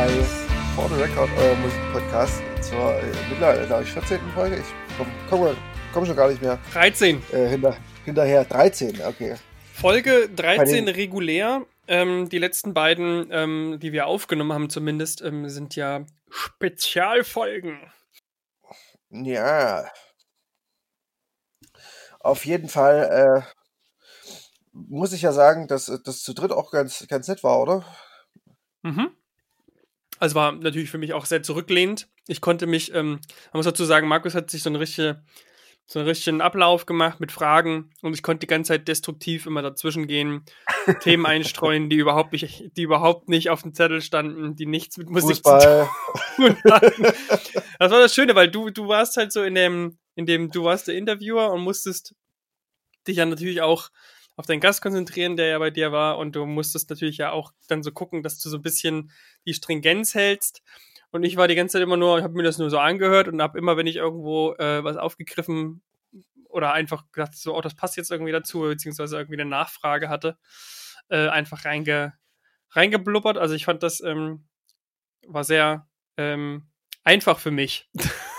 [0.00, 0.24] äh, bei
[0.74, 4.18] For the Record, euer Musikpodcast zur äh, mittlerweile, glaube ich, 14.
[4.34, 4.56] Folge.
[4.56, 5.56] Ich komme komm,
[5.92, 7.22] komm schon gar nicht mehr 13.
[7.32, 8.44] äh, hinter, hinterher.
[8.44, 9.36] 13, okay.
[9.72, 11.66] Folge 13 den- regulär.
[11.88, 17.80] Ähm, die letzten beiden, ähm, die wir aufgenommen haben zumindest, ähm, sind ja Spezialfolgen.
[19.10, 19.90] Ja.
[22.20, 24.30] Auf jeden Fall äh,
[24.72, 27.84] muss ich ja sagen, dass das zu dritt auch ganz, ganz nett war, oder?
[28.82, 29.10] Mhm.
[30.20, 32.08] Also war natürlich für mich auch sehr zurücklehnend.
[32.28, 33.20] Ich konnte mich, ähm,
[33.52, 35.26] man muss dazu sagen, Markus hat sich so einen richtigen,
[35.86, 39.62] so einen richtigen Ablauf gemacht mit Fragen und ich konnte die ganze Zeit destruktiv immer
[39.62, 40.44] dazwischen gehen,
[41.00, 45.08] Themen einstreuen, die überhaupt nicht, die überhaupt nicht auf dem Zettel standen, die nichts mit
[45.08, 45.88] Musik zu Fußball.
[46.36, 47.02] tun hatten.
[47.78, 50.64] Das war das Schöne, weil du, du warst halt so in dem, in dem, du
[50.64, 52.14] warst der Interviewer und musstest
[53.08, 53.88] dich ja natürlich auch
[54.40, 57.52] auf deinen Gast konzentrieren, der ja bei dir war, und du musstest natürlich ja auch
[57.68, 59.12] dann so gucken, dass du so ein bisschen
[59.46, 60.62] die Stringenz hältst.
[61.10, 63.42] Und ich war die ganze Zeit immer nur, habe mir das nur so angehört und
[63.42, 65.82] habe immer, wenn ich irgendwo äh, was aufgegriffen
[66.48, 70.38] oder einfach gedacht, so, oh, das passt jetzt irgendwie dazu, beziehungsweise irgendwie eine Nachfrage hatte,
[71.10, 72.14] äh, einfach reinge,
[72.70, 73.36] reingeblubbert.
[73.36, 74.48] Also ich fand das ähm,
[75.26, 76.70] war sehr ähm,
[77.04, 77.90] einfach für mich.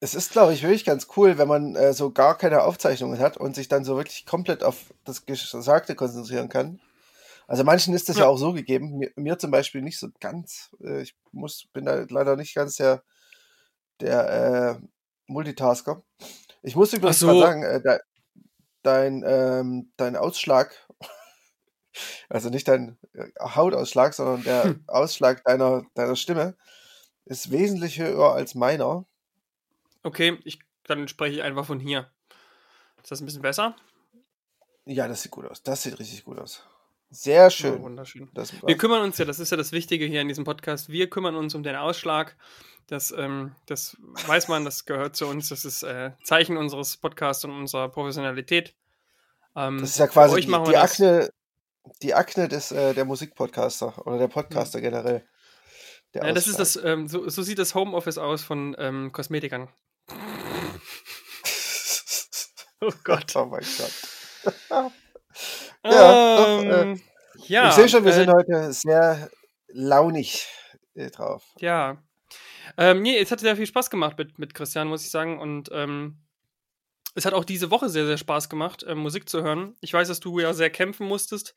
[0.00, 3.36] Es ist, glaube ich, wirklich ganz cool, wenn man äh, so gar keine Aufzeichnungen hat
[3.38, 6.80] und sich dann so wirklich komplett auf das Gesagte konzentrieren kann.
[7.48, 8.28] Also manchen ist das ja, Ja.
[8.28, 8.98] auch so gegeben.
[8.98, 10.70] Mir, mir zum Beispiel nicht so ganz.
[10.82, 13.02] Äh, ich muss, bin da leider nicht ganz der,
[14.00, 14.86] der äh,
[15.28, 16.02] Multitasker.
[16.62, 17.40] Ich muss übrigens Ach mal so.
[17.40, 17.98] sagen, äh, de,
[18.82, 20.88] dein, ähm, dein Ausschlag,
[22.28, 24.84] also nicht dein äh, Hautausschlag, sondern der Hm.
[24.86, 26.56] Ausschlag deiner, deiner Stimme
[27.26, 29.06] ist wesentlich höher als meiner.
[30.06, 32.08] Okay, ich, dann spreche ich einfach von hier.
[33.02, 33.74] Ist das ein bisschen besser?
[34.84, 35.64] Ja, das sieht gut aus.
[35.64, 36.62] Das sieht richtig gut aus.
[37.10, 37.82] Sehr Ja, schön.
[37.82, 38.28] wunderschön.
[38.32, 41.10] Das, Wir kümmern uns ja, das ist ja das Wichtige hier in diesem Podcast, wir
[41.10, 42.36] kümmern uns um den Ausschlag.
[42.86, 43.96] Das, ähm, das
[44.26, 45.48] weiß man, das gehört zu uns.
[45.48, 48.76] Das ist äh, Zeichen unseres Podcasts und unserer Professionalität.
[49.56, 51.30] Ähm, das ist ja quasi die, die Akne,
[52.00, 55.26] die Akne des, äh, der Musikpodcaster oder der Podcaster generell.
[56.14, 59.68] Der Ja, das ist das, ähm, so, so sieht das Homeoffice aus von ähm, Kosmetikern.
[62.88, 63.34] Oh Gott.
[63.36, 64.92] oh mein Gott.
[65.84, 67.02] Ja, doch, äh, Ähm,
[67.46, 69.28] ja, ich sehe schon, wir äh, sind heute sehr
[69.68, 70.46] launig
[70.94, 71.44] äh, drauf.
[71.58, 72.02] Ja.
[72.78, 75.38] Ähm, nee, es hat sehr viel Spaß gemacht mit, mit Christian, muss ich sagen.
[75.38, 76.22] Und ähm,
[77.14, 79.76] es hat auch diese Woche sehr, sehr Spaß gemacht, ähm, Musik zu hören.
[79.80, 81.54] Ich weiß, dass du ja sehr kämpfen musstest,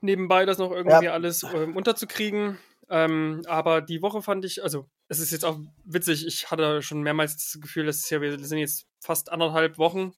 [0.00, 1.12] nebenbei das noch irgendwie Ja.
[1.12, 2.58] alles ähm, unterzukriegen.
[2.90, 7.02] Ähm, aber die Woche fand ich, also es ist jetzt auch witzig, ich hatte schon
[7.02, 10.12] mehrmals das Gefühl, dass es ja, wir sind jetzt fast anderthalb Wochen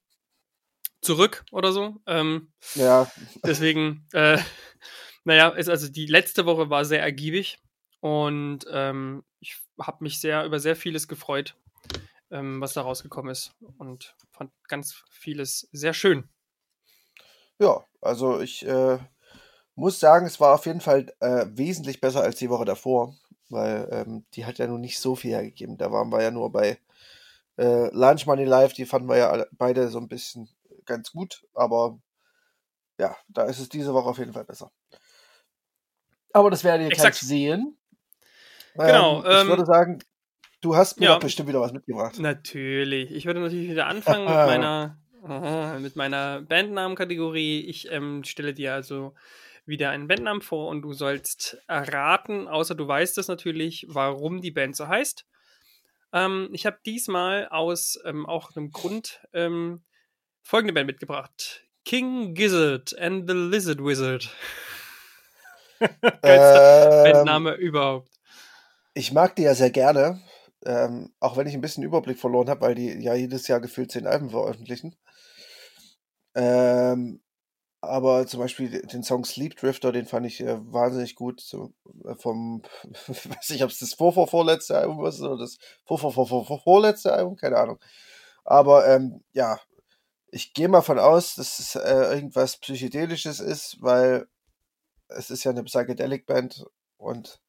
[1.05, 2.01] zurück oder so.
[2.07, 3.09] Ähm, Ja,
[3.45, 4.37] Deswegen, äh,
[5.23, 7.59] naja, ist also die letzte Woche war sehr ergiebig
[7.99, 11.55] und ähm, ich habe mich sehr über sehr vieles gefreut,
[12.31, 16.27] ähm, was da rausgekommen ist und fand ganz vieles sehr schön.
[17.59, 18.97] ja, also ich äh,
[19.75, 23.15] muss sagen, es war auf jeden Fall äh, wesentlich besser als die Woche davor,
[23.49, 25.77] weil ähm, die hat ja nun nicht so viel hergegeben.
[25.77, 26.77] Da waren wir ja nur bei
[27.57, 30.49] äh, Lunch Money Live, die fanden wir ja alle, beide so ein bisschen
[30.85, 31.99] ganz gut, aber
[32.99, 34.71] ja, da ist es diese Woche auf jeden Fall besser.
[36.33, 37.19] Aber das werdet ihr Exakt.
[37.19, 37.77] gleich sehen.
[38.75, 39.99] Genau, Ähm, ich ähm, würde sagen,
[40.61, 41.17] du hast mir ja.
[41.17, 42.19] bestimmt wieder was mitgebracht.
[42.19, 43.11] Natürlich.
[43.11, 47.61] Ich würde natürlich wieder anfangen mit meiner, aha, mit meiner Bandnamenkategorie.
[47.61, 49.13] Ich ähm, stelle dir also
[49.65, 54.51] wieder einen Bandnamen vor und du sollst erraten, außer du weißt es natürlich, warum die
[54.51, 55.25] Band so heißt.
[56.13, 59.83] Ähm, ich habe diesmal aus ähm, auch einem Grund ähm,
[60.45, 61.65] folgende Band mitgebracht.
[61.83, 64.29] King Gizzard and the Lizard Wizard.
[65.79, 68.09] Geilster Ähm, Bandname überhaupt.
[68.93, 70.21] Ich mag die ja sehr gerne,
[70.65, 73.91] ähm, auch wenn ich ein bisschen Überblick verloren habe, weil die ja jedes Jahr gefühlt
[73.91, 74.95] zehn Alben veröffentlichen.
[76.35, 77.21] Ähm,
[77.81, 81.41] aber zum Beispiel den Song Sleep Drifter, den fand ich äh, wahnsinnig gut.
[81.41, 81.73] So,
[82.05, 82.61] äh, vom,
[83.07, 86.27] weiß nicht, ob es das vor, vor, vorletzte Album ist oder das vor, vor, vor,
[86.27, 87.79] vor, vor, vorletzte Album, keine Ahnung.
[88.43, 89.59] Aber ähm, ja,
[90.35, 94.27] ich gehe mal von aus, dass es äh, irgendwas Psychedelisches ist, weil
[95.07, 96.65] es ist ja eine Psychedelic Band
[96.97, 97.39] und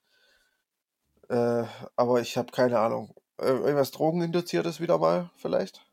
[1.28, 1.64] äh,
[1.96, 3.12] aber ich habe keine Ahnung.
[3.38, 5.84] Äh, irgendwas Drogeninduziertes wieder mal, vielleicht?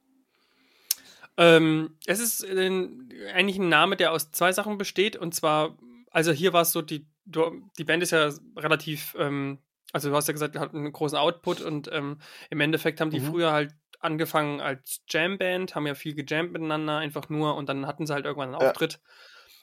[1.38, 5.16] Ähm, es ist eigentlich ein Name, der aus zwei Sachen besteht.
[5.16, 5.76] Und zwar,
[6.12, 9.58] also hier war es so, die, die Band ist ja relativ, ähm,
[9.94, 12.20] also du hast ja gesagt, die hat einen großen Output und ähm,
[12.52, 13.26] im Endeffekt haben die Mhm.
[13.26, 18.06] früher halt angefangen als Jamband, haben ja viel gejammt miteinander, einfach nur und dann hatten
[18.06, 18.70] sie halt irgendwann einen Ja.
[18.70, 19.00] Auftritt.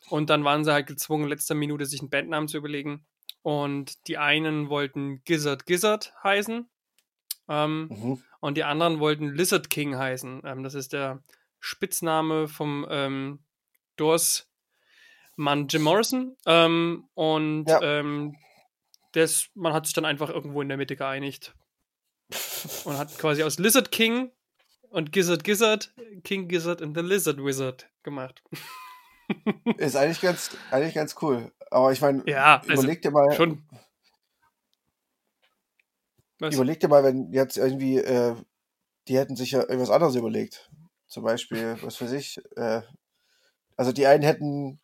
[0.09, 3.07] Und dann waren sie halt gezwungen, in letzter Minute sich einen Bandnamen zu überlegen.
[3.43, 6.69] und die einen wollten Gizzard Gizzard heißen
[7.49, 8.23] ähm, Mhm.
[8.41, 10.43] und die anderen wollten Lizard King heißen.
[10.45, 11.23] Ähm, das ist der
[11.59, 13.39] Spitzname vom ähm,
[13.97, 16.37] Doors-Mann Jim Morrison.
[16.47, 17.81] Ähm, und Ja.
[17.83, 18.37] ähm,
[19.13, 21.55] das, man hat sich dann einfach irgendwo in der Mitte geeinigt
[22.85, 24.31] und hat quasi aus Lizard King
[24.91, 25.93] und Gizzard Gizzard
[26.25, 28.43] King Gizzard and the Lizard Wizard gemacht.
[29.79, 31.53] Ist eigentlich ganz, eigentlich ganz cool.
[31.71, 33.63] Aber ich meine, Ja, also überleg dir mal, schon.
[36.41, 36.55] Was?
[36.55, 38.35] überleg dir mal, wenn jetzt irgendwie, äh,
[39.09, 40.71] die hätten sich ja irgendwas anderes überlegt.
[41.07, 42.83] Zum Beispiel, was weiß ich, äh,
[43.77, 44.81] also die einen hätten,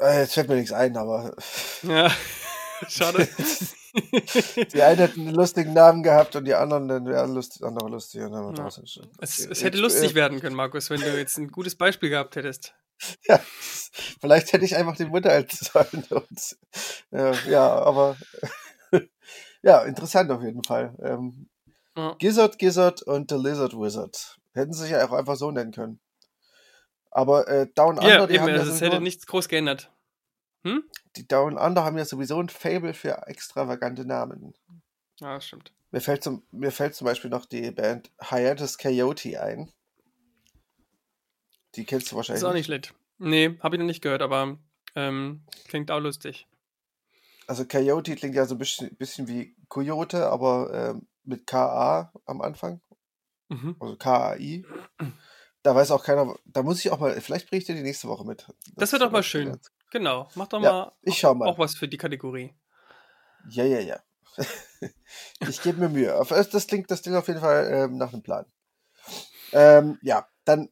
[0.00, 1.36] äh, jetzt fällt mir nichts ein, aber
[1.82, 2.10] Ja,
[2.88, 3.28] schade.
[3.94, 8.22] die einen hätten einen lustigen Namen gehabt und die anderen, dann wären lustig, andere lustig.
[8.22, 8.52] Und dann Ja.
[8.62, 8.84] draußen.
[9.18, 12.10] Es, es hätte ich- lustig äh, werden können, Markus, wenn du jetzt ein gutes Beispiel
[12.10, 12.74] gehabt hättest.
[13.26, 13.40] Ja,
[14.20, 16.04] vielleicht hätte ich einfach den Mund halten sollen.
[16.10, 16.56] Und,
[17.10, 18.16] äh, ja, aber
[19.62, 20.94] ja, interessant auf jeden Fall.
[21.02, 21.48] Ähm,
[21.96, 22.14] Ja.
[22.18, 24.36] Gizzard, Gizzard und The Lizard Wizard.
[24.54, 26.00] Hätten sie sich ja auch einfach so nennen können.
[27.10, 29.90] Aber äh, Down Under, Ja, die, eben, also es hätte nichts groß geändert.
[30.64, 30.84] Hm?
[31.16, 34.54] die Down Under haben ja sowieso ein Fable für extravagante Namen.
[35.18, 35.72] Ja, das stimmt.
[35.90, 39.70] Mir fällt, zum, mir fällt zum Beispiel noch die Band Hiatus Coyote ein.
[41.74, 42.44] Die kennst du Ist wahrscheinlich.
[42.44, 42.94] auch nicht schlecht.
[43.18, 44.58] Nee, habe ich noch nicht gehört, aber
[44.94, 46.46] ähm, klingt auch lustig.
[47.46, 52.40] Also Coyote klingt ja so ein bisschen, bisschen wie Coyote, aber ähm, mit KA am
[52.40, 52.80] Anfang.
[53.48, 53.76] Mhm.
[53.80, 54.64] Also K-A-I.
[55.62, 58.08] Da weiß auch keiner, da muss ich auch mal, vielleicht bringe ich dir die nächste
[58.08, 58.46] Woche mit.
[58.76, 59.58] Das wäre doch mal ist schön.
[59.92, 61.48] Genau, mach doch Ja, mal ich schau mal.
[61.48, 62.54] auch was für die Kategorie.
[63.50, 64.00] Ja, ja, ja.
[65.40, 66.18] ich gebe mir Mühe.
[66.18, 68.46] Auf- Das klingt, das klingt auf jeden Fall ähm, nach einem Plan.
[69.52, 70.70] Ähm, ja, dann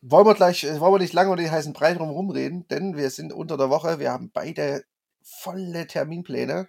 [0.00, 2.96] wollen wir gleich, äh, wollen wir nicht lange um den heißen Brei drum rumreden, denn
[2.96, 4.84] wir sind unter der Woche, wir haben beide
[5.22, 6.68] volle Terminpläne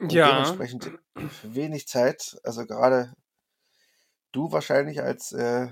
[0.00, 0.90] und Ja, dementsprechend
[1.42, 2.36] wenig Zeit.
[2.42, 3.12] Also gerade
[4.32, 5.68] du wahrscheinlich als äh,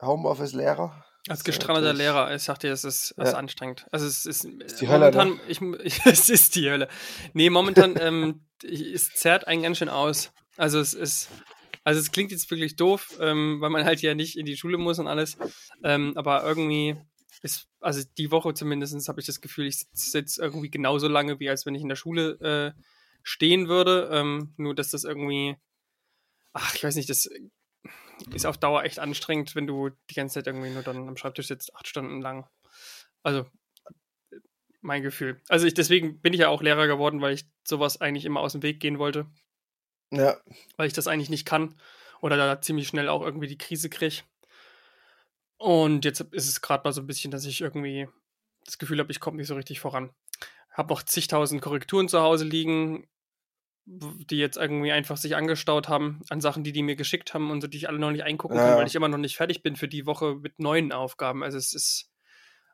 [0.00, 1.04] Homeoffice-Lehrer.
[1.30, 3.38] Als Ist ja gestrandeter Lehrer, ich sag dir, es ist, es ist Ja.
[3.38, 3.86] anstrengend.
[3.92, 4.44] Also es ist,
[4.80, 5.16] die Hölle, ne?
[5.16, 6.88] momentan, ich, ich, es ist die Hölle.
[7.34, 10.32] Nee, momentan, ähm, es zerrt einen ganz schön aus.
[10.56, 11.28] Also es ist,
[11.84, 14.76] also es klingt jetzt wirklich doof, ähm, weil man halt ja nicht in die Schule
[14.76, 15.38] muss und alles.
[15.84, 16.96] Ähm, aber irgendwie
[17.42, 21.48] ist, also die Woche zumindest habe ich das Gefühl, ich sitze irgendwie genauso lange, wie
[21.48, 22.80] als wenn ich in der Schule äh,
[23.22, 24.10] stehen würde.
[24.12, 25.56] Ähm, nur dass das irgendwie,
[26.52, 27.30] ach, ich weiß nicht, das
[28.34, 31.48] ist auf Dauer echt anstrengend, wenn du die ganze Zeit irgendwie nur dann am Schreibtisch
[31.48, 32.48] sitzt, acht Stunden lang.
[33.22, 33.46] Also,
[34.80, 35.40] mein Gefühl.
[35.48, 38.52] Also ich, deswegen bin ich ja auch Lehrer geworden, weil ich sowas eigentlich immer aus
[38.52, 39.26] dem Weg gehen wollte,
[40.10, 40.40] Ja,
[40.76, 41.74] weil ich das eigentlich nicht kann
[42.20, 44.22] oder da ziemlich schnell auch irgendwie die Krise kriege.
[45.58, 48.08] Und jetzt ist es gerade mal so ein bisschen, dass ich irgendwie
[48.64, 50.10] das Gefühl habe, ich komme nicht so richtig voran.
[50.70, 53.06] Habe noch zigtausend Korrekturen zu Hause liegen,
[53.92, 57.60] die jetzt irgendwie einfach sich angestaut haben an Sachen, die die mir geschickt haben und
[57.60, 59.62] so, die ich alle noch nicht eingucken Ja, kann, weil ich immer noch nicht fertig
[59.62, 61.42] bin für die Woche mit neuen Aufgaben.
[61.42, 62.10] Also es ist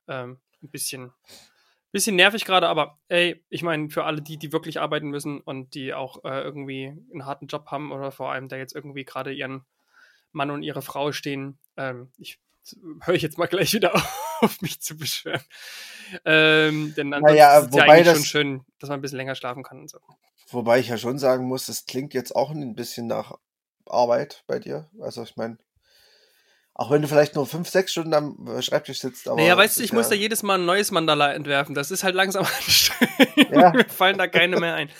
[0.08, 1.12] ähm, ein bisschen,
[1.90, 5.74] bisschen nervig gerade, aber ey, ich meine, für alle die, die wirklich arbeiten müssen und
[5.74, 9.32] die auch äh, irgendwie einen harten Job haben oder vor allem da jetzt irgendwie gerade
[9.32, 9.64] ihren
[10.32, 12.40] Mann und ihre Frau stehen, ähm, ich
[13.02, 14.25] höre ich jetzt mal gleich wieder auf,
[14.60, 15.42] mich zu beschweren.
[16.24, 19.02] Ähm, denn ansonsten Naja, ist es ja wobei eigentlich schon das- schön, dass man ein
[19.02, 19.98] bisschen länger schlafen kann und so.
[20.50, 23.32] wobei ich ja schon sagen muss, es klingt jetzt auch ein bisschen nach
[23.86, 24.88] Arbeit bei dir.
[25.00, 25.58] Also ich meine,
[26.74, 29.36] auch wenn du vielleicht nur fünf, sechs Stunden am äh, Schreibtisch sitzt, aber.
[29.40, 31.74] naja, weißt du, ich muss da ja, jedes Mal ein neues Mandala entwerfen.
[31.74, 33.50] Das ist halt langsam anstrengend.
[33.50, 33.70] Ja.
[33.72, 34.90] Mir fallen da keine mehr ein.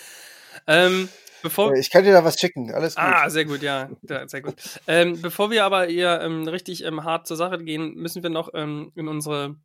[0.67, 1.09] Ähm,
[1.43, 3.05] bevor, äh, Ich kann dir da was schicken, alles gut.
[3.05, 3.91] Ah, sehr gut, ja.
[4.03, 4.55] ja sehr gut.
[4.87, 8.51] Ähm, bevor wir aber eher ähm, richtig ähm, hart zur Sache gehen, müssen wir noch
[8.55, 9.57] ähm, in unsere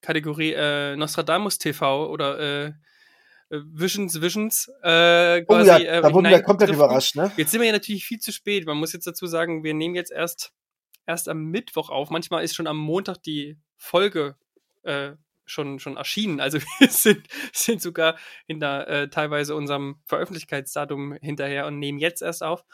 [0.00, 2.72] Kategorie äh, Nostradamus TV oder äh,
[3.50, 5.68] äh, Visions Visions äh, oh quasi.
[5.68, 7.32] ja, äh, da wurden wir komplett überrascht, ne?
[7.36, 8.66] Jetzt sind wir ja natürlich viel zu spät.
[8.66, 10.52] Man muss jetzt dazu sagen, wir nehmen jetzt erst,
[11.06, 12.10] erst am Mittwoch auf.
[12.10, 14.36] Manchmal ist schon am Montag die Folge
[14.82, 15.12] äh,
[15.50, 16.40] schon, schon erschienen.
[16.40, 18.16] Also wir sind, sind sogar
[18.46, 22.64] hinter äh, teilweise unserem Veröffentlichkeitsdatum hinterher und nehmen jetzt erst auf.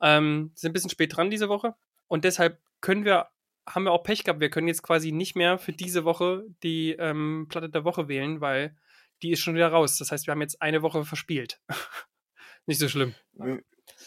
[0.00, 1.74] Ähm, sind ein bisschen spät dran diese Woche.
[2.08, 3.28] Und deshalb können wir,
[3.68, 4.40] haben wir auch Pech gehabt.
[4.40, 8.40] Wir können jetzt quasi nicht mehr für diese Woche die ähm, Platte der Woche wählen,
[8.40, 8.76] weil
[9.22, 9.98] die ist schon wieder raus.
[9.98, 11.60] Das heißt, wir haben jetzt eine Woche verspielt.
[12.66, 13.14] nicht so schlimm.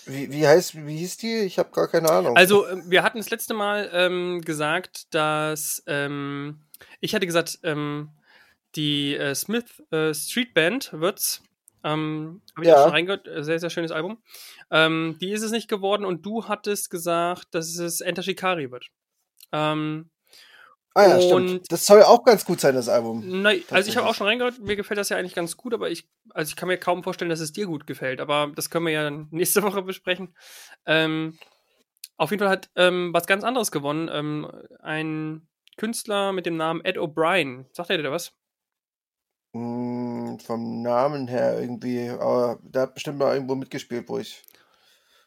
[0.05, 1.39] Wie, wie, heißt, wie hieß die?
[1.39, 2.35] Ich habe gar keine Ahnung.
[2.35, 6.61] Also, ähm, wir hatten das letzte Mal ähm, gesagt, dass ähm,
[6.99, 8.09] ich hatte gesagt, ähm,
[8.75, 11.41] die äh, Smith äh, Street Band wird's.
[11.83, 12.75] Ähm, Habe ich Ja.
[12.77, 13.27] auch schon reingehört.
[13.27, 14.21] Äh, Sehr, sehr schönes Album.
[14.71, 18.87] Ähm, die ist es nicht geworden und du hattest gesagt, dass es Enter Shikari wird.
[19.51, 20.09] Ähm,
[20.95, 21.71] Ah ja, Und- stimmt.
[21.71, 23.41] Das soll auch ganz gut sein, das Album.
[23.41, 25.89] Nein, also ich habe auch schon reingehört, mir gefällt das ja eigentlich ganz gut, aber
[25.89, 28.85] ich, also ich kann mir kaum vorstellen, dass es dir gut gefällt, aber das können
[28.85, 30.35] wir ja nächste Woche besprechen.
[30.85, 31.39] Ähm,
[32.15, 34.07] auf jeden Fall hat ähm, was ganz anderes gewonnen.
[34.13, 34.47] Ähm,
[34.81, 37.65] ein Künstler mit dem Namen Ed O'Brien.
[37.73, 38.33] Sagt er dir was?
[39.53, 44.41] Mm, vom Namen her irgendwie, aber der hat bestimmt mal irgendwo mitgespielt, wo ich.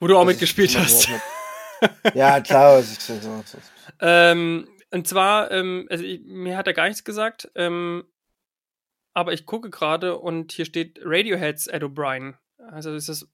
[0.01, 1.09] Wo du auch mitgespielt hast.
[2.15, 2.81] Ja, klar.
[2.81, 3.43] Ich, so, so.
[4.01, 8.05] Ähm, und zwar, ähm, also ich, mir hat er gar nichts gesagt, ähm,
[9.13, 12.35] aber ich gucke gerade und hier steht Radioheads Ed O'Brien.
[12.71, 13.29] Also ist das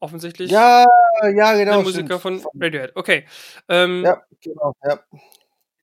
[0.00, 0.86] offensichtlich Ja,
[1.22, 1.78] ja, genau.
[1.78, 2.42] ein Musiker stimmt.
[2.42, 2.96] von Radiohead.
[2.96, 3.26] Okay.
[3.68, 4.74] Ähm, Ja, genau.
[4.84, 4.98] Ja.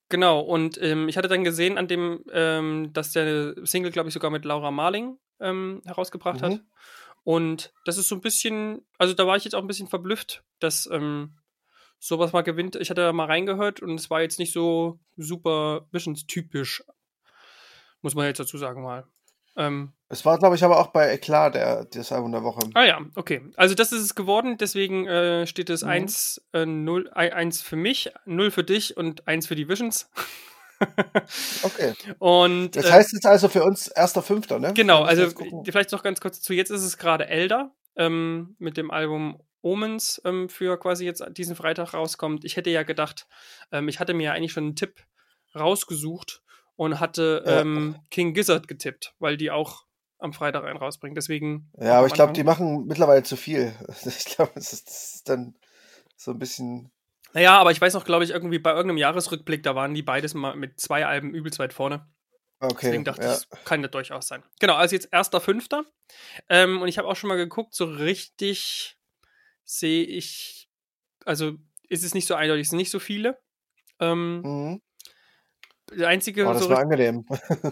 [0.08, 4.14] Genau, und ähm, ich hatte dann gesehen an dem, ähm, dass der Single, glaube ich,
[4.14, 6.52] sogar mit Laura Marling ähm, herausgebracht hat.
[6.52, 6.66] Mhm.
[7.24, 10.44] Und das ist so ein bisschen, also da war ich jetzt auch ein bisschen verblüfft,
[10.60, 11.36] dass ähm,
[11.98, 12.76] sowas mal gewinnt.
[12.76, 16.84] Ich hatte da mal reingehört und es war jetzt nicht so super Visions-typisch,
[18.00, 19.06] muss man jetzt dazu sagen mal.
[19.56, 22.60] Ähm, Es war, glaube ich, aber auch bei Eklat, der, das Album der Woche.
[22.74, 23.42] ah ja, okay.
[23.56, 25.88] Also das ist es geworden, deswegen äh, steht es Mhm.
[25.90, 30.10] 1, äh, 0, 1 für mich, 0 für dich und 1 für die Visions.
[31.64, 31.92] Okay.
[32.20, 34.72] und Das äh, heißt jetzt also für uns erster Fünfter, ne?
[34.74, 35.28] Genau, also
[35.64, 36.52] vielleicht noch ganz kurz dazu.
[36.52, 41.56] Jetzt ist es gerade Elder ähm, mit dem Album Omens ähm, für quasi jetzt diesen
[41.56, 42.44] Freitag rauskommt.
[42.44, 43.26] Ich hätte ja gedacht,
[43.72, 45.02] ähm, ich hatte mir ja eigentlich schon einen Tipp
[45.54, 46.42] rausgesucht
[46.76, 47.60] und hatte Ja.
[47.62, 49.82] ähm, King Gizzard getippt, weil die auch
[50.18, 51.14] am Freitag einen rausbringen.
[51.14, 51.70] Deswegen.
[51.78, 53.72] Ja, aber ich glaube, die machen mittlerweile zu viel.
[54.04, 55.54] Ich glaube, es ist, ist dann
[56.16, 56.90] so ein bisschen.
[57.34, 60.34] Naja, aber ich weiß noch, glaube ich, irgendwie bei irgendeinem Jahresrückblick, da waren die beides
[60.34, 62.08] mal mit zwei Alben übelst weit vorne.
[62.60, 62.86] Okay.
[62.86, 63.34] Deswegen dachte ja.
[63.34, 64.42] ich, das kann das durchaus sein.
[64.58, 65.84] Genau, also jetzt erster Fünfter.
[66.48, 68.96] Ähm, und ich habe auch schon mal geguckt, so richtig
[69.64, 70.68] sehe ich,
[71.24, 71.52] also
[71.88, 73.38] ist es nicht so eindeutig, es sind nicht so viele.
[74.00, 74.82] Ähm, Mhm.
[75.96, 77.24] Der einzige, Oh, das so war angenehm.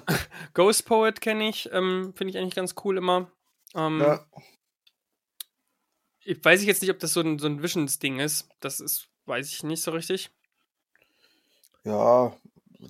[0.55, 3.31] Ghost Poet kenne ich, ähm, finde ich eigentlich ganz cool immer.
[3.75, 4.25] Ähm, ja.
[6.25, 8.49] ich weiß ich jetzt nicht, ob das so ein, so ein Visions-Ding ist.
[8.61, 10.31] Das ist, weiß ich nicht so richtig.
[11.85, 12.33] ja,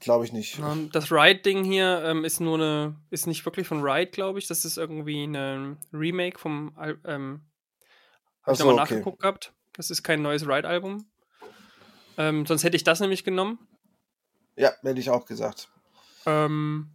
[0.00, 0.58] glaube ich nicht.
[0.58, 4.46] Ähm, das Ride-Ding hier ähm, ist nur eine, ist nicht wirklich von Ride, glaube ich.
[4.46, 7.40] Das ist irgendwie ein Remake vom, ähm,
[8.42, 8.94] Ach Hab ich so, nochmal okay.
[8.94, 9.52] nachgeguckt gehabt.
[9.72, 11.06] Das ist kein neues Ride-Album.
[12.18, 13.58] Ähm, sonst hätte ich das nämlich genommen.
[14.56, 15.68] Ja, hätte ich auch gesagt.
[16.26, 16.90] Ähm,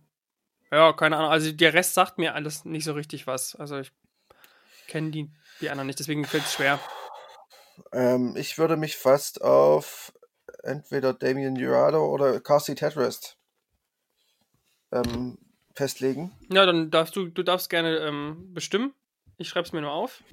[0.72, 1.32] ja, keine Ahnung.
[1.32, 3.56] Also der Rest sagt mir alles nicht so richtig was.
[3.56, 3.91] Also ich
[4.88, 6.80] kenne die, die anderen nicht, deswegen fällt es schwer.
[7.94, 10.13] Ähm, ich würde mich fast auf
[10.63, 13.38] entweder Damien Jurado oder Carsey Tetrist
[14.91, 15.38] ähm,
[15.75, 16.32] festlegen.
[16.50, 18.94] Ja, dann darfst du, du darfst gerne ähm, bestimmen.
[19.38, 20.24] Ich schreibe es mir nur auf.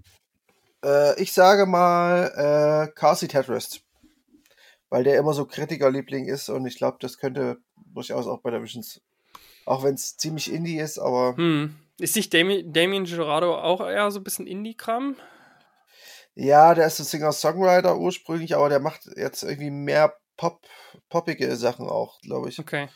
[0.84, 3.82] Äh, ich sage mal äh, Carsey Tetrist.
[4.90, 7.58] Weil der immer so Kritikerliebling ist und ich glaube, das könnte
[7.92, 9.00] durchaus auch bei der Visions,
[9.66, 11.76] auch wenn es ziemlich indie ist, aber Hm.
[12.00, 15.16] Ist nicht Dami Damien Gerardo auch eher so ein bisschen Indie-Kram?
[16.36, 20.64] ja, der ist so Singer-Songwriter ursprünglich, aber der macht jetzt irgendwie mehr Pop,
[21.08, 22.60] poppige Sachen auch, glaube ich.
[22.60, 22.88] Okay.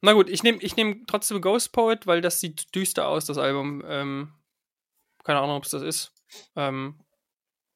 [0.00, 3.36] Na gut, ich nehme ich nehm trotzdem Ghost Poet, weil das sieht düster aus, das
[3.36, 3.84] Album.
[3.86, 4.32] Ähm,
[5.22, 6.12] keine Ahnung, ob es das ist.
[6.56, 6.98] Ähm,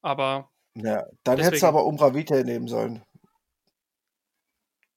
[0.00, 3.04] aber Ja, dann hättest du aber Umbra Vitae nehmen sollen.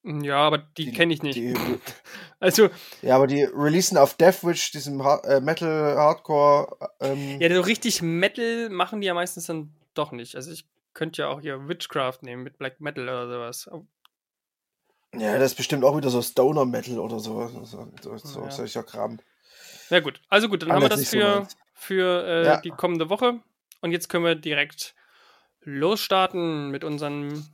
[0.04, 1.36] Ja, aber die, Die- kenne ich nicht.
[1.36, 1.54] Die,
[2.42, 2.70] Also,
[3.02, 6.90] ja, aber die releasen auf Deathwish, diesem Har äh, Metal Hardcore.
[7.02, 10.36] Ähm, ja, so richtig Metal machen die ja meistens dann doch nicht.
[10.36, 13.70] Also ich könnte ja auch hier Witchcraft nehmen mit Black Metal oder sowas.
[15.16, 17.48] Ja, das ist bestimmt auch wieder so Stoner Metal oder so.
[17.66, 18.52] So, so, so Ja.
[18.52, 19.20] solcher Kram.
[19.90, 22.62] Ja gut, also gut, dann haben wir das nicht so für, für äh, Ja.
[22.62, 23.42] die kommende Woche.
[23.82, 24.96] Und jetzt können wir direkt
[25.62, 27.46] losstarten mit unseren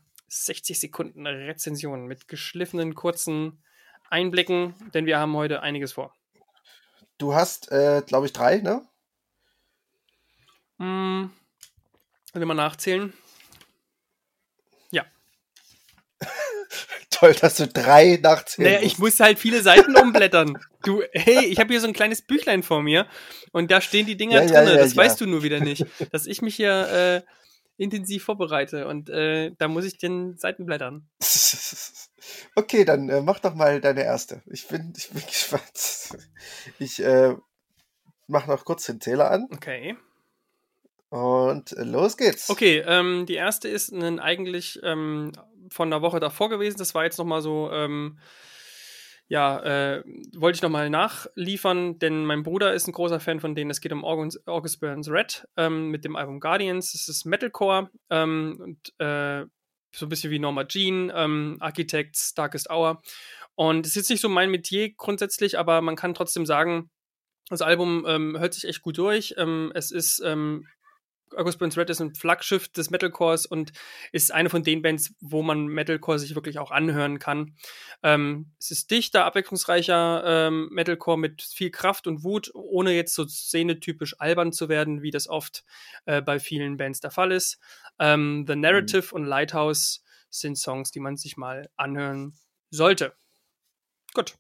[0.43, 3.63] 60 Sekunden Rezensionen mit geschliffenen kurzen
[4.09, 6.13] Einblicken, denn wir haben heute einiges vor.
[7.17, 8.85] Du hast, äh, glaube ich, drei, ne?
[10.77, 11.31] Hm,
[12.33, 13.13] will mal nachzählen.
[17.09, 20.57] Toll, dass du drei nachzählen Naja, ich muss halt viele Seiten umblättern.
[20.83, 23.07] Du, hey, ich habe hier so ein kleines Büchlein vor mir
[23.51, 24.73] und da stehen die Dinger Ja, ja, drin.
[24.73, 25.03] ja, das ja.
[25.03, 25.85] weißt du nur wieder nicht.
[26.11, 27.31] Dass ich mich hier äh,
[27.77, 31.09] intensiv vorbereite und äh, da muss ich den Seiten blättern.
[32.55, 34.41] Okay, dann äh, mach doch mal deine erste.
[34.47, 36.17] Ich bin, ich bin gespannt.
[36.79, 37.35] Ich äh,
[38.27, 39.95] mach noch kurz den Zähler an Okay.
[41.09, 42.49] und äh, los geht's.
[42.49, 45.33] Okay, ähm, die erste ist ein, eigentlich ähm,
[45.69, 46.77] von der Woche davor gewesen.
[46.77, 48.17] Das war jetzt nochmal so, ähm,
[49.27, 50.03] ja, äh,
[50.35, 53.71] wollte ich nochmal nachliefern, denn mein Bruder ist ein großer Fan von denen.
[53.71, 56.93] Es geht um August, August Burns Red ähm, mit dem Album Guardians.
[56.93, 59.45] Es ist Metalcore ähm, und äh,
[59.95, 63.01] so ein bisschen wie Norma Jean, ähm, Architects, Darkest Hour.
[63.55, 66.91] Und es ist jetzt nicht so mein Metier grundsätzlich, aber man kann trotzdem sagen,
[67.49, 69.35] das Album ähm, hört sich echt gut durch.
[69.37, 70.67] Ähm, es ist ähm,
[71.35, 73.73] August Burns Red ist ein Flaggschiff des Metalcores und
[74.11, 77.55] ist eine von den Bands, wo man Metalcore sich wirklich auch anhören kann.
[78.03, 83.27] Ähm, es ist dichter, abwechslungsreicher ähm, Metalcore mit viel Kraft und Wut, ohne jetzt so
[83.27, 85.63] szenetypisch albern zu werden, wie das oft
[86.05, 87.59] äh, bei vielen Bands der Fall ist.
[87.99, 89.13] Ähm, The Narrative mhm.
[89.13, 92.35] und Lighthouse sind Songs, die man sich mal anhören
[92.69, 93.13] sollte.
[94.13, 94.35] Gut.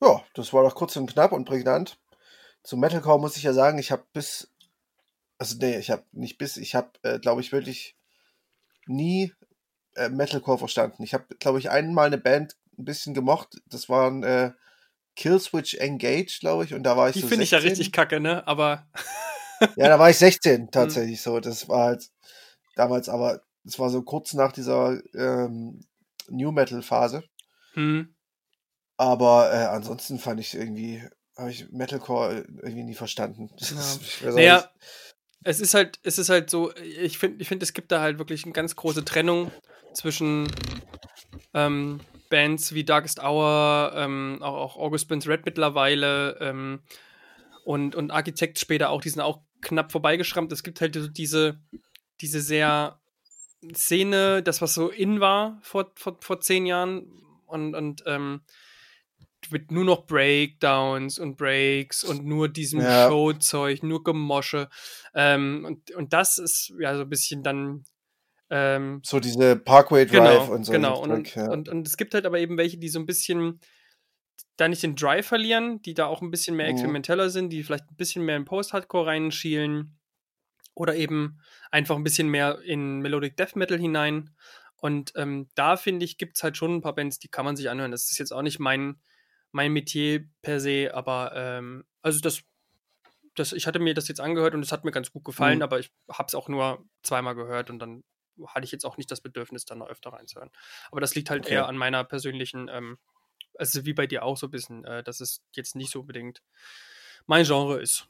[0.00, 1.98] Ja, das war doch kurz und knapp und prägnant.
[2.62, 4.53] Zum Metalcore muss ich ja sagen, ich habe bis
[5.44, 7.96] also nee, ich habe nicht bis, ich habe, äh, glaube ich, wirklich
[8.86, 9.32] nie
[9.94, 11.02] äh, Metalcore verstanden.
[11.02, 13.60] Ich habe, glaube ich, einmal eine Band ein bisschen gemocht.
[13.66, 14.52] Das waren äh,
[15.16, 18.20] Killswitch Engage, glaube ich, und da war ich Die so finde ich ja richtig kacke,
[18.20, 18.46] ne?
[18.46, 18.86] Aber.
[19.76, 20.70] ja, da war ich 16 hm.
[20.70, 21.40] tatsächlich so.
[21.40, 22.10] Das war halt
[22.74, 25.84] damals, aber das war so kurz nach dieser ähm,
[26.28, 27.22] New Metal Phase.
[27.74, 28.14] Hm.
[28.96, 31.02] Aber äh, ansonsten fand ich irgendwie,
[31.36, 33.50] habe ich Metalcore irgendwie nie verstanden.
[34.22, 34.30] Ja.
[34.32, 34.70] naja,
[35.44, 38.18] es ist halt, es ist halt so, ich finde, ich finde, es gibt da halt
[38.18, 39.52] wirklich eine ganz große Trennung
[39.92, 40.48] zwischen
[41.52, 46.80] ähm, Bands wie Darkest Hour, ähm, auch, auch August Burns Red mittlerweile ähm,
[47.64, 50.50] und, und Architect später auch, die sind auch knapp vorbeigeschrammt.
[50.50, 51.60] Es gibt halt so diese,
[52.20, 52.98] diese sehr
[53.74, 57.06] Szene, das, was so in war vor, vor, vor zehn Jahren
[57.46, 58.42] und, und ähm,
[59.50, 63.08] mit nur noch Breakdowns und Breaks und nur diesem ja.
[63.08, 64.68] Showzeug, nur Gemosche.
[65.14, 67.84] Ähm, und, und das ist ja so ein bisschen dann.
[68.50, 70.72] Ähm, so diese Parkway Drive genau, und so.
[70.72, 71.50] Genau, und, und, ja.
[71.50, 73.60] und, und, es gibt halt aber eben welche, die so ein bisschen
[74.56, 76.72] da nicht den Drive verlieren, die da auch ein bisschen mehr mhm.
[76.72, 77.30] experimenteller mhm.
[77.30, 79.98] sind, die vielleicht ein bisschen mehr in Post-Hardcore reinschielen
[80.74, 81.40] oder eben
[81.70, 84.30] einfach ein bisschen mehr in Melodic Death Metal hinein.
[84.76, 87.56] Und ähm, da finde ich, gibt es halt schon ein paar Bands, die kann man
[87.56, 87.90] sich anhören.
[87.90, 89.00] Das ist jetzt auch nicht mein,
[89.54, 92.42] mein Metier per se, aber ähm, also das,
[93.36, 95.62] das, ich hatte mir das jetzt angehört und es hat mir ganz gut gefallen, mhm.
[95.62, 98.02] aber ich habe es auch nur zweimal gehört und dann
[98.48, 100.50] hatte ich jetzt auch nicht das Bedürfnis, dann noch öfter reinzuhören.
[100.90, 101.54] Aber das liegt halt okay.
[101.54, 102.98] eher an meiner persönlichen, ähm,
[103.56, 106.42] also wie bei dir auch so ein bisschen, äh, dass es jetzt nicht so unbedingt
[107.26, 108.08] mein Genre ist.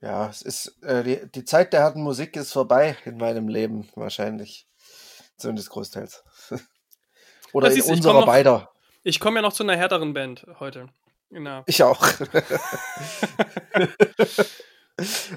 [0.00, 3.88] Ja, es ist äh, die, die Zeit der harten Musik ist vorbei in meinem Leben
[3.96, 4.68] wahrscheinlich.
[5.36, 6.22] Zumindest großteils.
[7.52, 8.70] Oder in unserer beider.
[9.06, 10.88] Ich komme ja noch zu einer härteren Band heute.
[11.30, 11.62] Genau.
[11.66, 12.04] Ich auch.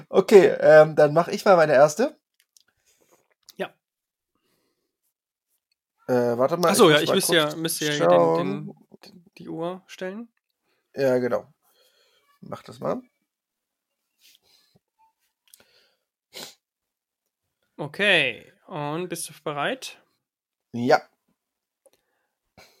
[0.08, 2.18] okay, ähm, dann mache ich mal meine erste.
[3.54, 3.72] Ja.
[6.08, 6.70] Äh, warte mal.
[6.70, 10.28] Achso, ja, ich müsste ja, müsste ja den, den, die Uhr stellen.
[10.96, 11.46] Ja, genau.
[12.40, 13.00] Mach das mal.
[17.76, 20.02] Okay, und bist du bereit?
[20.72, 21.00] Ja.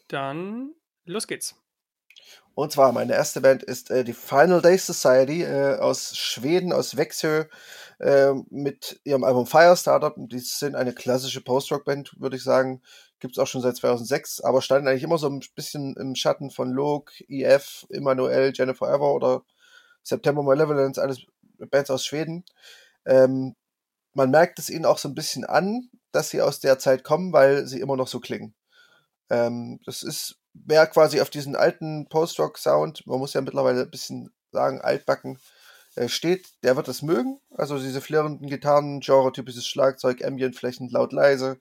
[0.08, 0.74] Dann
[1.10, 1.56] Los geht's.
[2.54, 6.96] Und zwar, meine erste Band ist äh, die Final Day Society äh, aus Schweden, aus
[6.96, 7.44] Växjö,
[7.98, 10.14] äh, mit ihrem Album Firestarter.
[10.16, 12.82] Die sind eine klassische Post-Rock-Band, würde ich sagen.
[13.18, 16.50] Gibt es auch schon seit 2006, aber standen eigentlich immer so ein bisschen im Schatten
[16.50, 19.42] von Log, EF, Immanuel, Jennifer Ever oder
[20.02, 21.26] September Malevolence, alles
[21.70, 22.44] Bands aus Schweden.
[23.04, 23.56] Ähm,
[24.14, 27.32] man merkt es ihnen auch so ein bisschen an, dass sie aus der Zeit kommen,
[27.32, 28.54] weil sie immer noch so klingen.
[29.30, 34.32] Ähm, das ist wer quasi auf diesen alten Post-Rock-Sound, man muss ja mittlerweile ein bisschen
[34.52, 35.38] sagen, altbacken,
[35.96, 37.40] äh, steht, der wird das mögen.
[37.50, 41.58] Also diese flirrenden Gitarren, Genre-typisches Schlagzeug, Ambient-Flächen, laut, leise,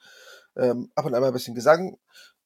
[0.55, 1.97] ähm, ab und an mal ein bisschen Gesang.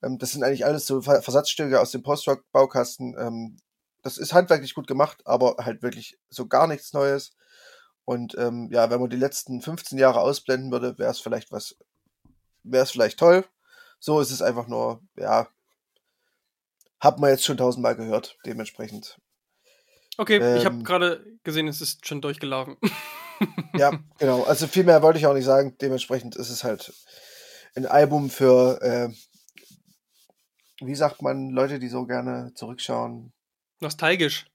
[0.02, 3.16] Ähm, das sind eigentlich alles so Versatzstücke aus dem Post-Rock-Baukasten.
[3.18, 3.58] Ähm,
[4.02, 7.36] das ist handwerklich gut gemacht, aber halt wirklich so gar nichts Neues.
[8.06, 11.76] Und ähm, ja, wenn man die letzten 15 Jahre ausblenden würde, wäre es vielleicht was,
[12.64, 13.46] wäre es vielleicht toll.
[14.00, 15.48] So ist es einfach nur, ja,
[17.04, 19.20] hat man jetzt schon tausendmal gehört, dementsprechend.
[20.18, 22.78] Okay, ähm, ich habe gerade gesehen, es ist schon durchgelaufen.
[23.76, 24.44] ja, genau.
[24.44, 25.76] Also viel mehr wollte ich auch nicht sagen.
[25.82, 26.94] Dementsprechend ist es halt
[27.76, 29.10] ein Album für, äh,
[30.80, 33.34] wie sagt man, Leute, die so gerne zurückschauen.
[33.82, 34.46] Nostalgisch.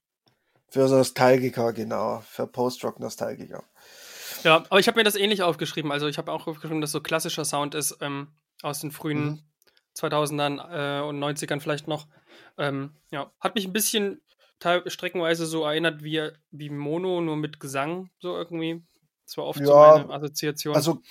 [0.70, 2.22] Für Nostalgiker, genau.
[2.26, 3.64] Für Post-Rock-Nostalgiker.
[4.44, 5.92] Ja, aber ich habe mir das ähnlich aufgeschrieben.
[5.92, 8.28] Also ich habe auch aufgeschrieben, dass so klassischer Sound ist ähm,
[8.62, 9.42] aus den frühen mhm.
[9.96, 12.06] 2000ern äh, und 90ern vielleicht noch.
[12.56, 14.20] Ähm, ja, hat mich ein bisschen
[14.86, 18.82] streckenweise so erinnert wie, wie Mono, nur mit Gesang, so irgendwie.
[19.24, 20.74] Das war oft ja, so meine Assoziation.
[20.74, 21.02] Also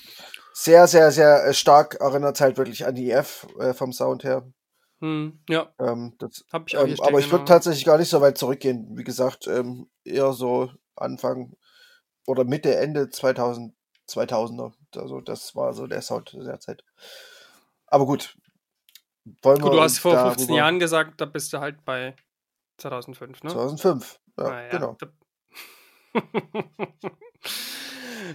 [0.53, 4.23] sehr, sehr, sehr äh, stark erinnert es halt wirklich an die EF äh, vom Sound
[4.23, 4.51] her.
[5.01, 5.71] Hm, ja.
[5.79, 8.97] Ähm, das, Hab ich auch ähm, aber ich würde tatsächlich gar nicht so weit zurückgehen.
[8.97, 11.53] Wie gesagt, ähm, eher so Anfang
[12.25, 13.75] oder Mitte, Ende 2000,
[14.09, 14.73] 2000er.
[14.95, 16.83] Also das war so der Sound der Zeit.
[17.85, 18.35] Aber gut.
[19.41, 22.15] Wollen gut, du hast vor 15 Jahren gesagt, da bist du halt bei
[22.77, 23.49] 2005, ne?
[23.49, 24.69] 2005, ja, ah, ja.
[24.69, 24.97] genau.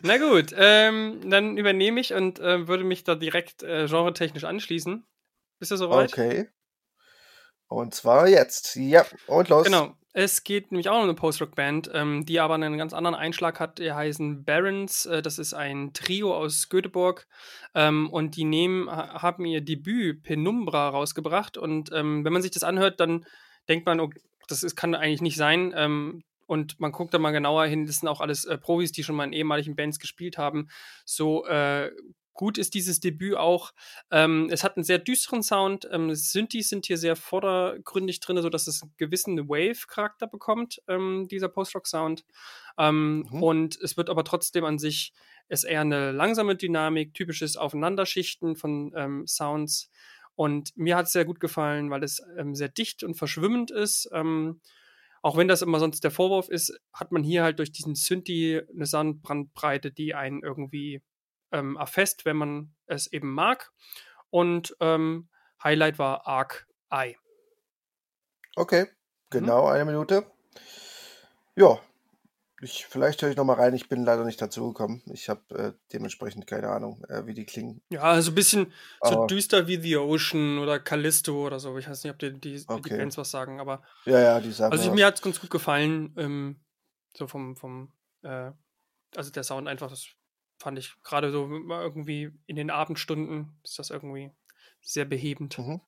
[0.03, 5.05] Na gut, ähm, dann übernehme ich und äh, würde mich da direkt äh, genretechnisch anschließen.
[5.59, 6.13] Bist du soweit?
[6.13, 6.49] Okay.
[7.69, 8.77] Und zwar jetzt.
[8.77, 9.65] Ja, und los.
[9.65, 9.97] Genau.
[10.15, 13.79] Es geht nämlich auch um eine Post-Rock-Band, ähm, die aber einen ganz anderen Einschlag hat.
[13.79, 15.07] Die heißen Barons.
[15.07, 17.27] Äh, das ist ein Trio aus Göteborg.
[17.75, 21.57] Ähm, und die nehmen, haben ihr Debüt Penumbra rausgebracht.
[21.57, 23.25] Und ähm, wenn man sich das anhört, dann
[23.69, 24.11] denkt man, oh,
[24.49, 25.73] das ist, kann eigentlich nicht sein.
[25.75, 29.05] Ähm, und man guckt da mal genauer hin, das sind auch alles äh, Profis, die
[29.05, 30.69] schon mal in ehemaligen Bands gespielt haben.
[31.07, 31.91] So äh,
[32.33, 33.73] gut ist dieses Debüt auch.
[34.11, 35.89] Ähm, es hat einen sehr düsteren Sound.
[35.91, 41.49] Ähm, Synthes sind hier sehr vordergründig drin, sodass es einen gewissen Wave-Charakter bekommt, ähm, dieser
[41.49, 42.25] Post-Rock-Sound.
[42.79, 43.43] Ähm, mhm.
[43.43, 45.13] Und es wird aber trotzdem an sich
[45.49, 49.91] ist eher eine langsame Dynamik, typisches Aufeinanderschichten von ähm, Sounds.
[50.35, 54.09] Und mir hat es sehr gut gefallen, weil es ähm, sehr dicht und verschwimmend ist.
[55.25, 58.61] auch wenn das immer sonst der Vorwurf ist, hat man hier halt durch diesen Synthi
[58.75, 61.01] eine Soundbrandbreite, die einen irgendwie
[61.53, 63.73] ähm, erfasst, wenn man es eben mag.
[64.31, 65.29] Und ähm,
[65.63, 67.17] Highlight war Arc Eye.
[68.57, 68.89] Okay, mhm.
[69.31, 69.73] genau mhm.
[69.73, 70.27] eine Minute.
[71.55, 71.81] Ja,
[72.63, 73.75] ich, vielleicht höre ich noch mal rein.
[73.75, 75.03] Ich bin leider nicht dazu gekommen.
[75.13, 77.83] Ich habe äh, dementsprechend keine Ahnung, äh, wie die klingen.
[77.91, 81.77] Ja, also ein bisschen aber, so düster wie The Ocean oder Callisto oder so.
[81.77, 82.83] Ich weiß nicht, ob die, die, okay.
[82.85, 83.83] die Bands was sagen, aber.
[84.05, 84.71] Ja, ja, die sagen.
[84.71, 86.15] Also ich, mir hat es ganz gut gefallen.
[86.17, 86.61] Ähm,
[87.17, 88.53] so vom, vom äh,
[89.17, 90.07] also der Sound einfach, das
[90.63, 94.31] fand ich gerade so irgendwie in den Abendstunden ist das irgendwie
[94.81, 95.59] sehr behebend.
[95.59, 95.81] Mhm.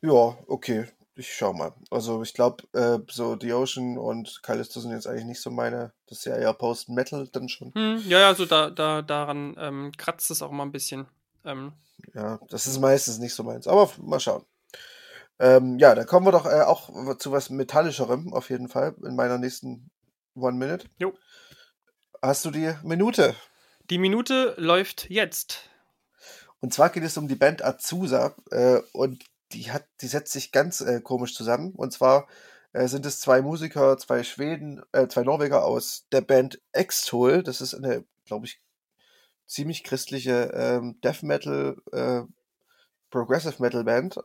[0.00, 0.86] Ja, okay.
[1.14, 1.74] Ich schau mal.
[1.90, 5.92] Also ich glaube, äh, so The Ocean und Callisto sind jetzt eigentlich nicht so meine.
[6.06, 7.74] Das ist ja eher Post-Metal dann schon.
[7.74, 11.08] Hm, ja, ja, so da, da, daran ähm, kratzt es auch mal ein bisschen.
[11.44, 11.72] Ähm,
[12.14, 13.66] ja, das ist meistens nicht so meins.
[13.66, 14.44] Aber mal schauen.
[15.40, 19.16] Ähm, ja, da kommen wir doch äh, auch zu was Metallischerem auf jeden Fall in
[19.16, 19.90] meiner nächsten
[20.36, 20.86] One Minute.
[20.98, 21.14] Jo.
[22.20, 23.36] Hast du die Minute?
[23.90, 25.70] Die Minute läuft jetzt.
[26.58, 30.50] Und zwar geht es um die Band Azusa äh, und die hat, die setzt sich
[30.50, 31.72] ganz äh, komisch zusammen.
[31.76, 32.26] Und zwar
[32.72, 37.44] äh, sind es zwei Musiker, zwei Schweden, äh, zwei Norweger aus der Band Extol.
[37.44, 38.60] Das ist eine, glaube ich,
[39.46, 42.22] ziemlich christliche ähm, Death Metal, äh,
[43.10, 44.18] Progressive Metal Band.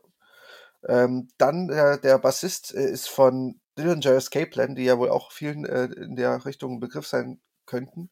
[0.88, 5.32] Ähm, dann der, der Bassist äh, ist von Dillinger Escape Plan, die ja wohl auch
[5.32, 8.10] vielen äh, in der Richtung ein Begriff sein könnten.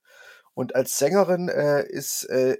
[0.53, 2.57] Und als Sängerin äh, ist äh,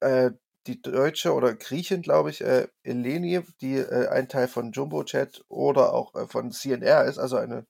[0.00, 0.30] äh,
[0.66, 5.44] die Deutsche oder Griechin, glaube ich, äh, Eleni, die äh, ein Teil von Jumbo Chat
[5.48, 7.66] oder auch äh, von CNR ist, also eine,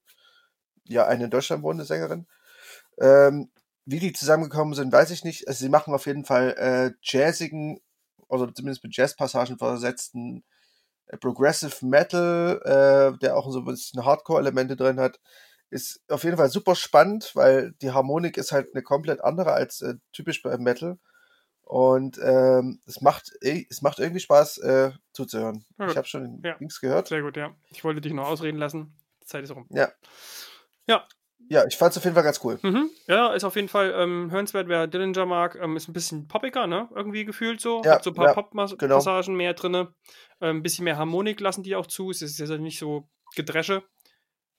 [0.85, 2.27] ja, eine in Deutschland wohnende Sängerin.
[2.99, 3.51] Ähm,
[3.85, 5.49] wie die zusammengekommen sind, weiß ich nicht.
[5.49, 7.81] Also sie machen auf jeden Fall äh, jazzigen,
[8.29, 10.45] oder zumindest mit Jazzpassagen versetzten
[11.09, 15.21] äh, Progressive Metal, äh, der auch so ein bisschen Hardcore-Elemente drin hat
[15.71, 19.83] ist auf jeden Fall super spannend, weil die Harmonik ist halt eine komplett andere als
[19.83, 20.99] äh, typisch beim Metal.
[21.63, 25.65] Und ähm, es macht es macht irgendwie Spaß äh, zuzuhören.
[25.79, 26.55] Ja, ich habe schon ja.
[26.61, 27.09] Links gehört.
[27.09, 27.57] Sehr gut, ja.
[27.71, 28.95] Ich wollte dich noch ausreden lassen.
[29.21, 29.67] Die Zeit ist rum.
[29.71, 29.91] Ja.
[30.87, 31.05] Ja.
[31.49, 32.59] Ja, ich fand es auf jeden Fall ganz cool.
[32.63, 32.91] Mhm.
[33.09, 35.57] Ja, ist auf jeden Fall ähm, hörenswert, wer Dillinger mag.
[35.61, 36.89] Ähm, ist ein bisschen poppiger, ne?
[36.95, 37.83] Irgendwie gefühlt so.
[37.85, 39.37] Ja, Hat so ein paar ja, Pop-Passagen genau.
[39.37, 39.75] mehr drin.
[39.75, 39.89] Ähm,
[40.41, 42.11] ein bisschen mehr Harmonik lassen die auch zu.
[42.11, 43.83] Es ist ja nicht so Gedresche.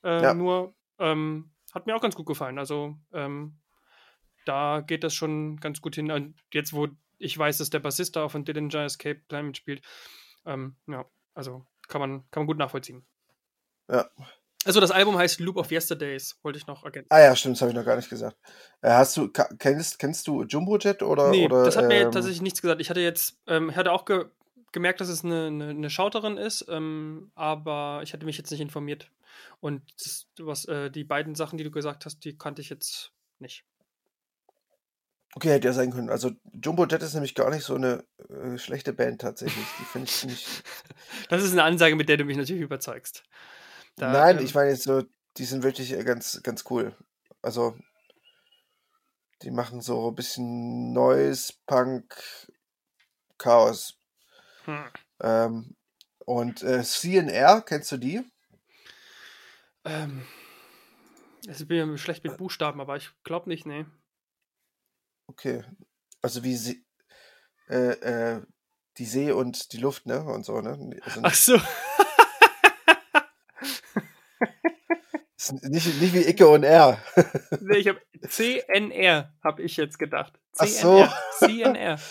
[0.03, 0.33] Äh, ja.
[0.33, 2.59] Nur ähm, hat mir auch ganz gut gefallen.
[2.59, 3.57] Also ähm,
[4.45, 6.11] da geht das schon ganz gut hin.
[6.11, 9.83] Und jetzt, wo ich weiß, dass der Bassist da auch von Dillinger Escape Plan mitspielt,
[10.45, 13.05] ähm, ja, also kann man, kann man gut nachvollziehen.
[13.89, 14.09] Ja.
[14.65, 17.07] Also das Album heißt Loop of Yesterdays, wollte ich noch ergänzen.
[17.09, 18.37] Ah ja, stimmt, das habe ich noch gar nicht gesagt.
[18.81, 21.29] Äh, hast du, kennst, kennst du Jumbo Jet oder?
[21.29, 22.81] Nee, oder, das hat mir ähm, tatsächlich nichts gesagt.
[22.81, 24.25] Ich hatte jetzt, ähm, hatte auch ge
[24.73, 28.59] gemerkt, dass es eine, eine, eine Schauterin ist, ähm, aber ich hatte mich jetzt nicht
[28.59, 29.09] informiert.
[29.59, 33.11] Und das, was, äh, die beiden Sachen, die du gesagt hast, die kannte ich jetzt
[33.39, 33.65] nicht.
[35.35, 36.09] Okay, hätte ja sein können.
[36.09, 39.65] Also Jumbo Jet ist nämlich gar nicht so eine äh, schlechte Band tatsächlich.
[39.79, 40.63] Die finde ich nicht.
[41.29, 43.23] das ist eine Ansage, mit der du mich natürlich überzeugst.
[43.97, 45.03] Da, Nein, ähm, ich meine jetzt so,
[45.37, 46.95] die sind wirklich äh, ganz, ganz cool.
[47.41, 47.77] Also,
[49.43, 52.15] die machen so ein bisschen Noise, Punk,
[53.37, 53.99] Chaos.
[54.65, 54.85] Hm.
[55.21, 55.75] Ähm,
[56.25, 58.23] und äh, CNR, kennst du die?
[59.87, 60.21] Ähm,
[61.47, 63.85] ich bin ja schlecht mit Buchstaben, aber ich glaube nicht, nee.
[65.27, 65.63] Okay.
[66.21, 66.85] Also wie sie,
[67.69, 67.91] äh,
[68.35, 68.41] äh,
[68.97, 70.23] die See und die Luft, ne?
[70.23, 70.99] Und so, ne?
[71.01, 71.59] Also, Ach so.
[75.63, 77.01] Nicht, nicht wie Icke und R.
[77.61, 80.33] nee, ich habe CNR, habe ich jetzt gedacht.
[80.51, 81.09] CNR.
[81.09, 81.47] Ach so.
[81.47, 81.99] CNR.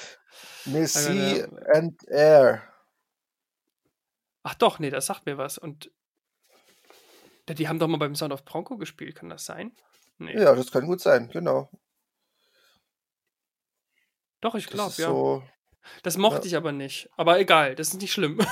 [0.68, 2.60] Nee, C and R.
[4.42, 5.58] Ach doch, nee, das sagt mir was.
[5.58, 5.92] Und
[7.54, 9.72] die haben doch mal beim Sound of Bronco gespielt, kann das sein?
[10.18, 10.38] Nee.
[10.38, 11.70] Ja, das kann gut sein, genau.
[14.40, 15.08] Doch, ich glaube, ja.
[15.08, 15.42] So,
[16.02, 16.46] das mochte ja.
[16.46, 17.10] ich aber nicht.
[17.16, 18.38] Aber egal, das ist nicht schlimm.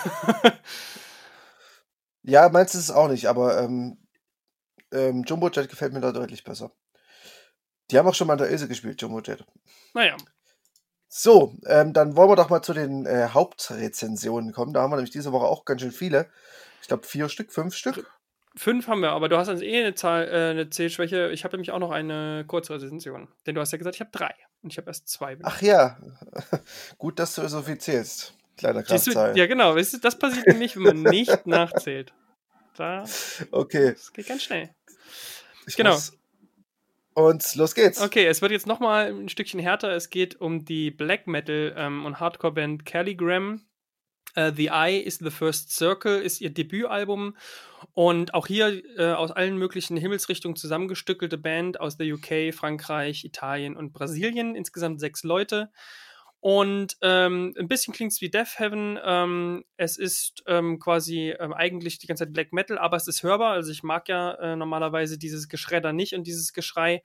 [2.22, 3.98] ja, meinst du es auch nicht, aber ähm,
[4.92, 6.72] ähm, Jumbo Jet gefällt mir da deutlich besser.
[7.90, 9.44] Die haben auch schon mal in der Ilse gespielt, Jumbo Jet.
[9.92, 10.16] Naja.
[11.08, 14.72] So, ähm, dann wollen wir doch mal zu den äh, Hauptrezensionen kommen.
[14.72, 16.28] Da haben wir nämlich diese Woche auch ganz schön viele.
[16.80, 18.10] Ich glaube, vier Stück, fünf Stück.
[18.56, 21.30] Fünf haben wir, aber du hast also eh eine Zahl, äh, eine Zählschwäche.
[21.32, 23.26] Ich habe nämlich auch noch eine Kurzrezension.
[23.46, 24.32] Denn du hast ja gesagt, ich habe drei.
[24.62, 25.36] Und ich habe erst zwei.
[25.42, 25.98] Ach ja.
[26.98, 28.34] Gut, dass du so viel zählst.
[28.56, 29.36] Kleiner Kraftzahl.
[29.36, 29.74] Ja, genau.
[29.74, 32.12] Das passiert nämlich, wenn man nicht nachzählt.
[32.76, 33.04] Da.
[33.50, 33.92] Okay.
[33.92, 34.70] Das geht ganz schnell.
[35.66, 35.98] Ich genau.
[37.14, 38.00] Und los geht's.
[38.00, 39.92] Okay, es wird jetzt nochmal ein Stückchen härter.
[39.92, 43.62] Es geht um die Black Metal ähm, und Hardcore-Band Calligram.
[44.36, 47.36] Uh, the Eye is the First Circle ist ihr Debütalbum
[47.92, 53.76] und auch hier äh, aus allen möglichen Himmelsrichtungen zusammengestückelte Band aus der UK, Frankreich, Italien
[53.76, 54.56] und Brasilien.
[54.56, 55.70] Insgesamt sechs Leute.
[56.40, 58.98] Und ähm, ein bisschen klingt es wie Death Heaven.
[59.02, 63.22] Ähm, es ist ähm, quasi ähm, eigentlich die ganze Zeit Black Metal, aber es ist
[63.22, 63.52] hörbar.
[63.52, 67.02] Also ich mag ja äh, normalerweise dieses Geschredder nicht und dieses Geschrei.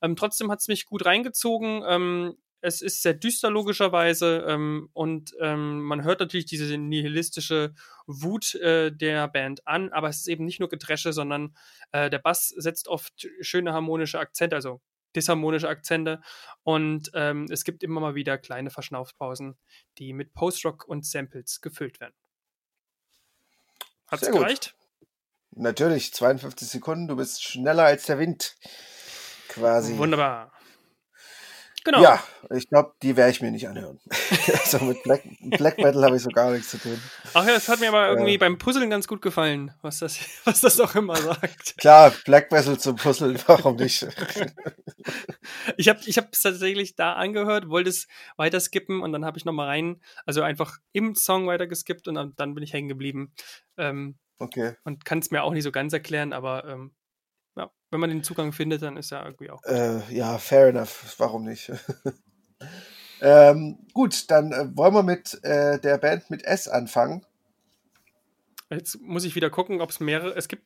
[0.00, 2.38] Ähm, trotzdem hat es mich gut reingezogen.
[2.60, 7.74] Es ist sehr düster logischerweise ähm, und ähm, man hört natürlich diese nihilistische
[8.06, 11.56] Wut äh, der Band an, aber es ist eben nicht nur Getresche, sondern
[11.92, 14.80] äh, der Bass setzt oft schöne harmonische Akzente, also
[15.14, 16.20] disharmonische Akzente
[16.64, 19.56] und ähm, es gibt immer mal wieder kleine Verschnaufpausen,
[19.98, 22.14] die mit Post-Rock und Samples gefüllt werden.
[24.08, 24.74] Hat es gereicht?
[25.50, 28.56] Natürlich, 52 Sekunden, du bist schneller als der Wind.
[29.48, 29.96] Quasi.
[29.96, 30.52] Wunderbar.
[31.88, 32.02] Genau.
[32.02, 32.22] Ja,
[32.54, 33.98] ich glaube, die werde ich mir nicht anhören.
[34.52, 37.00] also mit Black, Black Metal habe ich so gar nichts zu tun.
[37.32, 40.18] Ach ja, es hat mir aber irgendwie äh, beim Puzzeln ganz gut gefallen, was das,
[40.44, 41.78] was das auch immer sagt.
[41.78, 44.06] Klar, Black Metal zum Puzzeln, warum nicht?
[45.78, 49.46] ich habe ich es tatsächlich da angehört, wollte es weiter skippen und dann habe ich
[49.46, 53.32] nochmal rein, also einfach im Song weiter geskippt und dann, dann bin ich hängen geblieben.
[53.78, 54.74] Ähm, okay.
[54.84, 56.92] Und kann es mir auch nicht so ganz erklären, aber ähm,
[57.90, 59.62] wenn man den Zugang findet, dann ist ja irgendwie auch.
[59.64, 61.14] Äh, ja, fair enough.
[61.18, 61.72] Warum nicht?
[63.20, 67.24] ähm, gut, dann äh, wollen wir mit äh, der Band mit S anfangen.
[68.70, 70.36] Jetzt muss ich wieder gucken, ob es mehrere.
[70.36, 70.64] Es gibt.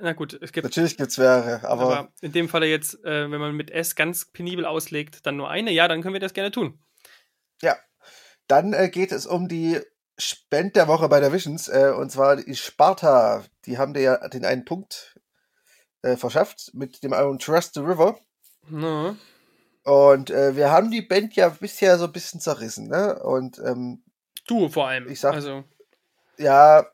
[0.00, 0.64] Na gut, es gibt.
[0.64, 2.12] Natürlich gibt es mehrere, aber, aber.
[2.20, 5.70] in dem Falle jetzt, äh, wenn man mit S ganz penibel auslegt, dann nur eine.
[5.70, 6.78] Ja, dann können wir das gerne tun.
[7.62, 7.76] Ja.
[8.48, 9.80] Dann äh, geht es um die
[10.18, 13.44] Spend der Woche bei der Visions, äh, und zwar die Sparta.
[13.66, 15.13] Die haben dir ja den einen Punkt
[16.04, 18.18] äh, verschafft mit dem Album Trust the River.
[18.68, 19.16] No.
[19.84, 23.22] Und äh, wir haben die Band ja bisher so ein bisschen zerrissen, ne?
[23.22, 24.02] Und ähm,
[24.46, 25.08] du vor allem.
[25.08, 25.64] Ich sag, also.
[26.38, 26.86] ja,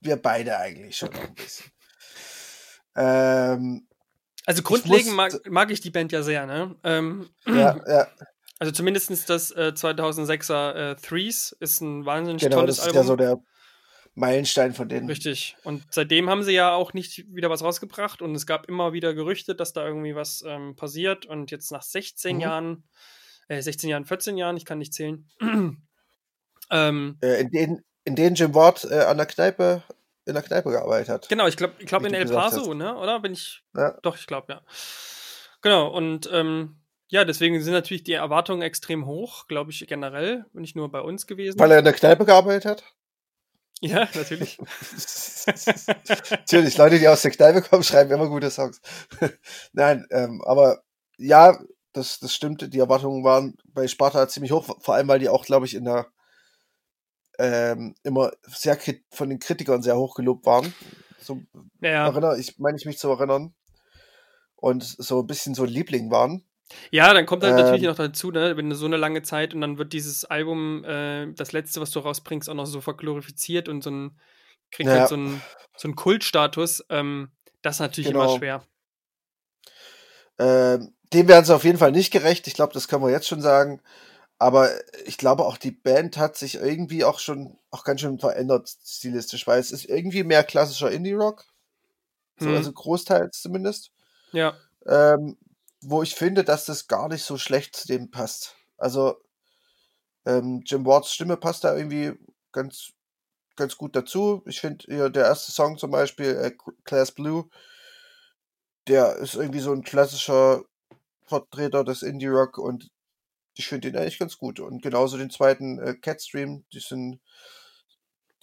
[0.00, 1.70] wir beide eigentlich schon ein bisschen.
[2.96, 3.86] Ähm,
[4.44, 6.74] also grundlegend mag, mag, ich die Band ja sehr, ne?
[6.82, 8.08] Ähm, ja, ja.
[8.58, 13.00] Also zumindest das äh, 2006er äh, Threes ist ein wahnsinnig genau, tolles das Album.
[13.00, 13.40] Ist ja so der
[14.14, 15.08] Meilenstein von denen.
[15.08, 15.56] Richtig.
[15.64, 19.14] Und seitdem haben sie ja auch nicht wieder was rausgebracht und es gab immer wieder
[19.14, 21.24] Gerüchte, dass da irgendwie was ähm, passiert.
[21.26, 22.42] Und jetzt nach 16 mhm.
[22.42, 22.84] Jahren,
[23.48, 25.26] äh, 16 Jahren, 14 Jahren, ich kann nicht zählen.
[26.70, 29.82] ähm, äh, in, denen, in denen Jim Ward äh, an der Kneipe
[30.24, 31.28] in der Kneipe gearbeitet hat.
[31.28, 32.96] Genau, ich glaube ich glaub in El Paso, ne?
[32.96, 33.64] Oder bin ich.
[33.74, 33.98] Ja.
[34.02, 34.62] Doch, ich glaube, ja.
[35.62, 36.76] Genau, und ähm,
[37.08, 41.26] ja, deswegen sind natürlich die Erwartungen extrem hoch, glaube ich, generell, nicht nur bei uns
[41.26, 41.58] gewesen.
[41.58, 42.84] Weil er in der Kneipe gearbeitet hat?
[43.84, 44.58] Ja, natürlich.
[46.30, 48.80] natürlich, Leute, die aus der Kneipe kommen, schreiben immer gute Songs.
[49.72, 50.84] Nein, ähm, aber
[51.18, 51.58] ja,
[51.92, 52.72] das, das stimmt.
[52.72, 55.84] Die Erwartungen waren bei Sparta ziemlich hoch, vor allem, weil die auch, glaube ich, in
[55.84, 56.06] der
[57.40, 58.78] ähm, immer sehr
[59.10, 60.72] von den Kritikern sehr hoch gelobt waren.
[61.18, 61.40] So
[61.80, 62.06] ja.
[62.06, 63.52] erinnere, ich meine ich mich zu erinnern.
[64.54, 66.44] Und so ein bisschen so ein Liebling waren.
[66.90, 69.54] Ja, dann kommt halt ähm, natürlich noch dazu, ne, wenn du so eine lange Zeit
[69.54, 73.68] und dann wird dieses Album, äh, das letzte, was du rausbringst, auch noch so verglorifiziert
[73.68, 74.20] und so ein,
[74.70, 75.00] kriegt ja.
[75.00, 75.42] halt so einen
[75.76, 76.84] so einen Kultstatus.
[76.88, 77.30] Ähm,
[77.62, 78.24] das ist natürlich genau.
[78.24, 78.64] immer schwer.
[80.38, 82.46] Ähm, dem werden sie auf jeden Fall nicht gerecht.
[82.46, 83.80] Ich glaube, das können wir jetzt schon sagen.
[84.38, 84.70] Aber
[85.04, 89.46] ich glaube auch, die Band hat sich irgendwie auch schon auch ganz schön verändert stilistisch,
[89.46, 91.44] weil es ist irgendwie mehr klassischer Indie-Rock.
[92.38, 92.56] So, hm.
[92.56, 93.92] Also großteils zumindest.
[94.32, 94.56] Ja.
[94.86, 95.36] Ähm,
[95.82, 98.56] wo ich finde, dass das gar nicht so schlecht zu dem passt.
[98.78, 99.16] Also
[100.24, 102.12] ähm, Jim Wards Stimme passt da irgendwie
[102.52, 102.92] ganz,
[103.56, 104.42] ganz gut dazu.
[104.46, 106.52] Ich finde der erste Song zum Beispiel, äh,
[106.84, 107.48] Class Blue,
[108.86, 110.64] der ist irgendwie so ein klassischer
[111.24, 112.90] Vertreter des Indie-Rock und
[113.54, 114.60] ich finde ihn eigentlich ganz gut.
[114.60, 117.20] Und genauso den zweiten äh, Catstream, die sind,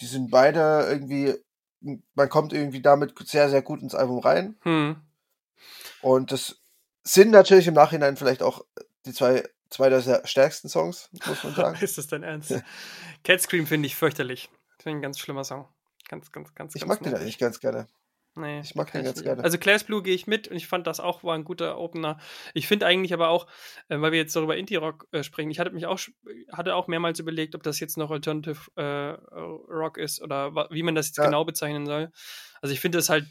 [0.02, 1.36] die sind beide irgendwie,
[2.14, 4.58] man kommt irgendwie damit sehr, sehr gut ins Album rein.
[4.62, 5.02] Hm.
[6.02, 6.59] Und das
[7.14, 8.66] sind natürlich im Nachhinein vielleicht auch
[9.06, 11.78] die zwei, zwei der stärksten Songs, muss man sagen.
[11.82, 12.54] ist das dein Ernst?
[13.24, 14.50] Cat Scream finde ich fürchterlich.
[14.78, 15.68] Finde ich ein ganz schlimmer Song.
[16.08, 17.88] Ganz, ganz, ganz, ich ganz mag den eigentlich ganz gerne.
[18.36, 19.44] Nee, Ich mag den ganz gerne.
[19.44, 22.20] Also Class Blue gehe ich mit und ich fand das auch war ein guter Opener.
[22.54, 23.48] Ich finde eigentlich aber auch,
[23.90, 26.00] äh, weil wir jetzt darüber Indie-Rock äh, sprechen, ich hatte mich auch
[26.52, 29.18] hatte auch mehrmals überlegt, ob das jetzt noch Alternative äh,
[29.72, 31.26] Rock ist oder wie man das jetzt Ja.
[31.26, 32.12] genau bezeichnen soll.
[32.62, 33.26] Also ich finde es halt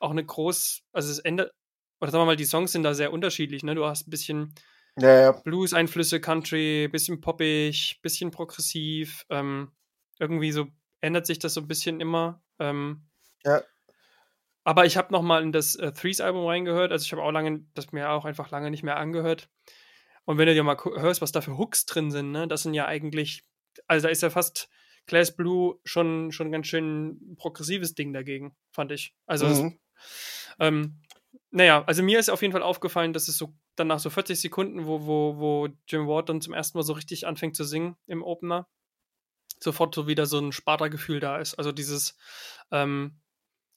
[0.00, 1.52] auch eine groß, also es ändert,
[2.00, 3.62] oder sagen wir mal, die Songs sind da sehr unterschiedlich.
[3.62, 3.74] Ne?
[3.74, 4.54] Du hast ein bisschen
[4.98, 5.32] Ja, ja.
[5.44, 9.24] Blues-Einflüsse, Country, bisschen poppig, bisschen progressiv.
[9.30, 9.72] Ähm,
[10.18, 10.66] irgendwie so
[11.00, 12.42] ändert sich das so ein bisschen immer.
[12.58, 13.08] Ähm,
[13.44, 13.62] Ja.
[14.64, 16.90] aber ich habe noch mal in das äh, Threes-Album reingehört.
[16.92, 19.48] Also ich habe auch lange, das mir auch einfach lange nicht mehr angehört.
[20.24, 22.74] Und wenn du dir mal hörst, was da für Hooks drin sind, ne, das sind
[22.74, 23.44] ja eigentlich,
[23.86, 24.68] also da ist ja fast
[25.06, 29.14] Class Blue schon schon ganz schön progressives Ding dagegen, fand ich.
[29.26, 29.78] Also Mhm.
[30.58, 31.02] ähm,
[31.56, 34.38] naja, also mir ist auf jeden Fall aufgefallen, dass es so dann nach so 40
[34.38, 37.96] Sekunden, wo, wo, wo Jim Ward dann zum ersten Mal so richtig anfängt zu singen
[38.06, 38.68] im Opener,
[39.58, 41.54] sofort so wieder so ein Sparta-Gefühl da ist.
[41.54, 42.18] Also dieses
[42.70, 43.22] ähm,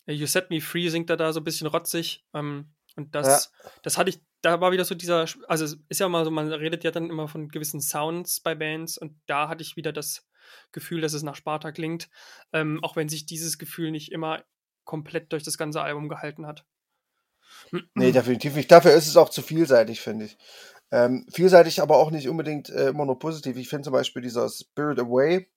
[0.08, 2.26] You Set Me Free singt er da so ein bisschen rotzig.
[2.34, 3.50] Ähm, und das,
[3.82, 6.52] das hatte ich, da war wieder so dieser, also es ist ja mal so, man
[6.52, 10.28] redet ja dann immer von gewissen Sounds bei Bands und da hatte ich wieder das
[10.74, 12.10] Gefühl, dass es nach Sparta klingt,
[12.52, 14.44] ähm, auch wenn sich dieses Gefühl nicht immer
[14.84, 16.66] komplett durch das ganze Album gehalten hat.
[17.94, 18.72] Nee, definitiv nicht.
[18.72, 20.38] Dafür ist es auch zu vielseitig, finde ich.
[20.92, 23.58] Ähm, vielseitig, aber auch nicht unbedingt äh, immer nur positiv.
[23.58, 25.48] Ich finde zum Beispiel dieser Spirit Away,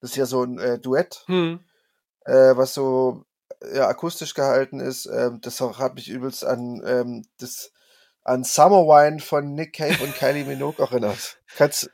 [0.00, 1.60] das ist ja so ein äh, Duett, Hm.
[2.24, 3.24] äh, was so
[3.74, 5.06] ja, akustisch gehalten ist.
[5.06, 7.72] Ähm, das hat mich übelst an ähm, das
[8.22, 11.38] an Summer Wine von Nick Cave und Kylie Minogue erinnert.
[11.56, 11.90] Kannst,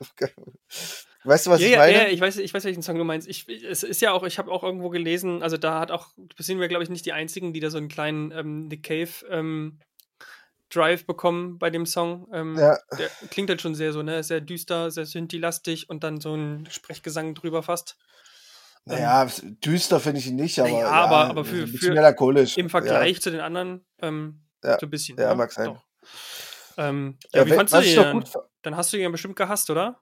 [1.27, 1.93] weißt du, was ja, ich ja, meine?
[1.93, 3.29] ja, ich weiß, ich weiß, welchen Song du meinst.
[3.29, 6.09] Ich, es ist ja auch, ich habe auch irgendwo gelesen, also da hat auch,
[6.39, 9.11] sind wir, glaube ich, nicht die einzigen, die da so einen kleinen ähm, Nick Cave
[9.31, 9.81] ähm,
[10.69, 12.29] Drive bekommen bei dem Song.
[12.33, 12.79] Ähm, Ja.
[12.99, 14.23] Der klingt halt schon sehr so, ne?
[14.23, 17.97] Sehr düster, sehr synthi-lastig und dann so ein Sprechgesang drüber fast.
[18.85, 19.27] Naja,
[19.65, 22.57] düster finde ich ihn nicht, aber, Naja, aber- aber für- ein bisschen für- melancholisch.
[22.57, 24.79] Im Vergleich zu den anderen ähm, Ja.
[24.79, 25.19] so ein bisschen.
[25.19, 25.35] Ja, ne?
[25.37, 25.77] mag sein.
[26.79, 28.25] Ähm, Ja, ja, wie fandst du den
[28.63, 30.01] Dann hast du ihn ja bestimmt gehasst, oder?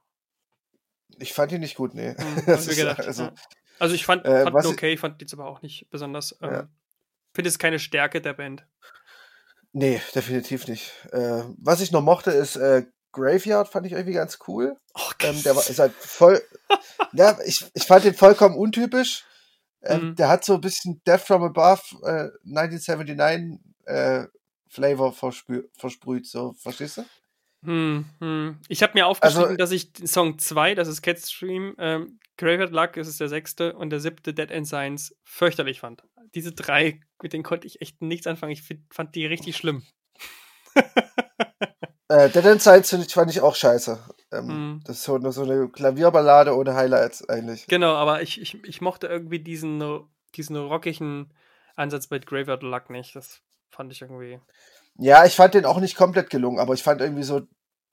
[1.18, 2.14] Ich fand ihn nicht gut, nee.
[2.16, 3.34] Hm, hab mir ist, gedacht, also, ja.
[3.78, 6.36] Also ich fand, äh, fand ihn ich- okay, fand jetzt aber auch nicht besonders.
[6.42, 6.68] Ähm, Ja.
[7.34, 8.64] Finde es keine Stärke der Band.
[9.72, 10.92] Nee, definitiv nicht.
[11.12, 14.76] Äh, was ich noch mochte, ist äh, Graveyard, fand ich irgendwie ganz cool.
[14.94, 16.40] Oh, Ähm, der war, ist halt voll.
[17.12, 19.24] ja, ich, ich fand den vollkommen untypisch.
[19.82, 20.14] Ähm, Mhm.
[20.16, 24.24] Der hat so ein bisschen Death from Above äh, 1979 äh,
[24.68, 27.04] Flavor versprüht, so, verstehst du?
[27.64, 28.58] Hm, hm.
[28.68, 32.72] Ich habe mir aufgeschrieben, Also- dass ich den Song 2, das ist Catstream, ähm, Graveyard
[32.72, 36.02] Luck, das ist der sechste, und der siebte Dead End Science fürchterlich fand.
[36.34, 38.52] Diese drei, mit denen konnte ich echt nichts anfangen.
[38.52, 39.82] Ich find, fand die richtig schlimm.
[42.08, 43.98] Äh, Dead End Science find ich- fand ich auch scheiße.
[44.30, 44.80] Ähm, Mhm.
[44.86, 47.66] Das ist so eine, so eine Klavierballade ohne Highlights eigentlich.
[47.66, 49.82] Genau, aber ich, ich, ich mochte irgendwie diesen,
[50.36, 51.32] diesen rockigen
[51.76, 53.16] Ansatz bei Graveyard Luck nicht.
[53.16, 54.38] Das fand ich irgendwie.
[54.98, 57.40] Ja, ich fand den auch nicht komplett gelungen, aber ich fand irgendwie so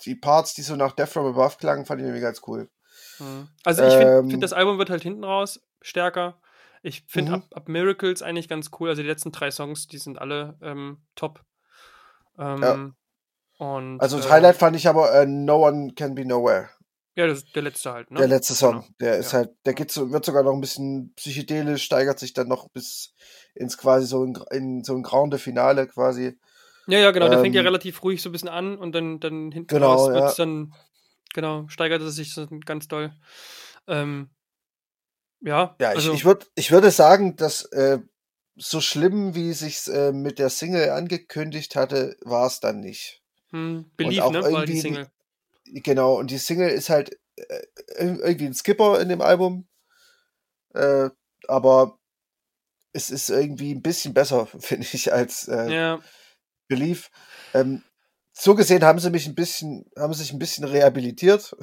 [0.06, 2.70] die Parts, die so nach Death from Above klangen, fand ich irgendwie ganz cool.
[3.18, 3.48] Hm.
[3.64, 4.30] Also ich finde, Ähm.
[4.30, 6.40] find, das Album wird halt hinten raus stärker.
[6.84, 8.90] Ich finde ab, ab Miracles eigentlich ganz cool.
[8.90, 11.44] Also die letzten drei Songs, die sind alle ähm, top.
[12.40, 12.96] Ähm,
[13.58, 16.70] Und, Also das äh, Highlight fand ich aber äh, No One Can Be Nowhere.
[17.16, 18.18] Ja, das ist der letzte halt, ne?
[18.20, 18.72] Der letzte Song.
[18.82, 18.86] Genau.
[19.00, 19.40] Der ist Ja.
[19.40, 23.14] halt, der geht so, wird sogar noch ein bisschen psychedelisch, steigert sich dann noch bis
[23.54, 26.40] ins quasi so in, in so ein grande Finale quasi.
[26.88, 27.30] Ja, ja, genau.
[27.30, 29.96] Der fängt ja Ähm, relativ ruhig so ein bisschen an und dann, dann hinten Genau,
[29.96, 30.46] raus wird ja.
[30.46, 30.74] dann,
[31.34, 33.14] genau, steigert es sich so ganz doll.
[33.88, 34.30] Ähm,
[35.42, 38.00] ja, Ja, ich, also, ich, würd, ich würde sagen, dass äh,
[38.56, 43.22] so schlimm, wie sich's äh, mit der Single angekündigt hatte, war es dann nicht.
[43.52, 45.08] hm, auch ne, war die Single.
[45.66, 47.62] Genau, und die Single ist halt äh,
[47.98, 49.68] irgendwie ein Skipper in dem Album.
[50.74, 51.10] Äh,
[51.48, 51.98] aber
[52.94, 56.00] es ist irgendwie ein bisschen besser, finde ich, als äh, Ja,
[56.72, 57.12] Belief.
[57.54, 57.84] Ähm,
[58.32, 61.54] so gesehen haben sie mich ein bisschen, haben sich ein bisschen rehabilitiert.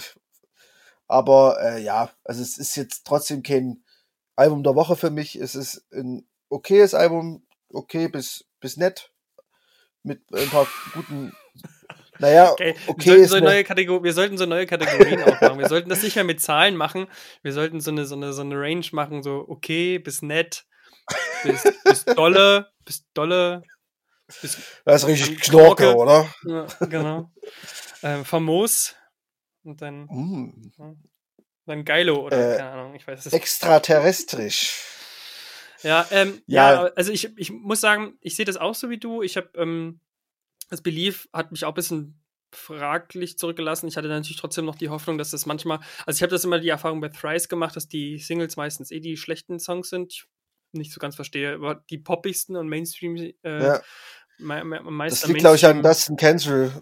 [1.07, 3.83] Aber äh, ja, also es ist jetzt trotzdem kein
[4.37, 5.37] Album der Woche für mich.
[5.37, 9.11] Es ist ein okayes Album, okay bis, bis nett.
[10.03, 11.33] Mit ein paar guten.
[12.21, 12.75] Naja, okay.
[12.87, 15.59] okay wir, sollten so neue Kategor wir sollten so neue Kategorien auch machen.
[15.59, 17.07] Wir sollten das nicht mehr mit Zahlen machen.
[17.43, 20.67] Wir sollten so eine, so eine, so eine Range machen, so okay bis nett,
[21.45, 23.63] bis, bis dolle, bis dolle.
[24.85, 26.33] Das ist richtig Knorke, oder?
[26.45, 27.31] Ja, genau.
[28.03, 28.95] ähm, famos.
[29.65, 30.73] Und dann, Mm.
[31.67, 34.83] dann Geilo oder Äh, keine Ahnung, ich weiß es Extraterrestrisch.
[35.83, 36.87] Ja, ähm, ja.
[36.87, 36.93] Ja.
[36.95, 39.23] also ich, ich muss sagen, ich sehe das auch so wie du.
[39.23, 40.01] Ich habe ähm,
[40.71, 42.23] das Belief hat mich auch ein bisschen
[42.53, 43.89] fraglich zurückgelassen.
[43.89, 46.59] Ich hatte natürlich trotzdem noch die Hoffnung, dass das manchmal, also ich habe das immer
[46.59, 50.13] die Erfahrung bei Thrice gemacht, dass die Singles meistens eh die schlechten Songs sind.
[50.13, 50.25] Ich
[50.79, 53.83] nicht so ganz verstehe, aber die poppigsten und Mainstream äh, Ja.
[54.39, 56.73] me Das liegt, glaube ich, an Dustin Cancel.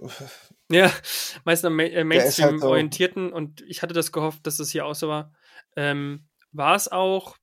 [0.70, 0.92] Ja,
[1.44, 2.04] meistens am Ma äh, ist halt so.
[2.04, 5.32] Mainstream-orientierten und ich hatte das gehofft, dass das hier auch so war.
[5.76, 7.36] Ähm, war es auch.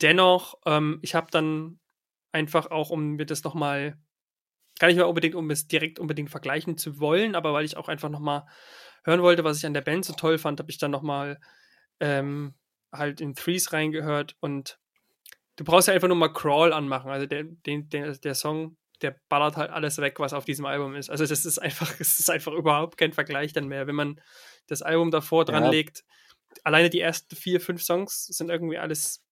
[0.00, 1.80] Dennoch, ähm, ich habe dann
[2.32, 3.98] einfach auch, um mir das nochmal,
[4.78, 7.88] gar nicht mehr unbedingt, um es direkt unbedingt vergleichen zu wollen, aber weil ich auch
[7.88, 8.46] einfach nochmal
[9.04, 11.40] hören wollte, was ich an der Band so toll fand, habe ich dann nochmal
[12.00, 12.54] ähm,
[12.92, 14.78] halt in Threes reingehört und
[15.58, 17.10] du brauchst ja einfach nur mal Crawl anmachen.
[17.10, 20.94] Also der, den, der, der Song, der ballert halt alles weg, was auf diesem Album
[20.94, 21.10] ist.
[21.10, 23.86] Also das ist einfach, es ist einfach überhaupt kein Vergleich dann mehr.
[23.86, 24.20] Wenn man
[24.68, 25.70] das Album davor dran Ja.
[25.70, 26.04] legt,
[26.64, 29.22] alleine die ersten vier, fünf Songs sind irgendwie alles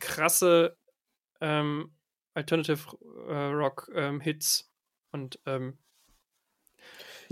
[0.00, 0.76] krasse
[1.40, 1.94] ähm,
[2.34, 2.96] Alternative
[3.28, 4.70] äh, Rock ähm, Hits
[5.12, 5.78] und ähm,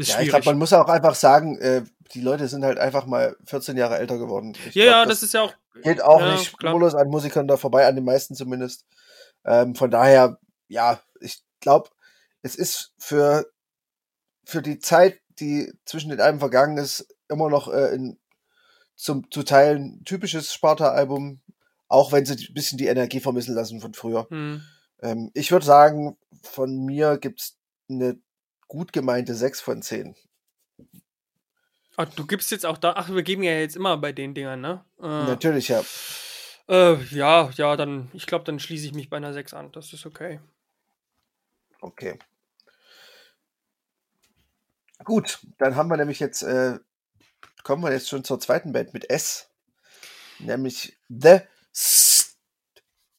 [0.00, 0.30] ist Ja, ich schwierig.
[0.30, 1.82] glaube, man muss auch einfach sagen, äh,
[2.14, 4.56] die Leute sind halt einfach mal 14 Jahre älter geworden.
[4.66, 7.46] Ich ja, glaub, ja, das ist ja auch geht auch ja, nicht spurlos an Musikern
[7.46, 8.84] da vorbei, an den meisten zumindest.
[9.44, 10.38] Ähm, von daher,
[10.68, 11.90] ja, ich glaube,
[12.42, 13.46] es ist für,
[14.44, 18.18] für die Zeit, die zwischen den Alben vergangen ist, immer noch äh, in,
[18.96, 21.40] zum, zu Teilen typisches Sparta-Album,
[21.88, 24.26] auch wenn sie ein bisschen die Energie vermissen lassen von früher.
[24.28, 24.62] hm,
[25.02, 27.56] Ähm, ich würde sagen, von mir gibt's
[27.88, 28.18] eine
[28.70, 30.14] gut gemeinte 6 von 10.
[31.96, 34.60] Ah, du gibst jetzt auch da, ach, wir geben ja jetzt immer bei den Dingern,
[34.60, 34.84] ne?
[35.00, 35.84] Äh, Natürlich, ja.
[36.68, 39.72] Äh, ja, ja, dann, ich glaube, dann schließe ich mich bei einer 6 an.
[39.72, 40.40] Das ist okay.
[41.80, 42.18] Okay.
[45.04, 46.78] Gut, dann haben wir nämlich jetzt, äh,
[47.64, 49.50] kommen wir jetzt schon zur zweiten Band mit S,
[50.38, 51.40] nämlich The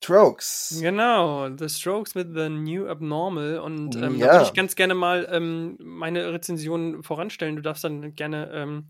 [0.04, 0.82] Strokes.
[0.82, 3.60] Genau, The Strokes mit The New Abnormal.
[3.60, 4.32] Und ähm, da Ja.
[4.32, 7.56] würde ich ganz gerne mal ähm, meine Rezension voranstellen.
[7.56, 8.88] Du darfst dann gerne ähm,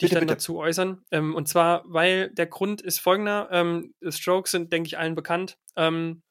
[0.00, 0.34] dich Bitte, dann bitte.
[0.34, 1.02] dazu äußern.
[1.10, 5.14] Ähm, und zwar, weil der Grund ist folgender: ähm, The Strokes sind, denke ich, allen
[5.14, 5.58] bekannt.
[5.76, 6.22] Ähm,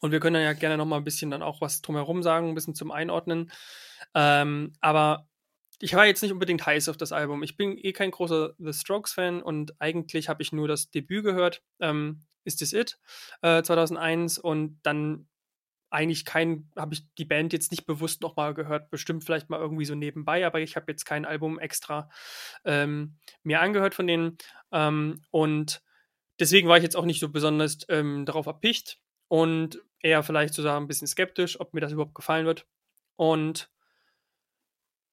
[0.00, 2.48] und wir können dann ja gerne noch mal ein bisschen dann auch was drumherum sagen,
[2.50, 3.50] ein bisschen zum Einordnen.
[4.12, 5.26] Aber
[5.80, 7.42] ich war jetzt nicht unbedingt heiß auf das Album.
[7.42, 11.62] Ich bin eh kein großer The Strokes-Fan und eigentlich habe ich nur das Debüt gehört.
[11.80, 12.98] Ähm, Is This It?
[13.42, 15.28] Äh, 2001 und dann
[15.90, 19.84] eigentlich kein, habe ich die Band jetzt nicht bewusst nochmal gehört, bestimmt vielleicht mal irgendwie
[19.84, 22.10] so nebenbei, aber ich habe jetzt kein Album extra
[22.64, 24.36] ähm, mir angehört von denen
[24.72, 25.82] ähm, und
[26.38, 30.78] deswegen war ich jetzt auch nicht so besonders ähm, darauf erpicht und eher vielleicht sogar
[30.78, 32.66] ein bisschen skeptisch, ob mir das überhaupt gefallen wird
[33.16, 33.70] und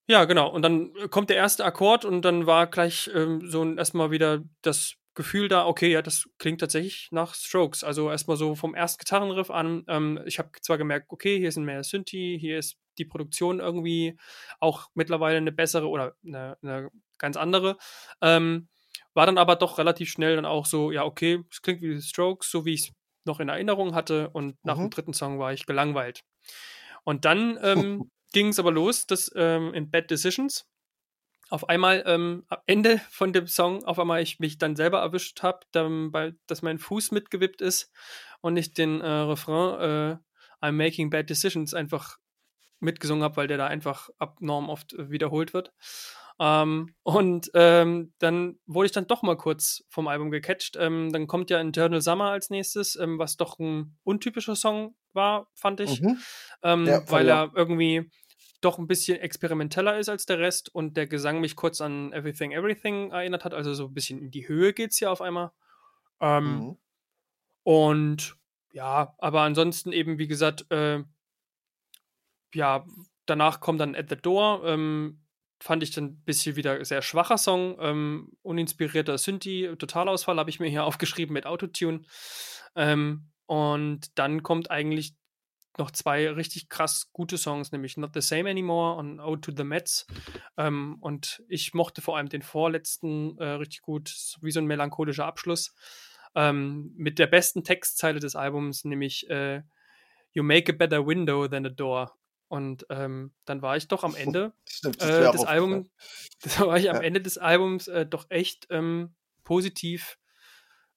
[0.07, 0.49] ja, genau.
[0.49, 4.97] Und dann kommt der erste Akkord und dann war gleich ähm, so erstmal wieder das
[5.15, 7.83] Gefühl da, okay, ja, das klingt tatsächlich nach Strokes.
[7.83, 9.83] Also erstmal so vom ersten Gitarrenriff an.
[9.87, 14.17] Ähm, ich habe zwar gemerkt, okay, hier sind mehr Synthi, hier ist die Produktion irgendwie
[14.59, 17.77] auch mittlerweile eine bessere oder eine, eine ganz andere.
[18.21, 18.67] Ähm,
[19.13, 22.51] war dann aber doch relativ schnell dann auch so, ja, okay, es klingt wie Strokes,
[22.51, 22.93] so wie ich es
[23.25, 24.29] noch in Erinnerung hatte.
[24.31, 24.81] Und nach Mhm.
[24.81, 26.23] dem dritten Song war ich gelangweilt.
[27.03, 30.65] Und dann ähm, ging es aber los, dass ähm, in Bad Decisions
[31.49, 35.43] auf einmal ähm, am Ende von dem Song auf einmal ich mich dann selber erwischt
[35.43, 35.59] habe,
[36.47, 37.91] dass mein Fuß mitgewippt ist
[38.41, 42.17] und ich den äh, Refrain äh, I'm making bad decisions einfach
[42.79, 45.73] mitgesungen habe, weil der da einfach abnorm oft wiederholt wird.
[46.39, 50.75] Ähm, und ähm, dann wurde ich dann doch mal kurz vom Album gecatcht.
[50.77, 55.47] Ähm, dann kommt ja Internal Summer als nächstes, ähm, was doch ein untypischer Song war,
[55.53, 56.01] fand ich.
[56.01, 56.17] Mhm.
[56.61, 57.43] Ähm, Ja, weil ja.
[57.43, 58.11] er irgendwie
[58.61, 62.51] doch ein bisschen experimenteller ist als der Rest und der Gesang mich kurz an Everything
[62.51, 63.53] Everything erinnert hat.
[63.53, 65.51] Also so ein bisschen in die Höhe geht's hier auf einmal.
[66.19, 66.77] Ähm, Mhm.
[67.63, 68.37] Und
[68.73, 71.03] ja, aber ansonsten eben, wie gesagt, äh,
[72.53, 72.85] ja,
[73.25, 74.63] danach kommt dann At the Door.
[74.65, 75.25] Ähm,
[75.61, 77.77] fand ich dann ein bisschen wieder sehr schwacher Song.
[77.79, 82.03] Ähm, uninspirierter Synthi, Totalausfall habe ich mir hier aufgeschrieben mit Autotune.
[82.75, 85.15] Ähm, und dann kommt eigentlich
[85.77, 89.63] noch zwei richtig krass gute Songs, nämlich Not the Same Anymore und Ode to the
[89.63, 90.07] Mets.
[90.57, 95.25] Ähm, und ich mochte vor allem den vorletzten äh, richtig gut, wie so ein melancholischer
[95.25, 95.73] Abschluss.
[96.35, 99.63] Ähm, mit der besten Textzeile des Albums, nämlich äh,
[100.31, 102.17] You make a better window than a door.
[102.47, 105.89] Und ähm, dann war ich doch am Ende Stimmt, äh, des Albums,
[106.57, 107.01] da war ich am Ja.
[107.01, 110.17] Ende des Albums äh, doch echt ähm, positiv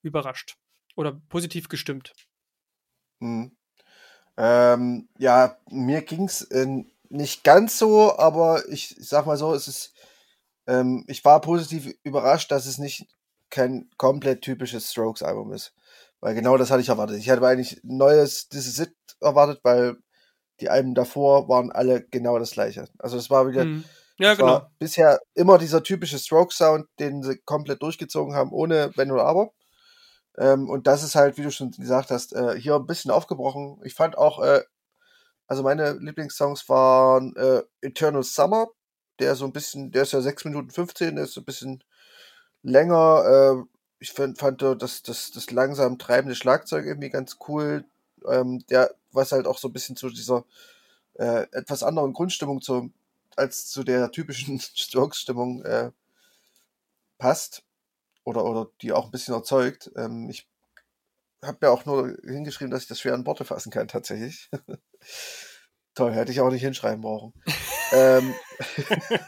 [0.03, 0.57] überrascht
[0.95, 2.12] oder positiv gestimmt.
[3.20, 3.57] Mhm.
[4.39, 9.93] Ähm, ja, mir ging's äh, nicht ganz so, aber ich sag mal so, es ist,
[10.68, 13.07] ähm, ich war positiv überrascht, dass es nicht
[13.51, 15.74] kein komplett typisches Strokes-Album ist.
[16.20, 17.18] Weil genau das hatte ich erwartet.
[17.18, 19.97] Ich hatte eigentlich ein neues This Is It erwartet, weil
[20.61, 22.86] die Alben davor waren alle genau das gleiche.
[22.99, 23.84] Also es war wieder, Hm.
[24.20, 24.70] Ja, es war genau.
[24.78, 29.51] bisher immer dieser typische Stroke-Sound, den sie komplett durchgezogen haben, ohne Wenn oder Aber.
[30.39, 33.80] Ähm, und das ist halt, wie du schon gesagt hast, äh, hier ein bisschen aufgebrochen.
[33.84, 34.62] Ich fand auch, äh,
[35.49, 38.68] also meine Lieblingssongs waren äh, Eternal Summer,
[39.18, 41.82] der so ein bisschen, der ist ja 6 Minuten 15, der ist so ein bisschen
[42.62, 43.64] länger.
[43.66, 47.84] Äh, ich find, fand das, das, das langsam treibende Schlagzeug irgendwie ganz cool.
[48.28, 50.45] Ähm, der, was halt auch so ein bisschen zu dieser
[51.14, 52.93] äh, etwas anderen Grundstimmung zu,
[53.36, 55.93] als zu der typischen Strokes-Stimmung äh,
[57.18, 57.64] passt
[58.29, 59.91] oder, oder die auch ein bisschen erzeugt.
[59.97, 60.49] Ähm, ich
[61.43, 64.51] habe mir auch nur hingeschrieben, dass ich das schwer an Worte fassen kann, tatsächlich.
[65.95, 67.33] Toll, hätte ich auch nicht hinschreiben brauchen.
[67.93, 68.35] ähm,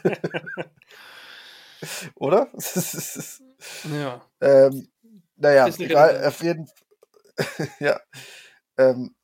[2.15, 2.47] oder?
[3.91, 4.21] ja.
[4.39, 4.87] ähm,
[5.35, 6.69] naja, egal, auf jeden
[7.79, 7.99] ja.
[8.77, 9.15] Ähm,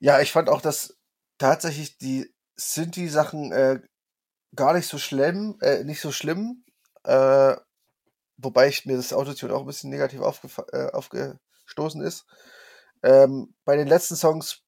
[0.00, 0.98] ja, ich fand auch, dass
[1.38, 3.80] tatsächlich die Sinti-Sachen äh,
[4.56, 6.64] gar nicht so schlimm, äh, nicht so schlimm,
[7.04, 7.54] äh,
[8.36, 10.20] wobei ich mir das Autotune auch ein bisschen negativ
[10.72, 12.26] äh, aufgestoßen ist.
[13.02, 14.62] Ähm, bei den letzten Songs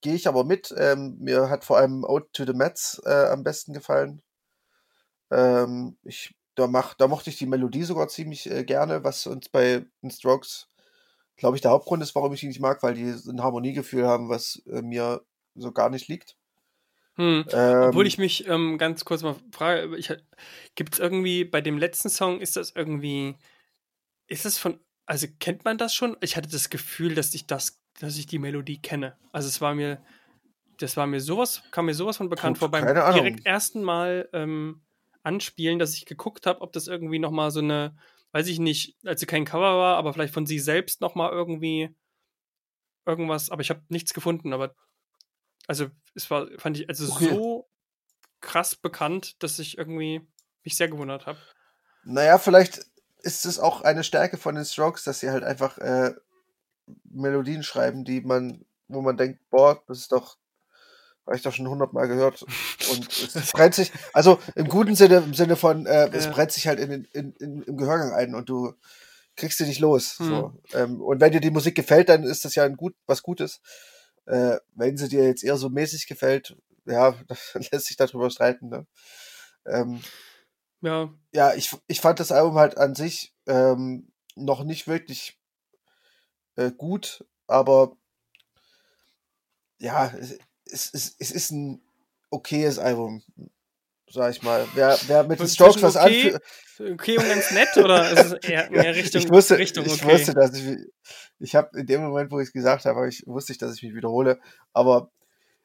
[0.00, 0.74] gehe ich aber mit.
[0.76, 4.22] Ähm, mir hat vor allem Ode to the Mets äh, am besten gefallen.
[5.30, 9.48] Ähm, ich, da, mach, da mochte ich die Melodie sogar ziemlich äh, gerne, was uns
[9.48, 10.68] bei den Strokes,
[11.36, 14.28] glaube ich, der Hauptgrund ist, warum ich die nicht mag, weil die ein Harmoniegefühl haben,
[14.28, 15.22] was äh, mir
[15.54, 16.36] so gar nicht liegt.
[17.18, 17.44] Hm.
[17.48, 19.98] Obwohl Ähm, ich mich ähm, ganz kurz mal frage,
[20.76, 23.34] gibt es irgendwie bei dem letzten Song, ist das irgendwie,
[24.28, 26.16] ist das von, also kennt man das schon?
[26.20, 29.16] Ich hatte das Gefühl, dass ich das, dass ich die Melodie kenne.
[29.32, 30.00] Also es war mir,
[30.78, 34.82] das war mir sowas, kam mir sowas von bekannt vor beim direkt ersten Mal ähm,
[35.24, 37.96] anspielen, dass ich geguckt habe, ob das irgendwie nochmal so eine,
[38.30, 41.90] weiß ich nicht, als sie kein Cover war, aber vielleicht von sie selbst nochmal irgendwie
[43.06, 44.74] irgendwas, aber ich habe nichts gefunden, aber
[45.68, 47.28] also es war, fand ich, also Okay.
[47.28, 47.68] so
[48.40, 50.26] krass bekannt, dass ich irgendwie
[50.64, 51.38] mich sehr gewundert habe.
[52.04, 52.84] Naja, vielleicht
[53.22, 56.14] ist es auch eine Stärke von den Strokes, dass sie halt einfach äh,
[57.04, 60.38] Melodien schreiben, die man, wo man denkt, boah, das ist doch,
[61.26, 62.42] habe ich doch schon hundertmal gehört.
[62.90, 66.66] Und es brennt sich, also im guten Sinne, im Sinne von, äh, es brennt sich
[66.66, 68.72] halt in, den- in, in, im Gehörgang ein und du
[69.36, 70.18] kriegst sie nicht los.
[70.18, 70.26] Hm.
[70.26, 70.52] So.
[70.72, 73.60] Ähm, und wenn dir die Musik gefällt, dann ist das ja ein gut, was Gutes.
[74.28, 76.54] Äh, wenn sie dir jetzt eher so mäßig gefällt,
[76.84, 77.14] ja,
[77.72, 78.68] lässt sich darüber streiten.
[78.68, 78.86] Ne?
[79.66, 80.02] Ähm,
[80.82, 85.40] Ja, ja, ich, ich fand das Album halt an sich ähm, noch nicht wirklich
[86.56, 87.96] äh, gut, aber
[89.78, 91.80] ja, es, es, es, es ist ein
[92.30, 93.22] okayes Album,
[94.10, 94.66] sag ich mal.
[94.74, 96.92] Wer, wer mit den Strokes was okay, anfühlt.
[96.92, 100.12] okay und ganz nett oder ist es eher mehr Richtung, ich wusste, Richtung ich okay?
[100.12, 100.78] wusste, dass ich,
[101.38, 103.74] ich habe in dem Moment, wo ich es gesagt habe, hab ich, wusste ich, dass
[103.74, 104.40] ich mich wiederhole.
[104.72, 105.10] Aber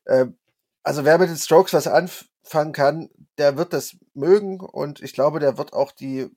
[0.08, 0.38] ähm,
[0.84, 5.40] also wer mit den Strokes was anfangen kann, der wird das mögen und ich glaube,
[5.40, 6.30] der wird auch die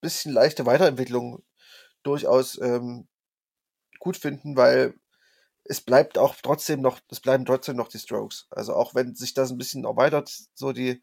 [0.00, 1.42] bisschen leichte Weiterentwicklung
[2.02, 3.06] durchaus ähm,
[4.00, 4.94] gut finden, weil
[5.64, 8.46] es bleibt auch trotzdem noch, es bleiben trotzdem noch die Strokes.
[8.50, 11.02] Also auch wenn sich das ein bisschen erweitert, so die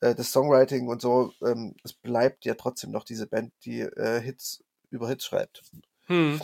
[0.00, 4.20] äh, das Songwriting und so, ähm, es bleibt ja trotzdem noch diese Band, die äh,
[4.20, 5.62] Hits über Hits schreibt.
[6.06, 6.40] Hm.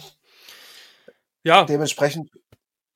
[1.43, 2.31] Ja, Dementsprechend,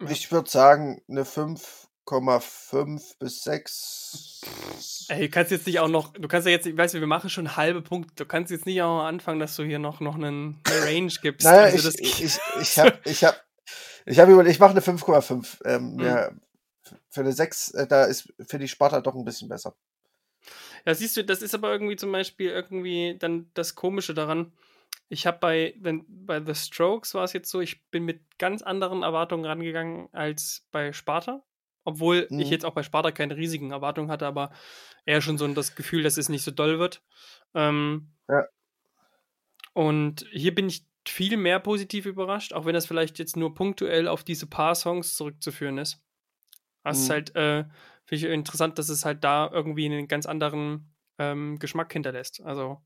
[0.08, 4.40] ich würde sagen, eine 5,5 bis 6.
[5.08, 7.30] ey, du kannst jetzt nicht auch noch, du kannst ja jetzt, ich weiß, wir machen
[7.30, 10.60] schon halbe Punkte, du kannst jetzt nicht auch anfangen, dass du hier noch, noch einen,
[10.64, 11.44] eine Range gibst.
[11.44, 13.44] Naja, also ich, das, ich, ich, ich habe ich hab,
[14.06, 15.64] ich hab überlegt, ich mache eine 5,5.
[15.66, 16.00] Ähm, Mhm.
[16.00, 16.30] ja,
[17.10, 19.74] für eine 6, äh, da ist für die Sparta doch ein bisschen besser.
[20.88, 24.54] Ja, siehst du, das ist aber irgendwie zum Beispiel irgendwie dann das Komische daran.
[25.10, 28.62] Ich habe bei, wenn, bei The Strokes war es jetzt so, ich bin mit ganz
[28.62, 31.44] anderen Erwartungen rangegangen als bei Sparta.
[31.84, 32.52] Obwohl ich Mhm.
[32.52, 34.50] jetzt auch bei Sparta keine riesigen Erwartungen hatte, aber
[35.04, 37.02] eher schon so das Gefühl, dass es nicht so doll wird.
[37.52, 38.46] Ähm, Ja.
[39.74, 44.08] Und hier bin ich viel mehr positiv überrascht, auch wenn das vielleicht jetzt nur punktuell
[44.08, 46.02] auf diese paar Songs zurückzuführen ist.
[46.82, 47.12] Das ist Mhm.
[47.12, 47.64] halt, äh,
[48.08, 52.40] finde ich interessant, dass es halt da irgendwie einen ganz anderen ähm, Geschmack hinterlässt.
[52.42, 52.82] Also,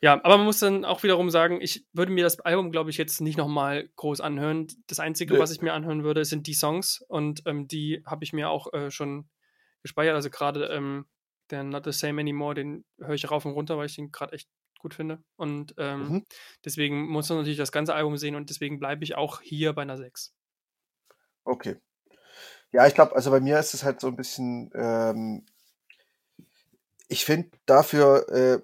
[0.00, 2.98] ja, aber man muss dann auch wiederum sagen, ich würde mir das Album, glaube ich,
[2.98, 4.66] jetzt nicht nochmal groß anhören.
[4.86, 5.40] Das Einzige, Nö.
[5.40, 8.72] was ich mir anhören würde, sind die Songs und ähm, die habe ich mir auch
[8.74, 9.30] äh, schon
[9.82, 10.14] gespeichert.
[10.14, 11.06] Also gerade ähm,
[11.50, 14.32] der Not the Same Anymore, den höre ich rauf und runter, weil ich den gerade
[14.32, 14.48] echt
[14.78, 15.22] gut finde.
[15.36, 16.24] Und ähm, Mhm.
[16.64, 19.82] deswegen muss man natürlich das ganze Album sehen und deswegen bleibe ich auch hier bei
[19.82, 20.34] einer 6.
[21.46, 21.76] Okay.
[22.74, 25.46] Ja, ich glaube, also bei mir ist es halt so ein bisschen, ähm,
[27.06, 28.60] ich finde dafür, äh,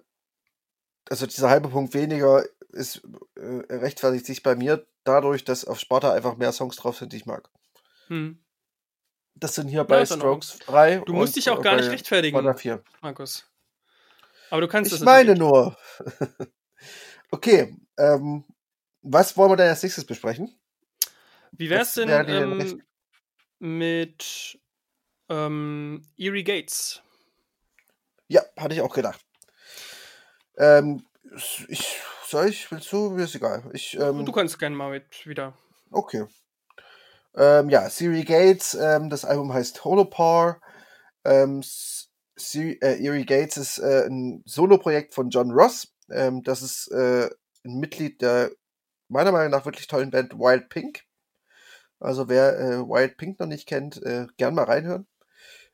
[1.09, 3.03] also dieser halbe Punkt weniger ist
[3.37, 7.19] äh, rechtfertigt sich bei mir dadurch, dass auf Sparta einfach mehr Songs drauf sind, die
[7.19, 7.51] ich mag.
[8.09, 8.43] Hm.
[9.37, 10.19] Das sind hier bei Ordnung.
[10.19, 10.99] Strokes drei.
[11.07, 12.83] Du musst dich auch äh, gar nicht rechtfertigen, Sparta vier.
[13.03, 13.47] Markus.
[14.51, 15.39] Aber du kannst Ich das meine natürlich.
[15.39, 15.77] nur.
[17.31, 18.45] okay, ähm,
[19.03, 20.53] was wollen wir denn als nächstes besprechen?
[21.53, 22.83] Wie wär's denn ähm,
[23.61, 24.59] mit
[25.29, 27.03] ähm, Eerie Gates?
[28.29, 29.21] Ja, hatte ich auch gedacht.
[30.59, 31.05] Ähm,
[31.69, 33.11] ich, soll ich, willst du?
[33.11, 33.63] Mir ist egal.
[33.73, 35.57] Ich, ähm, du kannst gerne mal mit wieder.
[35.91, 36.27] Okay.
[37.37, 40.61] Ähm, ja, Siri Gates, ähm, das Album heißt Holopar.
[41.25, 45.95] Ähm, Siri, äh, Eerie Gates ist äh, ein Soloprojekt von John Ross.
[46.11, 47.31] Ähm, das ist äh,
[47.65, 48.51] ein Mitglied der
[49.09, 51.05] meiner Meinung nach wirklich tollen Band Wild Pink.
[52.01, 55.07] Also wer äh, Wild Pink noch nicht kennt, äh, gern mal reinhören.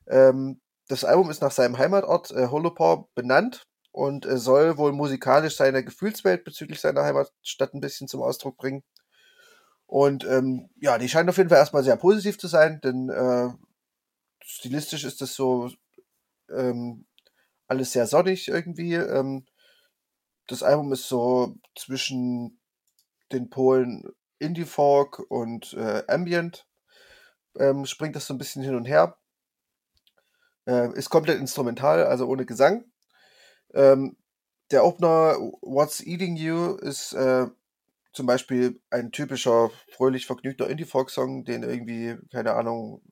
[0.08, 3.62] Ähm, das Album ist nach seinem Heimatort äh, Holopar benannt
[3.92, 8.82] und äh, soll wohl musikalisch seine Gefühlswelt bezüglich seiner Heimatstadt ein bisschen zum Ausdruck bringen.
[9.86, 13.48] Und ähm, ja, die scheint auf jeden Fall erstmal sehr positiv zu sein, denn äh,
[14.42, 15.70] stilistisch ist das so
[16.50, 17.06] ähm,
[17.68, 18.94] alles sehr sonnig irgendwie.
[18.94, 19.46] Ähm,
[20.48, 22.60] das Album ist so zwischen
[23.32, 24.04] den Polen
[24.38, 26.66] Indie Folk und äh, Ambient.
[27.58, 29.16] Ähm, springt das so ein bisschen hin und her.
[30.66, 32.84] Äh, ist komplett instrumental, also ohne Gesang.
[33.72, 34.16] Ähm,
[34.70, 37.46] der Opener What's Eating You ist äh,
[38.12, 43.02] zum Beispiel ein typischer, fröhlich vergnügter Indie-Folk-Song, den irgendwie, keine Ahnung,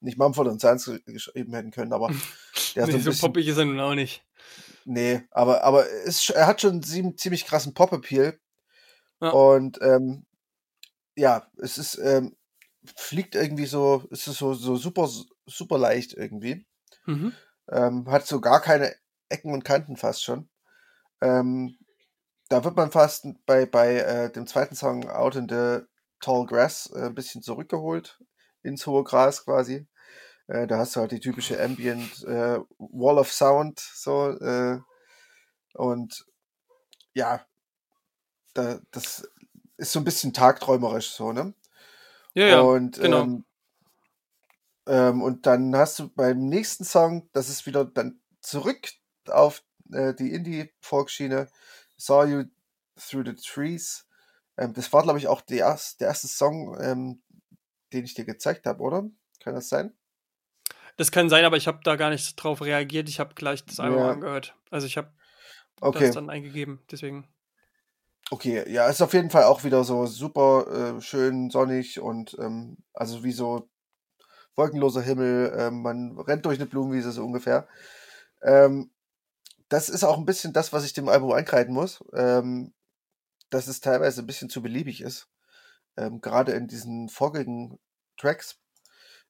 [0.00, 2.08] nicht Mumford und Sons ge- geschrieben hätten können, aber
[2.76, 4.24] der nee, so bisschen, poppig ist er nun auch nicht.
[4.84, 8.38] nee, aber, aber es, er hat schon sieben, ziemlich krassen Pop-Appeal
[9.22, 9.30] Ja.
[9.30, 10.26] und ähm,
[11.18, 12.36] ja, es ist, ähm,
[12.96, 15.08] fliegt irgendwie so, es ist so, so super,
[15.46, 16.66] super leicht irgendwie.
[17.06, 17.34] Mhm.
[17.70, 18.94] Ähm, hat so gar keine
[19.28, 20.48] Ecken und Kanten fast schon.
[21.20, 21.76] Ähm,
[22.48, 25.80] da wird man fast bei, bei äh, dem zweiten Song Out in the
[26.20, 28.22] Tall Grass äh, ein bisschen zurückgeholt
[28.62, 29.86] ins hohe Gras quasi.
[30.46, 34.78] Äh, da hast du halt die typische Ambient äh, Wall of Sound so äh,
[35.74, 36.24] und
[37.12, 37.44] ja,
[38.54, 39.28] da, das
[39.78, 41.54] ist so ein bisschen tagträumerisch so, ne?
[42.34, 43.28] Ja, ja, und genau.
[43.28, 43.44] ähm,
[44.86, 48.90] ähm, und dann hast du beim nächsten Song, das ist wieder dann zurück
[49.28, 49.62] auf
[49.92, 51.48] äh, die Indie-Folk-Schiene,
[51.96, 52.44] Saw You
[52.96, 54.06] Through the Trees.
[54.56, 57.22] Ähm, das war, glaube ich, auch der, erst, der erste Song, ähm,
[57.92, 59.08] den ich dir gezeigt habe, oder?
[59.40, 59.94] Kann das sein?
[60.96, 63.08] Das kann sein, aber ich habe da gar nicht drauf reagiert.
[63.08, 64.10] Ich habe gleich das Album Ja.
[64.10, 64.54] angehört.
[64.70, 65.12] Also ich habe
[65.80, 66.80] Okay, das dann eingegeben.
[66.90, 67.28] Deswegen.
[68.30, 68.70] Okay.
[68.70, 73.24] Ja, ist auf jeden Fall auch wieder so super äh, schön sonnig und ähm, also
[73.24, 73.68] wie so
[74.56, 75.54] wolkenloser Himmel.
[75.56, 77.66] Ähm, man rennt durch eine Blumenwiese so ungefähr.
[78.42, 78.90] Ähm,
[79.68, 82.72] das ist auch ein bisschen das, was ich dem Album ankreiden muss, ähm,
[83.50, 85.28] dass es teilweise ein bisschen zu beliebig ist.
[85.96, 87.78] Ähm, gerade in diesen vorigen
[88.16, 88.60] Tracks.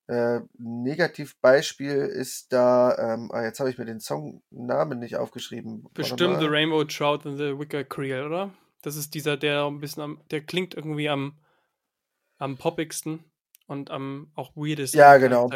[0.07, 5.87] Äh, Negativbeispiel ist da, ähm, ah, jetzt habe ich mir den Songnamen nicht aufgeschrieben.
[5.93, 6.47] Bestimmt The.
[6.47, 8.55] Rainbow Trout and the Wicker Creel, oder?
[8.83, 11.39] Das ist dieser, der ein bisschen am, der klingt irgendwie am,
[12.39, 13.25] am poppigsten
[13.67, 15.51] und am auch weirdesten Ja, genau.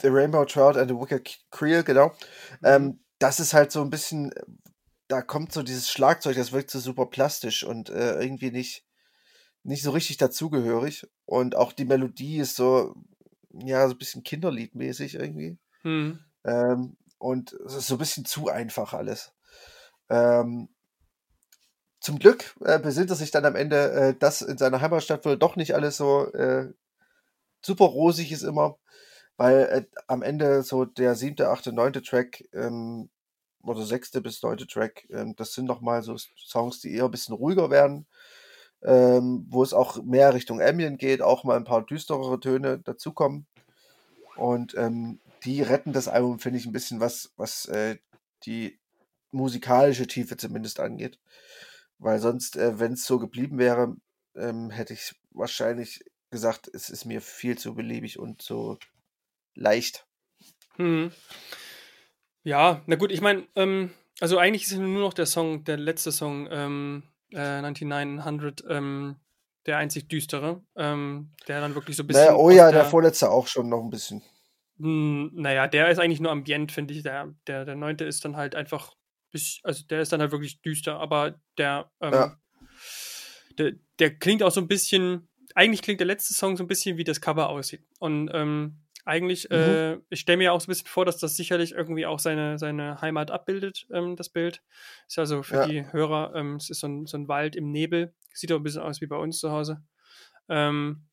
[0.00, 2.08] The Rainbow Trout and the Wicked Creel, genau.
[2.08, 2.14] Mhm.
[2.64, 4.32] Ähm, das ist halt so ein bisschen,
[5.08, 8.84] da kommt so dieses Schlagzeug, das wirkt so super plastisch und äh, irgendwie nicht,
[9.62, 11.06] nicht so richtig dazugehörig.
[11.24, 12.94] Und auch die Melodie ist so,
[13.52, 15.58] ja, so ein bisschen Kinderliedmäßig irgendwie.
[15.84, 16.18] Mhm.
[16.44, 19.32] Ähm, und es ist so ein bisschen zu einfach alles.
[20.10, 20.68] Ähm,
[22.04, 25.38] zum Glück äh, besinnt er sich dann am Ende, äh, dass in seiner Heimatstadt wohl
[25.38, 26.70] doch nicht alles so äh,
[27.62, 28.76] super rosig ist immer,
[29.38, 33.08] weil äh, am Ende so der siebte, achte, neunte Track ähm,
[33.62, 37.34] oder sechste bis neunte Track, ähm, das sind nochmal so Songs, die eher ein bisschen
[37.34, 38.06] ruhiger werden,
[38.82, 43.46] ähm, wo es auch mehr Richtung Ambient geht, auch mal ein paar düsterere Töne dazukommen.
[44.36, 47.96] Und ähm, die retten das Album, finde ich, ein bisschen, was, was äh,
[48.44, 48.78] die
[49.30, 51.18] musikalische Tiefe zumindest angeht.
[52.04, 53.96] Weil sonst, äh, wenn es so geblieben wäre,
[54.36, 58.78] ähm, hätte ich wahrscheinlich gesagt, es ist mir viel zu beliebig und so
[59.54, 60.06] leicht.
[60.76, 61.12] Mhm.
[62.42, 63.90] Ja, na gut, ich meine, ähm,
[64.20, 69.16] also eigentlich ist nur noch der Song, der letzte Song, ähm, äh, 9900, ähm,
[69.64, 72.26] der einzig düstere, ähm, der dann wirklich so ein bisschen.
[72.26, 74.22] Naja, oh ja, der der, vorletzte auch schon noch ein bisschen.
[74.78, 77.02] Hm, naja, der ist eigentlich nur ambient, finde ich.
[77.02, 78.92] Der, der, der neunte ist dann halt einfach,
[79.34, 82.38] bis- also der ist dann halt wirklich düster, aber der, ähm, Ja.
[83.58, 86.96] der, der klingt auch so ein bisschen eigentlich klingt der letzte Song so ein bisschen
[86.96, 87.84] wie das Cover aussieht.
[87.98, 89.56] Und ähm, eigentlich, mhm.
[89.56, 92.58] äh, ich stelle mir auch so ein bisschen vor, dass das sicherlich irgendwie auch seine,
[92.58, 94.62] seine Heimat abbildet, ähm, das Bild.
[95.06, 95.66] Ist also für ja.
[95.66, 98.14] die Hörer, ähm, es ist so ein, so ein Wald im Nebel.
[98.32, 99.82] Sieht auch ein bisschen aus wie bei uns zu Hause.
[100.48, 101.04] Ähm,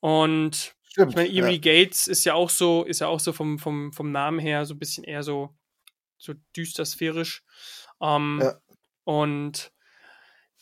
[0.00, 1.84] und Stimmt, ich meine, Erie ja.
[1.84, 4.74] Gates ist ja auch so, ist ja auch so vom, vom, vom Namen her so
[4.74, 5.56] ein bisschen eher so,
[6.18, 7.44] so düster sphärisch.
[8.00, 8.60] Ähm, ja.
[9.04, 9.72] Und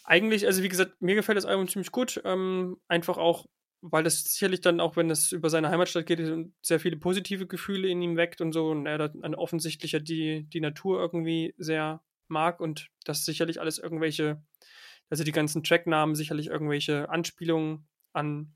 [0.04, 2.20] eigentlich, also wie gesagt, mir gefällt das Album ziemlich gut.
[2.24, 3.46] Ähm, einfach auch,
[3.80, 6.20] weil das sicherlich dann auch, wenn es über seine Heimatstadt geht,
[6.62, 10.60] sehr viele positive Gefühle in ihm weckt und so und er dann offensichtlicher die, die
[10.60, 14.42] Natur irgendwie sehr mag und das sicherlich alles irgendwelche,
[15.10, 18.54] also die ganzen Tracknamen sicherlich irgendwelche Anspielungen an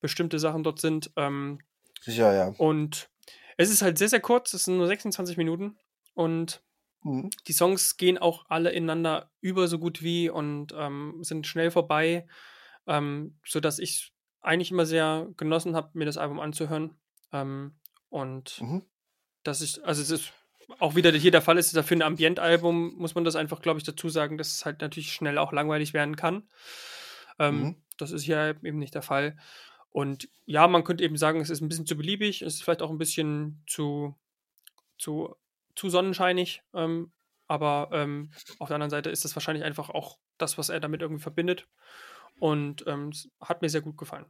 [0.00, 1.10] bestimmte Sachen dort sind.
[1.16, 1.60] Ähm,
[2.00, 2.54] Sicher, ja.
[2.58, 3.10] Und
[3.56, 5.76] es ist halt sehr, sehr kurz, es sind nur 26 Minuten
[6.14, 6.62] und
[7.02, 7.30] mhm.
[7.46, 12.26] die Songs gehen auch alle ineinander über so gut wie und ähm, sind schnell vorbei,
[12.86, 16.98] ähm, sodass ich eigentlich immer sehr genossen habe, mir das Album anzuhören.
[17.32, 18.82] Ähm, und mhm.
[19.42, 20.32] das ist, also es ist
[20.78, 23.84] auch wieder hier der Fall ist, dafür ein Ambient-Album, muss man das einfach, glaube ich,
[23.84, 26.48] dazu sagen, dass es halt natürlich schnell auch langweilig werden kann.
[27.38, 27.76] Ähm, mhm.
[27.98, 29.36] Das ist hier eben nicht der Fall.
[29.90, 32.82] Und ja, man könnte eben sagen, es ist ein bisschen zu beliebig, es ist vielleicht
[32.82, 34.14] auch ein bisschen zu,
[34.98, 35.34] zu,
[35.74, 37.12] zu sonnenscheinig, ähm,
[37.48, 41.02] aber ähm, auf der anderen Seite ist das wahrscheinlich einfach auch das, was er damit
[41.02, 41.66] irgendwie verbindet.
[42.38, 44.26] Und ähm, hat mir sehr gut gefallen.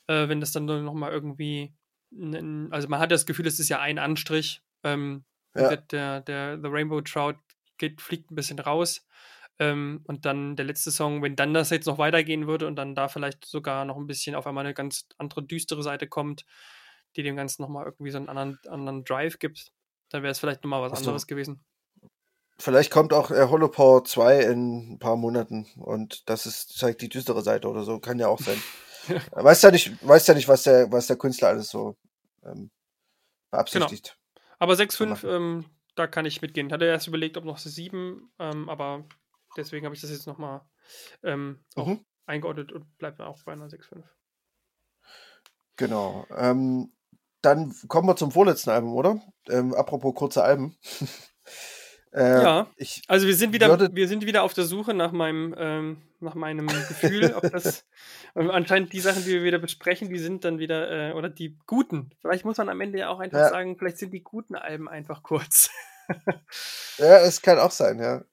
[0.06, 1.74] äh, wenn das dann nochmal irgendwie,
[2.70, 4.62] also man hat das Gefühl, es ist ja ein Anstrich.
[4.82, 5.24] Ähm,
[5.54, 5.76] ja.
[5.76, 7.38] der, der, The Rainbow Trout
[7.78, 9.06] geht, fliegt ein bisschen raus.
[9.58, 12.94] Ähm, und dann der letzte Song, wenn dann das jetzt noch weitergehen würde und dann
[12.94, 16.44] da vielleicht sogar noch ein bisschen auf einmal eine ganz andere düstere Seite kommt,
[17.16, 19.70] die dem Ganzen nochmal irgendwie so einen anderen, anderen Drive gibt,
[20.10, 21.04] dann wäre es vielleicht nochmal was Achso.
[21.04, 21.64] anderes gewesen.
[22.58, 27.08] Vielleicht kommt auch äh, Holopower 2 in ein paar Monaten und das ist, zeigt die
[27.08, 27.98] düstere Seite oder so.
[28.00, 28.60] Kann ja auch sein.
[29.32, 31.96] weiß ja nicht, weiß ja nicht, was der, was der Künstler alles so
[32.44, 32.70] ähm,
[33.50, 34.16] beabsichtigt.
[34.34, 34.46] Genau.
[34.58, 36.72] Aber 6,5, ähm, da kann ich mitgehen.
[36.72, 39.04] Hatte erst überlegt, ob noch 7, ähm, aber
[39.56, 40.62] deswegen habe ich das jetzt nochmal
[41.22, 42.04] ähm, mhm.
[42.26, 44.04] eingeordnet und bleibt auch bei einer 6,5.
[45.76, 46.26] Genau.
[46.30, 46.92] Ähm,
[47.42, 49.20] dann kommen wir zum vorletzten Album, oder?
[49.48, 50.76] Ähm, apropos kurze Alben.
[52.14, 52.66] Äh, ja,
[53.08, 56.68] also wir sind wieder, wir sind wieder auf der Suche nach meinem, ähm, nach meinem
[56.68, 57.84] Gefühl, ob das
[58.34, 62.10] anscheinend die Sachen, die wir wieder besprechen, die sind dann wieder, äh, oder die guten.
[62.20, 63.48] Vielleicht muss man am Ende ja auch einfach ja.
[63.48, 65.70] sagen, vielleicht sind die guten Alben einfach kurz.
[66.98, 68.24] ja, es kann auch sein, ja.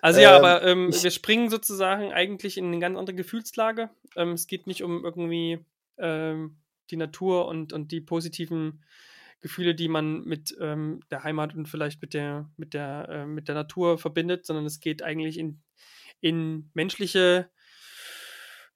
[0.00, 3.90] Also ja, ähm, aber ähm, wir springen sozusagen eigentlich in eine ganz andere Gefühlslage.
[4.16, 5.64] Ähm, es geht nicht um irgendwie
[5.96, 6.56] ähm,
[6.90, 8.82] die Natur und, und die positiven
[9.42, 13.48] Gefühle, die man mit ähm, der Heimat und vielleicht mit der, mit der, äh, mit
[13.48, 15.60] der Natur verbindet, sondern es geht eigentlich in,
[16.20, 17.50] in menschliche,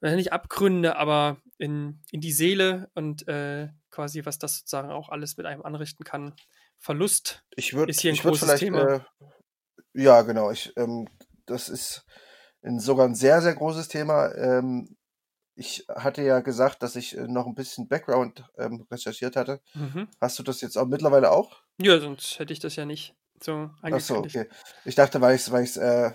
[0.00, 5.36] nicht Abgründe, aber in, in die Seele und äh, quasi, was das sozusagen auch alles
[5.36, 6.34] mit einem anrichten kann.
[6.78, 8.96] Verlust ich würd, ist hier ein großes Thema.
[8.96, 9.00] Äh,
[9.94, 10.50] ja, genau.
[10.50, 11.08] Ich, ähm,
[11.46, 12.04] das ist
[12.62, 14.34] ein, sogar ein sehr, sehr großes Thema.
[14.34, 14.95] Ähm,
[15.56, 19.60] ich hatte ja gesagt, dass ich äh, noch ein bisschen Background ähm, recherchiert hatte.
[19.74, 20.08] Mhm.
[20.20, 21.62] Hast du das jetzt auch mittlerweile auch?
[21.80, 23.94] Ja, sonst hätte ich das ja nicht so angekündigt.
[23.94, 24.48] Ach so, okay.
[24.84, 26.12] Ich dachte, weil ich es weil ich's, äh,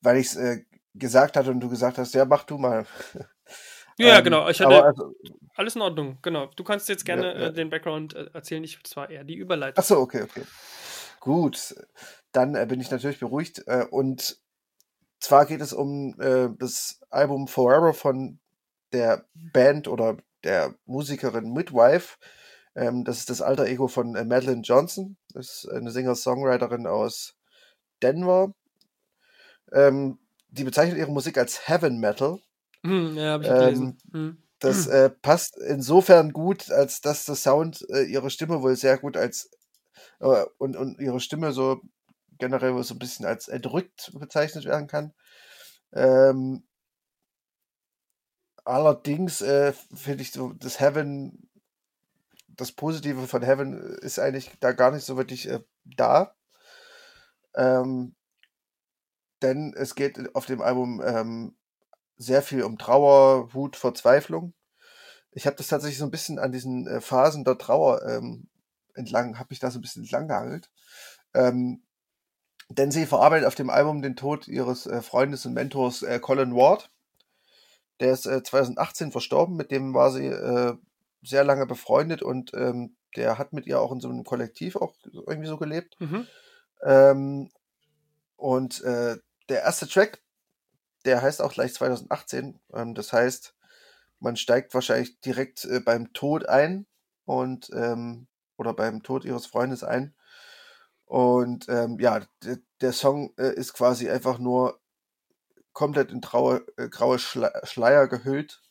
[0.00, 0.64] weil ich's, äh,
[0.94, 2.86] gesagt hatte und du gesagt hast, ja, mach du mal.
[3.98, 4.48] Ja, ähm, genau.
[4.48, 5.14] Ich hatte also,
[5.54, 6.18] alles in Ordnung.
[6.22, 6.46] Genau.
[6.56, 7.46] Du kannst jetzt gerne ja, ja.
[7.48, 8.64] Äh, den Background äh, erzählen.
[8.64, 9.82] Ich zwar eher die Überleitung.
[9.82, 10.42] Ach so, okay, okay.
[11.20, 11.74] Gut.
[12.32, 13.64] Dann äh, bin ich natürlich beruhigt.
[13.90, 14.40] Und
[15.20, 18.38] zwar geht es um äh, das Album Forever von
[18.92, 22.16] der Band oder der Musikerin Midwife.
[22.74, 25.16] Ähm, das ist das alter Ego von äh, Madeline Johnson.
[25.32, 27.34] Das ist eine Singer-Songwriterin aus
[28.02, 28.54] Denver.
[29.72, 30.18] Ähm,
[30.48, 32.38] die bezeichnet ihre Musik als Heaven Metal.
[32.84, 33.98] Hm, ja, habe ich gelesen.
[34.14, 34.42] Ähm, hm.
[34.58, 39.16] Das äh, passt insofern gut, als dass der Sound äh, ihre Stimme wohl sehr gut
[39.16, 39.50] als
[40.20, 41.80] äh, und, und ihre Stimme so
[42.38, 45.12] generell so ein bisschen als erdrückt bezeichnet werden kann.
[45.92, 46.64] Ähm,
[48.66, 51.48] allerdings äh, finde ich so, das Heaven,
[52.48, 56.34] das Positive von Heaven ist eigentlich da gar nicht so wirklich äh, da.
[57.54, 58.14] Ähm,
[59.42, 61.56] denn es geht auf dem Album ähm,
[62.16, 64.54] sehr viel um Trauer, Wut, Verzweiflung.
[65.30, 68.48] Ich habe das tatsächlich so ein bisschen an diesen äh, Phasen der Trauer ähm,
[68.94, 70.70] entlang, habe mich da so ein bisschen entlang gehangelt.
[71.34, 71.82] Ähm,
[72.68, 76.54] denn sie verarbeitet auf dem Album den Tod ihres äh, Freundes und Mentors äh, Colin
[76.54, 76.90] Ward.
[78.00, 80.74] Der ist äh, 2018 verstorben, mit dem war sie äh,
[81.22, 84.94] sehr lange befreundet und ähm, der hat mit ihr auch in so einem Kollektiv auch
[85.04, 85.96] irgendwie so gelebt.
[85.98, 86.26] Mhm.
[86.82, 87.50] Ähm,
[88.36, 89.16] und äh,
[89.48, 90.22] der erste Track,
[91.04, 92.60] der heißt auch gleich 2018.
[92.74, 93.54] Ähm, das heißt,
[94.20, 96.86] man steigt wahrscheinlich direkt äh, beim Tod ein
[97.24, 98.26] und ähm,
[98.56, 100.14] oder beim Tod ihres Freundes ein.
[101.04, 102.20] Und ähm, ja,
[102.80, 104.80] der, Song äh, ist quasi einfach nur
[105.76, 108.62] komplett in traue, äh, graue Schle Schleier gehüllt,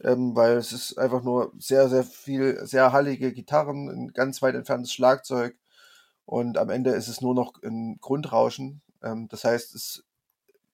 [0.00, 4.54] ähm, weil es ist einfach nur sehr, sehr viel, sehr hallige Gitarren, ein ganz weit
[4.54, 5.54] entferntes Schlagzeug
[6.24, 8.80] und am Ende ist es nur noch ein Grundrauschen.
[9.02, 10.04] Ähm, das heißt, es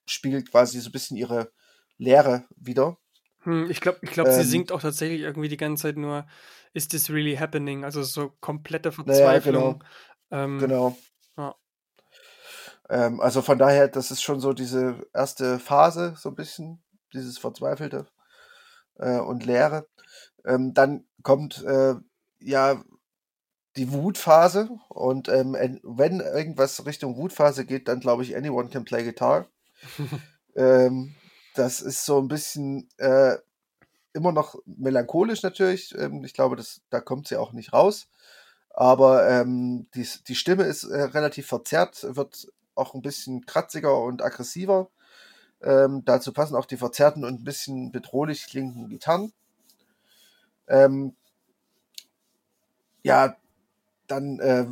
[0.07, 1.51] spiegelt quasi so ein bisschen ihre
[1.97, 2.97] Leere wieder.
[3.41, 6.25] Hm, ich glaube, ich glaub, ähm, sie singt auch tatsächlich irgendwie die ganze Zeit nur
[6.73, 7.83] Is this really happening?
[7.83, 9.55] Also so komplette Verzweiflung.
[9.55, 9.79] Naja, genau.
[10.31, 10.97] Ähm, genau.
[12.89, 16.83] Ähm, also von daher, das ist schon so diese erste Phase, so ein bisschen,
[17.13, 18.07] dieses Verzweifelte
[18.99, 19.87] äh, und Leere.
[20.45, 21.95] Ähm, dann kommt äh,
[22.41, 22.83] ja
[23.77, 29.05] die Wutphase und ähm, wenn irgendwas Richtung Wutphase geht, dann glaube ich, anyone can play
[29.05, 29.47] guitar.
[30.57, 31.15] ähm,
[31.55, 33.37] das ist so ein bisschen äh,
[34.13, 35.95] immer noch melancholisch natürlich.
[35.97, 38.09] Ähm, ich glaube, das, da kommt sie auch nicht raus.
[38.71, 42.49] Aber ähm, die, die Stimme ist äh, relativ verzerrt, wird
[42.79, 44.91] auch ein bisschen kratziger und aggressiver.
[45.61, 49.33] Ähm, dazu passen auch die verzerrten und ein bisschen bedrohlich klingenden Gitarren.
[50.69, 51.17] Ähm,
[53.03, 53.37] ja,
[54.07, 54.67] dann äh,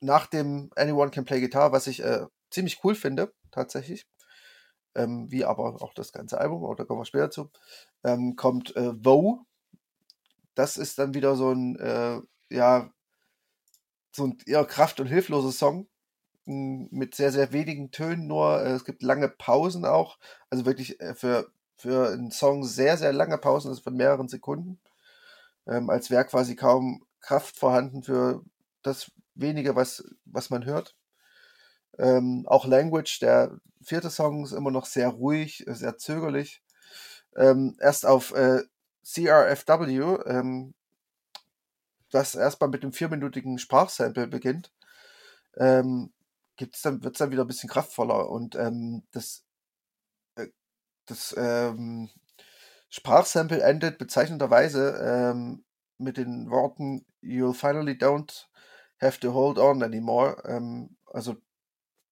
[0.00, 4.06] nach dem Anyone Can Play Guitar, was ich äh, ziemlich cool finde, tatsächlich,
[4.94, 7.50] ähm, wie aber auch das ganze Album, oder kommen wir später zu,
[8.04, 9.44] ähm, kommt äh, Woe.
[10.54, 12.20] Das ist dann wieder so ein, äh,
[12.50, 12.90] ja,
[14.12, 15.86] so ein eher kraft- und hilfloser Song
[16.48, 18.62] mit sehr, sehr wenigen Tönen nur.
[18.62, 20.18] Äh, es gibt lange Pausen auch.
[20.50, 24.80] Also wirklich äh, für, für einen Song sehr, sehr lange Pausen, also von mehreren Sekunden.
[25.66, 28.42] Ähm, als wäre quasi kaum Kraft vorhanden für
[28.82, 30.96] das wenige, was, was man hört.
[31.98, 36.62] Ähm, auch Language, der vierte Song, ist immer noch sehr ruhig, sehr zögerlich.
[37.36, 38.62] Ähm, erst auf äh,
[39.04, 40.74] CRFW, ähm,
[42.10, 44.72] das erstmal mit dem vierminütigen Sprachsample beginnt,
[45.56, 46.12] ähm,
[46.58, 49.46] gibt's dann, wird es dann wieder ein bisschen kraftvoller und ähm, das,
[50.36, 50.48] äh,
[51.06, 52.10] das ähm,
[52.90, 55.64] Sprachsample endet bezeichnenderweise ähm,
[55.96, 58.46] mit den Worten You'll finally don't
[59.00, 60.42] have to hold on anymore.
[60.44, 61.36] Ähm, also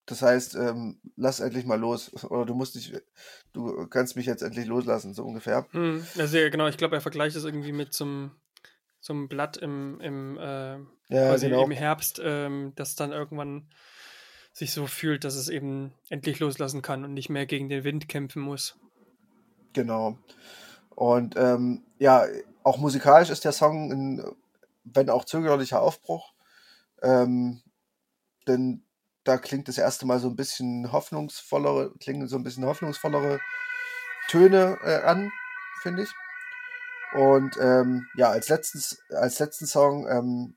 [0.06, 2.12] das heißt, ähm, lass endlich mal los.
[2.24, 2.94] Oder du musst dich,
[3.52, 5.66] du kannst mich jetzt endlich loslassen, so ungefähr.
[5.72, 8.30] Hm, also ja, genau, ich glaube, er vergleicht das irgendwie mit zum,
[9.00, 10.78] zum Blatt im, im, äh,
[11.08, 11.64] ja, genau.
[11.64, 13.68] im Herbst, ähm, das dann irgendwann
[14.56, 18.08] sich so fühlt, dass es eben endlich loslassen kann und nicht mehr gegen den Wind
[18.08, 18.74] kämpfen muss.
[19.74, 20.16] Genau.
[20.94, 22.24] Und ähm, ja,
[22.62, 24.36] auch musikalisch ist der Song ein,
[24.84, 26.32] wenn auch zögerlicher Aufbruch.
[27.02, 27.60] Ähm,
[28.48, 28.82] denn
[29.24, 33.40] da klingt das erste Mal so ein bisschen hoffnungsvollere, klingen so ein bisschen hoffnungsvollere
[34.30, 35.30] Töne äh, an,
[35.82, 36.10] finde ich.
[37.12, 40.56] Und ähm, ja, als, letztens, als letzten Song ähm,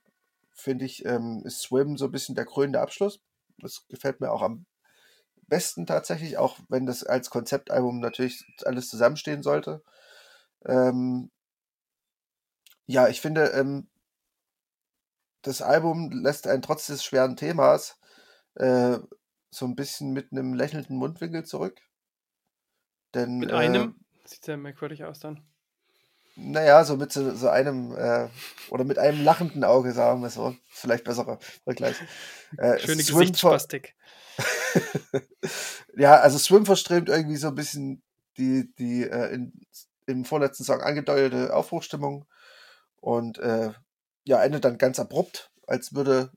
[0.54, 3.20] finde ich, ähm, ist Swim so ein bisschen der krönende Abschluss.
[3.60, 4.66] Das gefällt mir auch am
[5.48, 9.84] besten tatsächlich, auch wenn das als Konzeptalbum natürlich alles zusammenstehen sollte.
[10.66, 11.32] Ähm,
[12.86, 13.88] ja, ich finde, ähm,
[15.42, 18.00] das Album lässt einen trotz des schweren Themas
[18.56, 18.98] äh,
[19.52, 21.82] so ein bisschen mit einem lächelnden Mundwinkel zurück.
[23.14, 23.96] Denn, mit einem?
[24.26, 25.44] Äh, Sieht sehr merkwürdig aus dann.
[26.42, 28.30] Naja, so mit so, so einem, äh,
[28.70, 30.56] oder mit einem lachenden Auge, sagen wir so.
[30.70, 31.98] Vielleicht besserer Vergleich.
[32.58, 33.96] Äh, Schöne Gesichtsspastik.
[35.98, 38.02] ja, also Swim verströmt irgendwie so ein bisschen
[38.38, 39.54] die, die äh, in,
[40.06, 42.26] im vorletzten Song angedeutete Aufbruchstimmung
[43.02, 43.72] und äh,
[44.24, 46.32] ja, endet dann ganz abrupt, als würde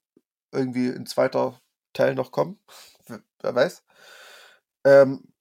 [0.50, 1.60] irgendwie ein zweiter
[1.92, 2.58] Teil noch kommen.
[3.06, 3.82] Wer weiß.
[4.84, 5.31] Ähm,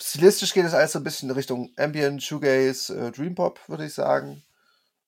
[0.00, 3.86] stilistisch geht es alles so ein bisschen in Richtung Ambient, Shoegaze, äh, Dream Pop, würde
[3.86, 4.42] ich sagen.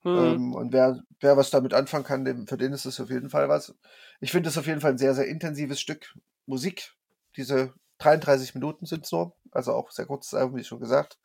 [0.04, 0.18] Mhm.
[0.18, 3.30] Ähm, und wer, wer was damit anfangen kann, dem, für den ist es auf jeden
[3.30, 3.74] Fall was.
[4.20, 6.14] Ich finde es auf jeden Fall ein sehr, sehr intensives Stück
[6.46, 6.92] Musik.
[7.36, 11.18] Diese 33 Minuten sind es nur, also auch sehr kurzes Album, wie schon gesagt.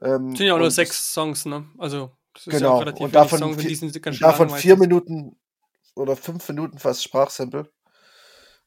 [0.00, 1.66] Ähm, sind ja auch nur sechs Songs, ne?
[1.78, 2.74] Also das ist genau.
[2.74, 5.36] ja relativ und davon, Songs, vier, davon vier Minuten
[5.94, 7.70] oder fünf Minuten fast Sprachsample.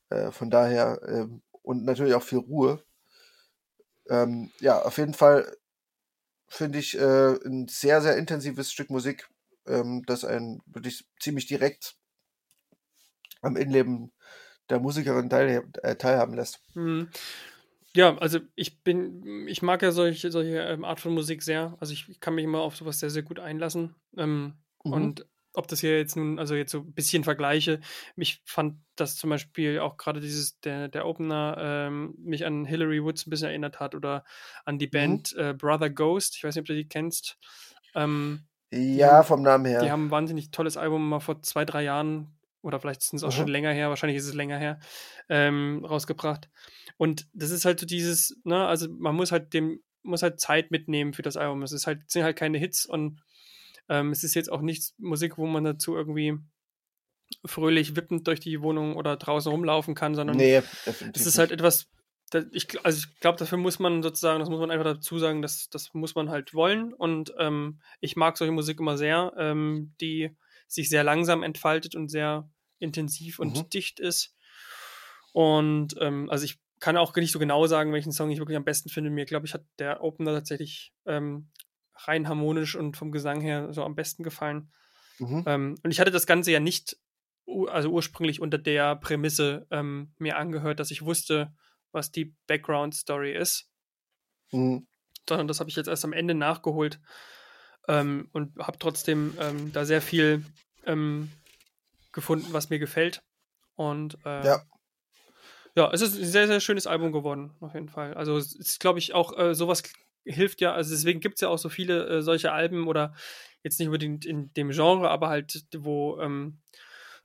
[0.10, 2.82] Äh, von daher ähm, und natürlich auch viel Ruhe.
[4.10, 5.58] Ähm, ja, auf jeden Fall
[6.48, 9.30] finde ich äh, ein sehr, sehr intensives Stück Musik,
[9.66, 11.96] ähm, das einen wirklich ziemlich direkt
[13.42, 14.12] am Innenleben
[14.70, 16.60] der Musikerin teil, äh, teilhaben lässt.
[16.74, 17.10] Mhm.
[17.94, 21.76] Ja, also ich bin, ich mag ja solche, solche ähm, Art von Musik sehr.
[21.80, 23.96] Also ich kann mich immer auf sowas sehr, sehr gut einlassen.
[24.16, 24.54] Ähm,
[24.84, 24.94] mhm.
[24.94, 25.26] Und
[25.58, 27.80] ob das hier jetzt nun, also jetzt so ein bisschen vergleiche,
[28.16, 33.04] ich fand das zum Beispiel auch gerade dieses, der, der Opener ähm, mich an Hillary
[33.04, 34.24] Woods ein bisschen erinnert hat oder
[34.66, 34.92] an die mhm.
[34.92, 35.42] Band mhm.
[35.42, 36.36] äh, Brother Ghost.
[36.36, 37.38] Ich weiß nicht, ob du die kennst.
[37.96, 39.82] Ähm, ja, vom Namen her.
[39.82, 43.24] Die haben ein wahnsinnig tolles Album mal vor zwei, drei Jahren oder vielleicht ist es
[43.24, 43.38] auch mhm.
[43.38, 44.80] schon länger her, wahrscheinlich ist es länger her,
[45.30, 46.50] ähm, rausgebracht.
[46.98, 50.70] Und das ist halt so dieses, ne, also man muss halt dem, muss halt Zeit
[50.70, 51.64] mitnehmen für das Album.
[51.64, 53.22] Es ist halt, sind halt keine Hits und
[53.90, 56.38] ähm, es ist jetzt auch nichts Musik, wo man dazu irgendwie
[57.46, 61.88] fröhlich wippend durch die Wohnung oder draußen rumlaufen kann, sondern nee, es ist halt etwas,
[62.52, 65.70] ich, also ich glaube, dafür muss man sozusagen, das muss man einfach dazu sagen, dass
[65.70, 66.94] das muss man halt wollen.
[66.94, 70.36] Und ähm, ich mag solche Musik immer sehr, ähm, die
[70.68, 73.70] sich sehr langsam entfaltet und sehr intensiv und mhm.
[73.70, 74.36] dicht ist.
[75.34, 78.66] Und ähm, also ich kann auch nicht so genau sagen, welchen Song ich wirklich am
[78.66, 79.10] besten finde.
[79.10, 81.50] Mir, glaube ich, hat der Opener tatsächlich ähm,
[82.06, 84.72] rein harmonisch und vom Gesang her so am besten gefallen.
[85.20, 85.44] Mhm.
[85.46, 86.98] Ähm, und ich hatte das Ganze ja nicht,
[87.68, 91.54] also ursprünglich unter der Prämisse ähm, mir angehört, dass ich wusste,
[91.92, 93.70] was die Background-Story ist.
[94.52, 94.88] Mhm.
[95.28, 97.00] Sondern das habe ich jetzt erst am Ende nachgeholt
[97.88, 100.46] ähm, und habe trotzdem ähm, da sehr viel
[100.86, 101.32] ähm,
[102.12, 103.24] gefunden, was mir gefällt.
[103.76, 104.62] Und äh, ja.
[105.76, 108.14] ja, es ist ein sehr, sehr schönes Album geworden, auf jeden Fall.
[108.14, 109.84] Also es ist, glaube ich, auch äh, sowas
[110.34, 113.14] hilft ja, also deswegen gibt es ja auch so viele äh, solche Alben oder
[113.64, 116.62] jetzt nicht unbedingt in dem Genre, aber halt, wo ähm,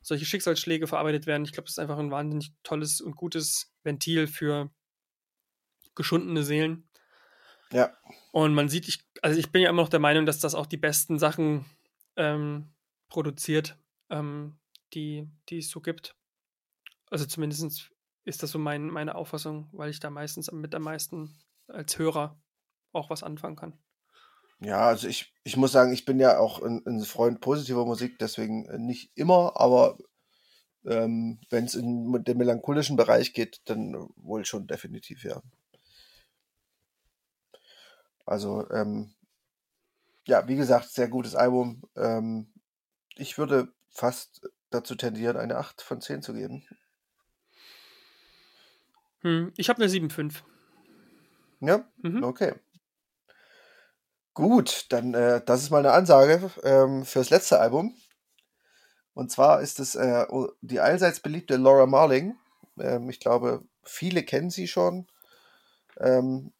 [0.00, 1.44] solche Schicksalsschläge verarbeitet werden.
[1.44, 4.70] Ich glaube, das ist einfach ein wahnsinnig tolles und gutes Ventil für
[5.94, 6.88] geschundene Seelen.
[7.70, 7.96] Ja.
[8.32, 10.66] Und man sieht, ich, also ich bin ja immer noch der Meinung, dass das auch
[10.66, 11.64] die besten Sachen
[12.16, 12.72] ähm,
[13.08, 13.78] produziert,
[14.10, 14.58] ähm,
[14.94, 16.14] die, die es so gibt.
[17.10, 17.90] Also zumindest
[18.24, 21.34] ist das so mein, meine Auffassung, weil ich da meistens mit am meisten
[21.68, 22.41] als Hörer
[22.92, 23.78] auch was anfangen kann.
[24.60, 28.18] Ja, also ich, ich muss sagen, ich bin ja auch ein, ein Freund positiver Musik,
[28.18, 29.98] deswegen äh, nicht immer, aber
[30.84, 35.42] ähm, wenn es in den melancholischen Bereich geht, dann wohl schon definitiv, ja.
[38.24, 39.14] Also, ähm,
[40.26, 41.82] ja, wie gesagt, sehr gutes Album.
[41.96, 42.52] Ähm,
[43.16, 46.64] ich würde fast dazu tendieren, eine 8 von 10 zu geben.
[49.22, 50.42] Hm, ich habe eine 7,5.
[51.60, 52.22] Ja, mhm.
[52.24, 52.54] okay.
[54.34, 57.94] Gut, dann äh, das ist mal eine Ansage ähm, fürs letzte Album.
[59.14, 60.24] Und zwar ist es äh,
[60.62, 62.34] die allseits beliebte Laura Marling.
[62.78, 65.06] Ähm, ich glaube, viele kennen sie schon.
[66.00, 66.52] Ähm,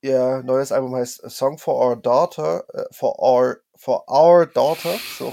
[0.00, 4.96] ihr neues Album heißt A Song for Our Daughter, äh, for our for our daughter,
[5.18, 5.32] so.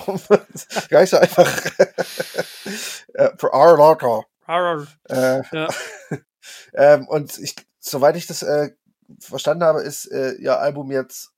[0.89, 1.65] Gar nicht so einfach.
[3.13, 4.25] äh, for our daughter.
[5.07, 5.67] Äh, ja.
[6.73, 8.71] ähm, und ich, soweit ich das äh,
[9.19, 11.31] verstanden habe, ist äh, ihr Album jetzt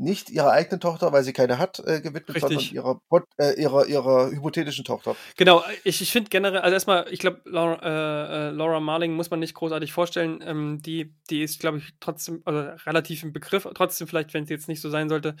[0.00, 2.72] nicht ihrer eigenen Tochter, weil sie keine hat, äh, gewidmet, Richtig.
[2.72, 5.14] sondern ihrer, äh, ihrer, ihrer hypothetischen Tochter.
[5.36, 9.30] Genau, ich, ich finde generell, also erstmal, ich glaube, Laura, äh, äh, Laura Marling muss
[9.30, 10.42] man nicht großartig vorstellen.
[10.42, 14.50] Ähm, die, die ist, glaube ich, trotzdem, also relativ im Begriff, trotzdem vielleicht, wenn es
[14.50, 15.36] jetzt nicht so sein sollte,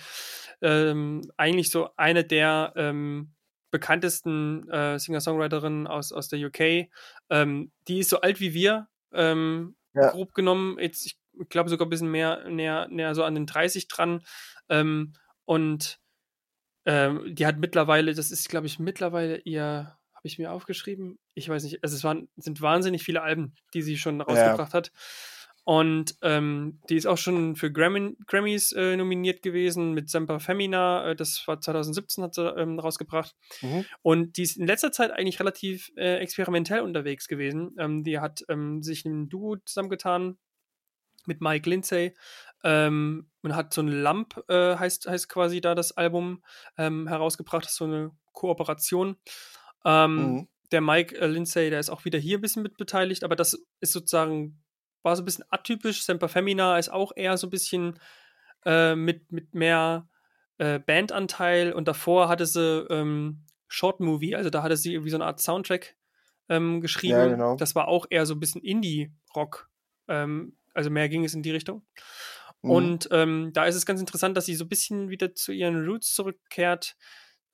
[0.60, 3.32] ähm, eigentlich so eine der ähm,
[3.70, 6.90] bekanntesten äh, Singer-Songwriterinnen aus, aus der UK.
[7.30, 10.10] Ähm, die ist so alt wie wir, ähm, ja.
[10.10, 10.78] grob genommen.
[10.78, 14.22] Jetzt, ich ich glaube sogar ein bisschen mehr, näher, näher so an den 30 dran.
[14.68, 15.14] Ähm,
[15.44, 15.98] und
[16.86, 21.18] ähm, die hat mittlerweile, das ist, glaube ich, mittlerweile ihr, habe ich mir aufgeschrieben?
[21.34, 24.78] Ich weiß nicht, also es waren, sind wahnsinnig viele Alben, die sie schon rausgebracht ja.
[24.78, 24.92] hat.
[25.64, 31.10] Und ähm, die ist auch schon für Grammy, Grammys äh, nominiert gewesen mit Semper Femina.
[31.10, 33.34] Äh, das war 2017 hat sie ähm, rausgebracht.
[33.60, 33.84] Mhm.
[34.02, 37.76] Und die ist in letzter Zeit eigentlich relativ äh, experimentell unterwegs gewesen.
[37.78, 40.38] Ähm, die hat ähm, sich ein Duo zusammengetan
[41.26, 42.14] mit Mike Lindsay.
[42.62, 46.42] Ähm, und hat so ein Lamp, äh, heißt, heißt quasi da das Album,
[46.76, 47.64] ähm, herausgebracht.
[47.64, 49.16] Das ist so eine Kooperation.
[49.84, 50.48] Ähm, mhm.
[50.72, 53.58] Der Mike äh, Lindsay, der ist auch wieder hier ein bisschen mit beteiligt, aber das
[53.80, 54.62] ist sozusagen,
[55.02, 56.04] war so ein bisschen atypisch.
[56.04, 57.98] Semper Femina ist auch eher so ein bisschen
[58.66, 60.08] äh, mit, mit mehr
[60.58, 65.16] äh, Bandanteil und davor hatte sie ähm, Short Movie, also da hatte sie irgendwie so
[65.16, 65.96] eine Art Soundtrack
[66.48, 67.18] ähm, geschrieben.
[67.18, 67.56] Ja, genau.
[67.56, 69.70] Das war auch eher so ein bisschen Indie-Rock
[70.08, 71.82] ähm, also mehr ging es in die Richtung.
[72.62, 72.70] Mhm.
[72.70, 75.84] Und ähm, da ist es ganz interessant, dass sie so ein bisschen wieder zu ihren
[75.84, 76.96] Roots zurückkehrt.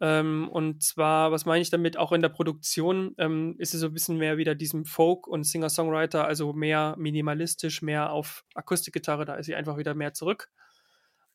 [0.01, 3.87] Ähm, und zwar, was meine ich damit, auch in der Produktion ähm, ist es so
[3.87, 9.35] ein bisschen mehr wieder diesem Folk und Singer-Songwriter, also mehr minimalistisch, mehr auf Akustikgitarre, da
[9.35, 10.51] ist sie einfach wieder mehr zurück.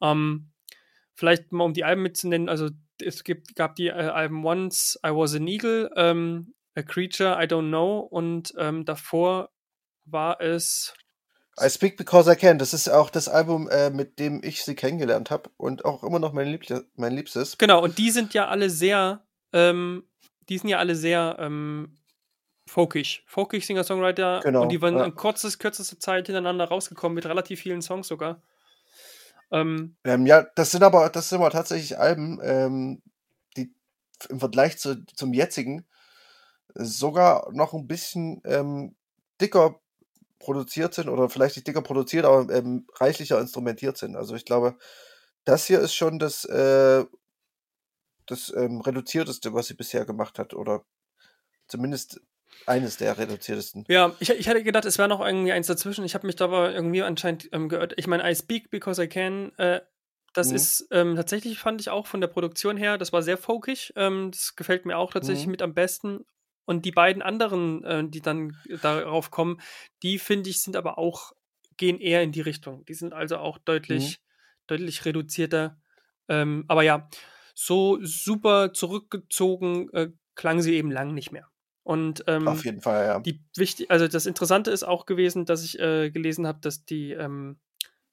[0.01, 0.51] Ähm,
[1.15, 2.69] vielleicht mal um die Alben mitzunennen, also
[3.03, 7.47] es gibt, gab die äh, Alben Once, I Was an Eagle, ähm, A Creature, I
[7.47, 9.49] Don't Know und ähm, davor
[10.05, 10.93] war es
[11.59, 12.57] I Speak Because I Can.
[12.59, 16.19] Das ist auch das Album, äh, mit dem ich sie kennengelernt habe und auch immer
[16.19, 17.57] noch mein, Liebl mein Liebstes.
[17.57, 19.23] Genau, und die sind ja alle sehr,
[19.53, 20.03] ähm,
[20.49, 21.97] die sind ja alle sehr ähm,
[22.67, 23.23] folkig.
[23.27, 24.41] Folkig Singer-Songwriter.
[24.43, 25.05] Genau, Und die waren ja.
[25.05, 28.41] in kurzes, kürzester Zeit hintereinander rausgekommen mit relativ vielen Songs sogar.
[29.51, 33.01] Ähm, Ähm, ja, das sind aber, das sind aber tatsächlich Alben, ähm,
[33.57, 33.73] die
[34.29, 35.85] im Vergleich zu, zum jetzigen
[36.73, 38.95] sogar noch ein bisschen ähm,
[39.41, 39.81] dicker
[40.41, 44.15] produziert sind oder vielleicht nicht dicker produziert, aber ähm, reichlicher instrumentiert sind.
[44.15, 44.75] Also ich glaube,
[45.45, 47.05] das hier ist schon das, äh,
[48.25, 50.83] das ähm, reduzierteste, was sie bisher gemacht hat oder
[51.67, 52.21] zumindest
[52.67, 53.85] eines der reduziertesten.
[53.89, 56.05] ja, ich, ich hätte gedacht, es wäre noch irgendwie eins dazwischen.
[56.05, 57.93] Ich habe mich da aber irgendwie anscheinend ähm, geirrt.
[57.97, 59.81] Ich meine, I Speak Because I Can, äh,
[60.33, 60.55] das Mhm.
[60.55, 63.91] ist ähm, tatsächlich, fand ich auch von der Produktion her, das war sehr folkig.
[63.95, 65.51] Ähm, das gefällt mir auch tatsächlich Mhm.
[65.51, 66.25] mit am besten.
[66.71, 69.59] Und die beiden anderen, äh, die dann darauf kommen,
[70.03, 71.33] die finde ich sind aber auch,
[71.75, 72.85] gehen eher in die Richtung.
[72.85, 74.67] Die sind also auch deutlich, Mhm.
[74.67, 75.77] deutlich reduzierter.
[76.29, 77.09] Ähm, aber ja,
[77.53, 81.49] so super zurückgezogen äh, klang sie eben lang nicht mehr.
[81.83, 83.19] Und ähm, Auf jeden Fall, ja.
[83.19, 87.11] die wichtig, also das Interessante ist auch gewesen, dass ich äh, gelesen habe, dass die
[87.11, 87.59] ähm,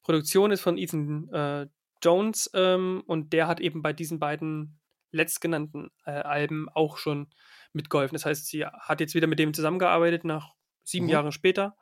[0.01, 1.67] Produktion ist von Ethan äh,
[2.03, 4.78] Jones ähm, und der hat eben bei diesen beiden
[5.11, 7.29] letztgenannten äh, Alben auch schon
[7.73, 8.15] mitgeholfen.
[8.15, 10.53] Das heißt, sie hat jetzt wieder mit dem zusammengearbeitet nach
[10.83, 11.11] sieben Mhm.
[11.11, 11.77] Jahren später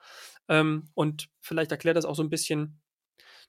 [0.50, 2.82] ähm, und vielleicht erklärt das auch so ein bisschen,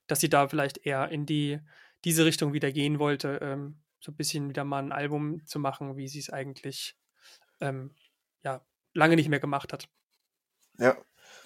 [0.06, 1.60] dass sie da vielleicht eher in die
[2.04, 5.96] diese Richtung wieder gehen wollte, ähm, so ein bisschen wieder mal ein Album zu machen,
[5.96, 6.96] wie sie es eigentlich
[7.60, 7.94] ähm,
[8.44, 8.64] ja
[8.94, 9.88] lange nicht mehr gemacht hat.
[10.78, 10.96] Ja.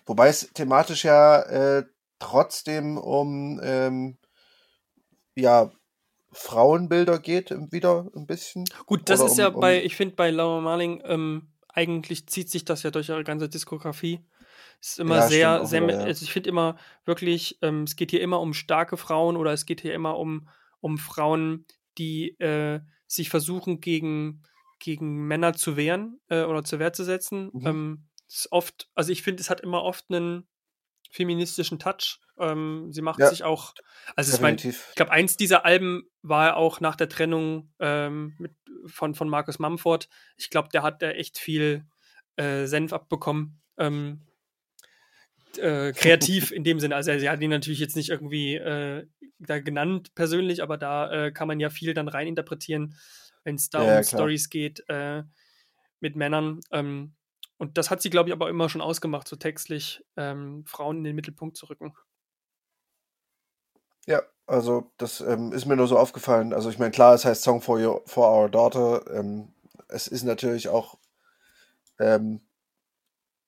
[0.07, 1.85] Wobei es thematisch ja äh,
[2.19, 4.19] trotzdem um ähm,
[5.35, 5.71] ja,
[6.33, 8.65] Frauenbilder geht, wieder ein bisschen.
[8.87, 12.27] Gut, das Oder ist um- ja um- bei, ich finde bei Laura Marling, ähm, eigentlich
[12.27, 14.21] zieht sich das ja durch ihre ganze Diskografie.
[14.81, 16.05] Es ist immer Ja, sehr, sehr, wieder, ja.
[16.05, 19.65] also ich finde immer wirklich, ähm, es geht hier immer um starke Frauen oder es
[19.65, 20.49] geht hier immer um,
[20.81, 21.67] um Frauen,
[21.99, 24.43] die äh, sich versuchen, gegen,
[24.81, 27.51] gegen Männer zu wehren äh, oder zur Wehr zu setzen.
[27.53, 27.67] Mhm.
[27.67, 30.49] Ähm, es ist oft, also ich finde, es hat immer oft einen
[31.13, 32.19] feministischen Touch.
[32.39, 33.75] Ähm, sie macht Ja, sich auch,
[34.17, 38.53] also ich meine, ich glaube, eins dieser Alben war auch nach der Trennung ähm, mit,
[38.87, 40.09] von, von Markus Mumford.
[40.37, 41.85] Ich glaube, der hat da echt viel
[42.37, 43.61] äh, Senf abbekommen.
[43.79, 44.23] Ähm,
[45.59, 46.97] äh, kreativ in dem Sinne.
[46.97, 49.07] Also sie hat ihn natürlich jetzt nicht irgendwie äh,
[49.39, 52.97] da genannt persönlich, aber da äh, kann man ja viel dann reininterpretieren,
[53.45, 54.05] wenn es da Ja, um.
[54.05, 55.23] Stories geht äh,
[56.01, 56.61] mit Männern.
[56.71, 57.15] Ähm,
[57.59, 61.05] und das hat sie, glaube ich, aber immer schon ausgemacht, so textlich ähm, Frauen in
[61.05, 61.95] den Mittelpunkt zu rücken.
[64.07, 66.53] Ja, also das ähm, ist mir nur so aufgefallen.
[66.53, 69.05] Also ich meine, klar, es heißt Song for, your, for Our Daughter.
[69.15, 69.55] Ähm,
[69.89, 70.99] es ist natürlich auch,
[72.01, 72.41] ähm,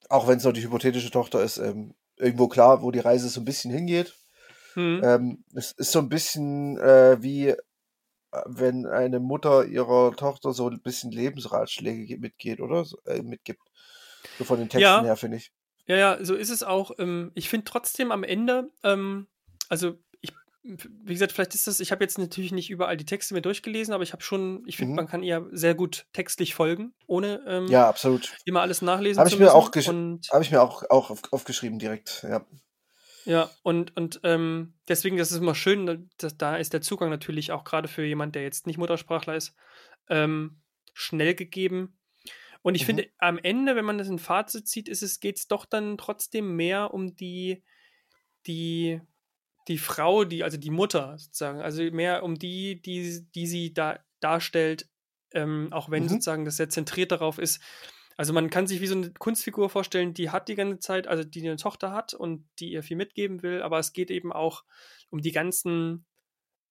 [0.09, 3.40] auch wenn es nur die hypothetische Tochter ist, ähm, irgendwo klar, wo die Reise so
[3.40, 4.14] ein bisschen hingeht.
[4.74, 5.01] Hm.
[5.02, 7.56] Ähm, es ist so ein bisschen äh, wie, äh,
[8.47, 12.86] wenn eine Mutter ihrer Tochter so ein bisschen Lebensratschläge ge- mitgeht, oder?
[13.06, 13.62] Äh, mitgibt.
[14.38, 15.02] So von den Texten Ja.
[15.02, 15.52] her, finde ich.
[15.86, 16.92] Ja, ja, so ist es auch.
[16.98, 19.26] Ähm, ich finde trotzdem am Ende, ähm,
[19.68, 20.32] also ich,
[20.62, 23.92] wie gesagt, vielleicht ist das, ich habe jetzt natürlich nicht überall die Texte mir durchgelesen,
[23.92, 24.96] aber ich habe schon, ich finde, Mhm.
[24.96, 28.34] man kann ihr sehr gut textlich folgen, ohne ähm, Ja, absolut.
[28.46, 31.78] immer alles nachlesen Habe zu ich mir auch Habe ich mir auch, auch auf, aufgeschrieben
[31.78, 32.22] direkt.
[32.26, 32.46] Ja.
[33.26, 37.52] ja, und, und ähm, deswegen, das ist immer schön, dass, da ist der Zugang natürlich
[37.52, 39.55] auch gerade für jemand, der jetzt nicht Muttersprachler ist,
[40.09, 40.62] ähm,
[40.94, 41.98] schnell gegeben.
[42.64, 42.86] Und ich Mhm.
[42.86, 45.98] finde, am Ende, wenn man das in Fazit zieht, ist es, geht es doch dann
[45.98, 47.64] trotzdem mehr um die,
[48.46, 49.00] die,
[49.68, 54.00] die Frau, die, also die Mutter sozusagen, also mehr um die, die, die sie da
[54.20, 54.88] darstellt,
[55.32, 56.08] ähm, auch wenn Mhm.
[56.08, 57.62] sozusagen das sehr zentriert darauf ist.
[58.16, 61.24] Also man kann sich wie so eine Kunstfigur vorstellen, die hat die ganze Zeit, also
[61.24, 64.64] die eine Tochter hat und die ihr viel mitgeben will, aber es geht eben auch
[65.10, 66.06] um die ganzen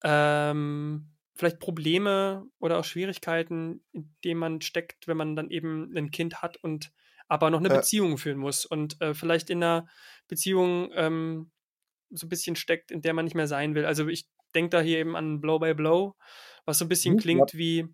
[0.03, 6.11] ähm, vielleicht Probleme oder auch Schwierigkeiten, in denen man steckt, wenn man dann eben ein
[6.11, 6.91] Kind hat und
[7.27, 7.71] aber noch eine Ja.
[7.71, 9.87] Beziehung führen muss und äh, vielleicht in einer
[10.27, 11.51] Beziehung ähm,
[12.11, 13.85] so ein bisschen steckt, in der man nicht mehr sein will.
[13.85, 16.15] Also ich denke da hier eben an Blow by Blow,
[16.65, 17.45] was so ein bisschen Mhm, ja.
[17.45, 17.87] klingt wie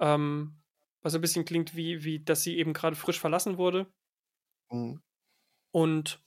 [0.00, 0.60] ähm,
[1.00, 3.92] was so ein bisschen klingt wie, wie, dass sie eben gerade frisch verlassen wurde
[4.70, 4.96] Mhm.
[5.70, 6.22] und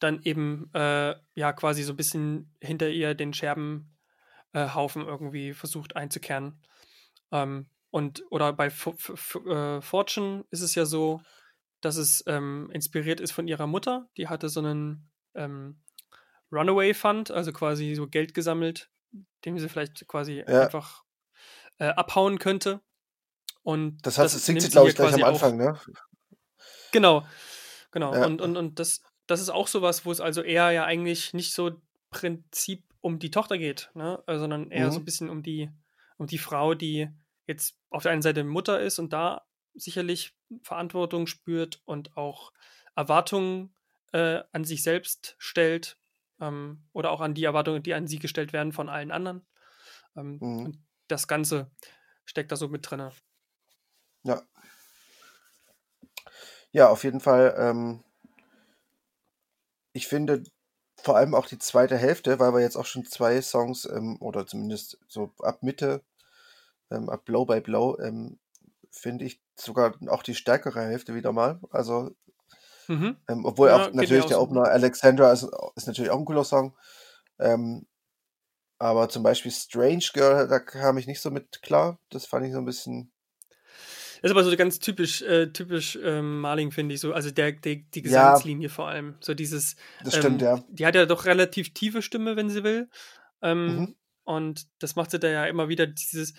[0.00, 3.97] dann eben äh, ja quasi so ein bisschen hinter ihr den Scherbenhaufen
[4.66, 6.60] äh, irgendwie versucht einzukehren.
[7.30, 11.20] Ähm, und oder bei F F äh, Fortune ist es ja so,
[11.80, 14.08] dass es ähm, inspiriert ist von ihrer Mutter.
[14.16, 15.80] Die hatte so einen ähm,
[16.50, 18.90] Runaway Fund, also quasi so Geld gesammelt,
[19.44, 20.62] dem sie vielleicht quasi ja.
[20.62, 21.04] einfach
[21.78, 22.80] äh, abhauen könnte.
[23.62, 25.78] Und das, hat, das singt sie, glaube ich, gleich am Anfang, ne?
[26.92, 27.26] Genau,
[27.90, 28.14] genau.
[28.14, 28.24] Ja.
[28.24, 31.52] Und, und, und das, das ist auch sowas, wo es also eher ja eigentlich nicht
[31.52, 31.80] so
[32.10, 34.22] Prinzip um die Tochter geht, ne?
[34.26, 34.92] Sondern eher mhm.
[34.92, 35.70] so ein bisschen um die,
[36.16, 37.08] um die Frau, die
[37.46, 42.52] jetzt auf der einen Seite Mutter ist und da sicherlich Verantwortung spürt und auch
[42.94, 43.74] Erwartungen
[44.12, 45.98] äh, an sich selbst stellt
[46.40, 49.46] ähm, oder auch an die Erwartungen, die an sie gestellt werden von allen anderen.
[50.16, 50.64] Ähm, mhm.
[50.64, 51.70] Und das Ganze
[52.24, 53.10] steckt da so mit drin.
[54.24, 54.42] Ja.
[56.70, 57.54] Ja, auf jeden Fall.
[57.56, 58.04] Ähm,
[59.92, 60.44] ich finde
[61.08, 64.46] vor allem auch die zweite Hälfte, weil wir jetzt auch schon zwei Songs ähm, oder
[64.46, 66.02] zumindest so ab Mitte,
[66.90, 68.38] ähm, ab Blow by Blow, ähm,
[68.90, 71.60] finde ich sogar auch die stärkere Hälfte wieder mal.
[71.70, 72.10] Also,
[72.88, 73.16] mhm.
[73.26, 76.76] ähm, obwohl ja, auch natürlich der Opener Alexandra ist, ist, natürlich auch ein cooler Song.
[77.38, 77.86] Ähm,
[78.78, 81.98] aber zum Beispiel Strange Girl, da kam ich nicht so mit klar.
[82.10, 83.12] Das fand ich so ein bisschen.
[84.20, 87.12] Das ist aber so ganz typisch, äh, typisch ähm, Marling, finde ich so.
[87.12, 89.14] Also der, der, die Gesangslinie ja, vor allem.
[89.20, 89.76] So dieses.
[90.02, 90.64] Das stimmt, ähm, ja.
[90.68, 92.88] Die hat ja doch relativ tiefe Stimme, wenn sie will.
[93.42, 93.96] Ähm, mhm.
[94.24, 96.34] Und das macht sie da ja immer wieder dieses,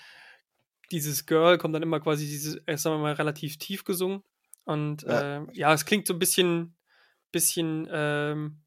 [0.91, 4.23] dieses Girl kommt dann immer quasi dieses, sagen wir mal, relativ tief gesungen.
[4.65, 6.75] Und ja, äh, ja es klingt so ein bisschen,
[7.31, 8.61] bisschen, ähm,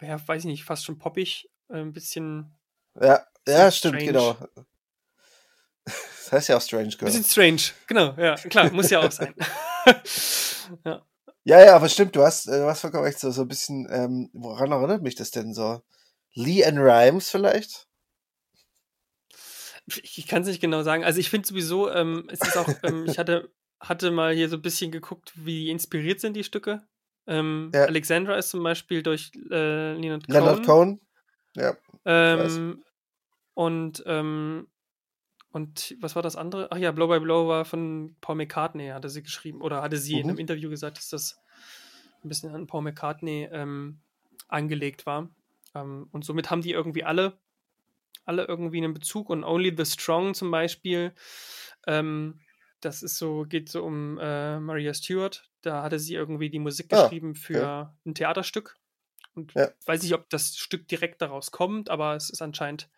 [0.00, 2.56] ja, weiß ich nicht, fast schon poppig, äh, ein bisschen.
[3.00, 4.06] Ja, ja, stimmt, strange.
[4.06, 4.36] genau.
[6.32, 7.10] Das heißt ja auch Strange Girl.
[7.10, 9.34] Bisschen strange, genau, ja, klar, muss ja auch sein.
[10.86, 11.04] ja.
[11.44, 13.86] ja, ja, aber stimmt, du hast, äh, du hast vollkommen recht, so, so ein bisschen,
[13.90, 15.82] ähm, woran erinnert mich das denn so?
[16.32, 17.86] Lee and Rhymes vielleicht?
[19.86, 21.04] Ich kann es nicht genau sagen.
[21.04, 24.56] Also ich finde sowieso, ähm, es ist auch, ähm, ich hatte, hatte mal hier so
[24.56, 26.80] ein bisschen geguckt, wie inspiriert sind die Stücke.
[27.26, 27.84] Ähm, ja.
[27.84, 30.34] Alexandra ist zum Beispiel durch äh, Leonard Cohen.
[30.34, 31.00] Leonard Cohen,
[31.56, 31.76] ja.
[32.06, 32.82] Ähm,
[33.52, 34.71] und, ähm,
[35.52, 36.72] und was war das andere?
[36.72, 39.60] Ach ja, Blow by Blow war von Paul McCartney, hatte sie geschrieben.
[39.60, 40.20] Oder hatte sie mhm.
[40.20, 41.40] in einem Interview gesagt, dass das
[42.24, 44.00] ein bisschen an Paul McCartney ähm,
[44.48, 45.28] angelegt war.
[45.74, 47.38] Ähm, und somit haben die irgendwie alle
[48.24, 51.12] alle irgendwie einen Bezug und Only the Strong zum Beispiel,
[51.86, 52.40] ähm,
[52.80, 55.48] das ist so, geht so um äh, Maria Stewart.
[55.62, 57.96] Da hatte sie irgendwie die Musik ah, geschrieben für ja.
[58.04, 58.76] ein Theaterstück.
[59.34, 59.70] Und ja.
[59.86, 62.88] weiß nicht, ob das Stück direkt daraus kommt, aber es ist anscheinend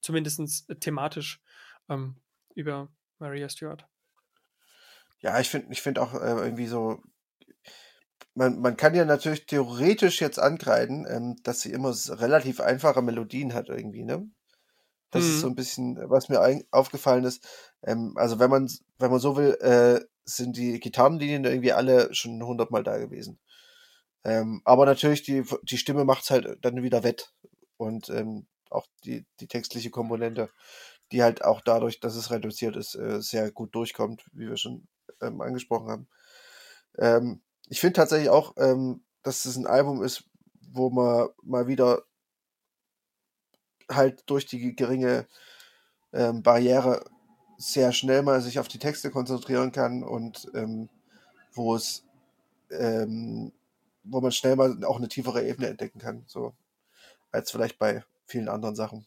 [0.00, 1.40] zumindest thematisch
[1.92, 2.16] ähm,
[2.54, 2.88] über
[3.18, 3.86] Maria Stewart.
[5.20, 7.00] Ja, ich finde ich find auch äh, irgendwie so,
[8.34, 13.54] man, man kann ja natürlich theoretisch jetzt angreifen, ähm, dass sie immer relativ einfache Melodien
[13.54, 14.28] hat irgendwie, ne?
[15.10, 15.52] Das ist so mhm.
[15.52, 17.46] ein bisschen, was mir ein, aufgefallen ist.
[17.82, 22.42] Ähm, also wenn man, wenn man so will, äh, sind die Gitarrenlinien irgendwie alle schon
[22.42, 23.38] hundertmal da gewesen.
[24.24, 27.34] Ähm, aber natürlich, die, die Stimme macht's halt dann wieder wett.
[27.76, 30.48] Und ähm, auch die, die textliche Komponente,
[31.12, 34.88] die halt auch dadurch, dass es reduziert ist, äh, sehr gut durchkommt, wie wir schon
[35.20, 36.08] ähm, angesprochen haben.
[36.98, 40.24] Ähm, ich finde tatsächlich auch, ähm, dass es ein Album ist,
[40.72, 42.02] wo man mal wieder
[43.90, 45.26] halt durch die geringe
[46.12, 47.04] Barriere
[47.56, 50.50] sehr schnell mal sich auf die Texte konzentrieren kann und
[51.54, 52.04] wo es
[52.70, 56.54] wo man schnell mal auch eine tiefere Ebene entdecken kann, so
[57.30, 59.06] als vielleicht bei vielen anderen Sachen.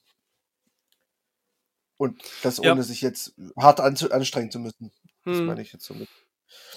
[1.97, 2.83] Und das ohne ja.
[2.83, 4.91] sich jetzt hart anstrengen zu müssen.
[5.23, 5.45] Das hm.
[5.45, 6.09] meine ich jetzt so mit.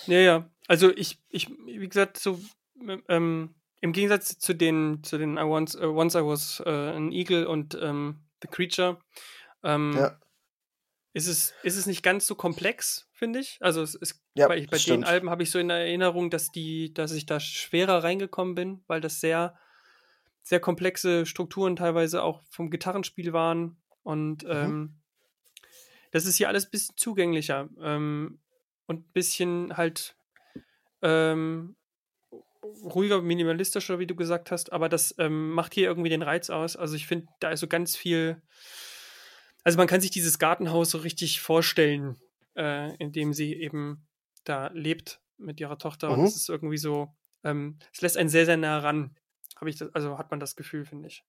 [0.07, 0.51] Ja, ja.
[0.69, 2.41] Also ich, ich, wie gesagt, so
[3.09, 7.13] ähm, im Gegensatz zu den, zu den I once, uh, once I Was uh, an
[7.13, 8.99] Eagle und um, ähm, The Creature,
[9.65, 10.19] ähm, ja.
[11.13, 13.59] ist, es, ist es nicht ganz so komplex, finde ich.
[13.61, 16.95] Also es ist, ja, bei, bei den Alben habe ich so in Erinnerung, dass die,
[16.95, 19.59] dass ich da schwerer reingekommen bin, weil das sehr,
[20.43, 23.77] sehr komplexe Strukturen teilweise auch vom Gitarrenspiel waren.
[24.03, 24.51] Und mhm.
[24.51, 24.98] ähm,
[26.13, 28.41] das ist hier alles ein bisschen zugänglicher ähm,
[28.87, 30.17] und ein bisschen halt
[31.03, 31.77] ähm,
[32.63, 36.77] ruhiger, minimalistischer, wie du gesagt hast, aber das ähm, macht hier irgendwie den Reiz aus.
[36.77, 38.43] Also ich finde, da ist so ganz viel.
[39.65, 42.17] Also man kann sich dieses Gartenhaus so richtig vorstellen,
[42.57, 44.07] äh, in dem sie eben
[44.45, 46.09] da lebt mit ihrer Tochter.
[46.09, 46.21] Mhm.
[46.21, 47.15] Und es ist irgendwie so,
[47.45, 49.17] ähm, es lässt einen sehr, sehr nah ran.
[49.57, 51.25] Habe ich das, also hat man das Gefühl, finde ich.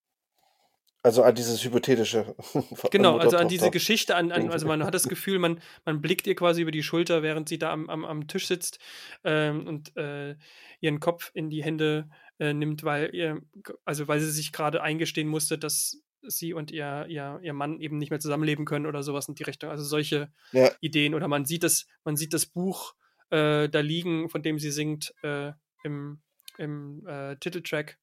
[1.02, 2.34] Also an dieses hypothetische.
[2.90, 6.26] Genau, also an diese Geschichte, an, an, also man hat das Gefühl, man, man blickt
[6.26, 8.78] ihr quasi über die Schulter, während sie da am, am, am Tisch sitzt
[9.24, 10.36] ähm, und äh,
[10.80, 13.40] ihren Kopf in die Hände äh, nimmt, weil ihr,
[13.84, 17.96] also weil sie sich gerade eingestehen musste, dass sie und ihr, ihr, ihr Mann eben
[17.96, 19.70] nicht mehr zusammenleben können oder sowas in die Richtung.
[19.70, 20.70] Also solche ja.
[20.80, 21.14] Ideen.
[21.14, 22.94] Oder man sieht das, man sieht das Buch
[23.30, 25.52] äh, da liegen, von dem sie singt, äh,
[25.82, 26.20] im,
[26.58, 27.98] im äh, Titeltrack.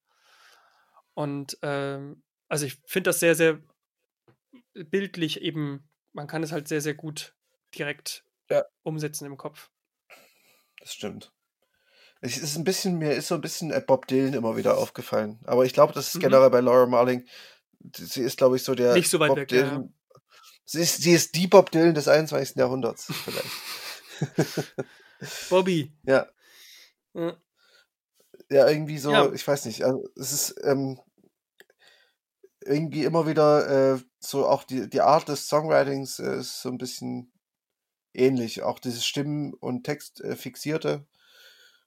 [1.14, 3.62] Und ähm, also ich finde das sehr, sehr
[4.74, 7.36] bildlich eben, man kann es halt sehr, sehr gut
[7.76, 8.64] direkt ja.
[8.84, 9.70] umsetzen im Kopf.
[10.80, 11.34] Das stimmt.
[12.22, 15.40] Es ist ein bisschen, mir ist so ein bisschen Bob Dylan immer wieder aufgefallen.
[15.46, 16.22] Aber ich glaube, das ist mhm.
[16.22, 17.28] generell bei Laura Marling.
[17.96, 18.94] Sie ist, glaube ich, so der.
[18.94, 19.84] Nicht so weit Bob weg, Dylan.
[19.84, 19.90] Ja.
[20.66, 22.56] Sie, ist, sie ist die Bob Dylan des 21.
[22.58, 23.50] Jahrhunderts, vielleicht.
[25.50, 25.94] Bobby.
[26.06, 26.28] Ja.
[27.14, 27.38] ja.
[28.50, 29.32] Ja, irgendwie so, ja.
[29.34, 29.84] ich weiß nicht.
[29.84, 31.00] Also, es ist, ähm,
[32.68, 36.78] irgendwie immer wieder äh, so auch die, die Art des Songwritings äh, ist so ein
[36.78, 37.32] bisschen
[38.14, 38.64] ähnlich.
[38.64, 40.36] Auch dieses Stimmen- und Text äh,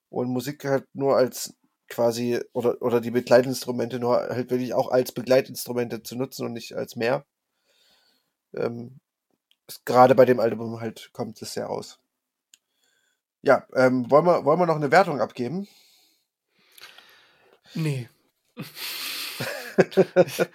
[0.09, 1.55] und Musik halt nur als
[1.89, 6.75] quasi oder, oder die Begleitinstrumente nur halt wirklich auch als Begleitinstrumente zu nutzen und nicht
[6.75, 7.27] als mehr.
[8.55, 9.01] Ähm,
[9.85, 11.99] gerade bei dem Album halt kommt es sehr raus.
[13.43, 15.67] Ja, ähm, wollen, wir, wollen wir noch eine Wertung abgeben?
[17.75, 18.09] Nee.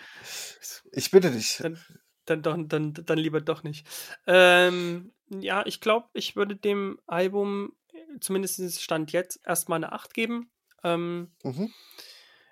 [0.95, 1.57] ich bitte dich.
[1.57, 1.79] Dann,
[2.25, 3.87] dann, doch, dann, dann lieber doch nicht.
[4.27, 7.73] Ähm, ja, ich glaube, ich würde dem Album,
[8.19, 10.51] zumindest Stand jetzt, erstmal eine 8 geben.
[10.83, 11.71] Ähm, mhm.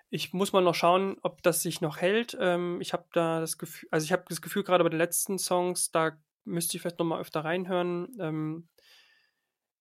[0.10, 2.38] Ich muss mal noch schauen, ob das sich noch hält.
[2.40, 5.40] Ähm, ich habe da das Gefühl, also ich habe das Gefühl, gerade bei den letzten
[5.40, 8.16] Songs, da müsste ich vielleicht noch mal öfter reinhören.
[8.20, 8.68] Ähm,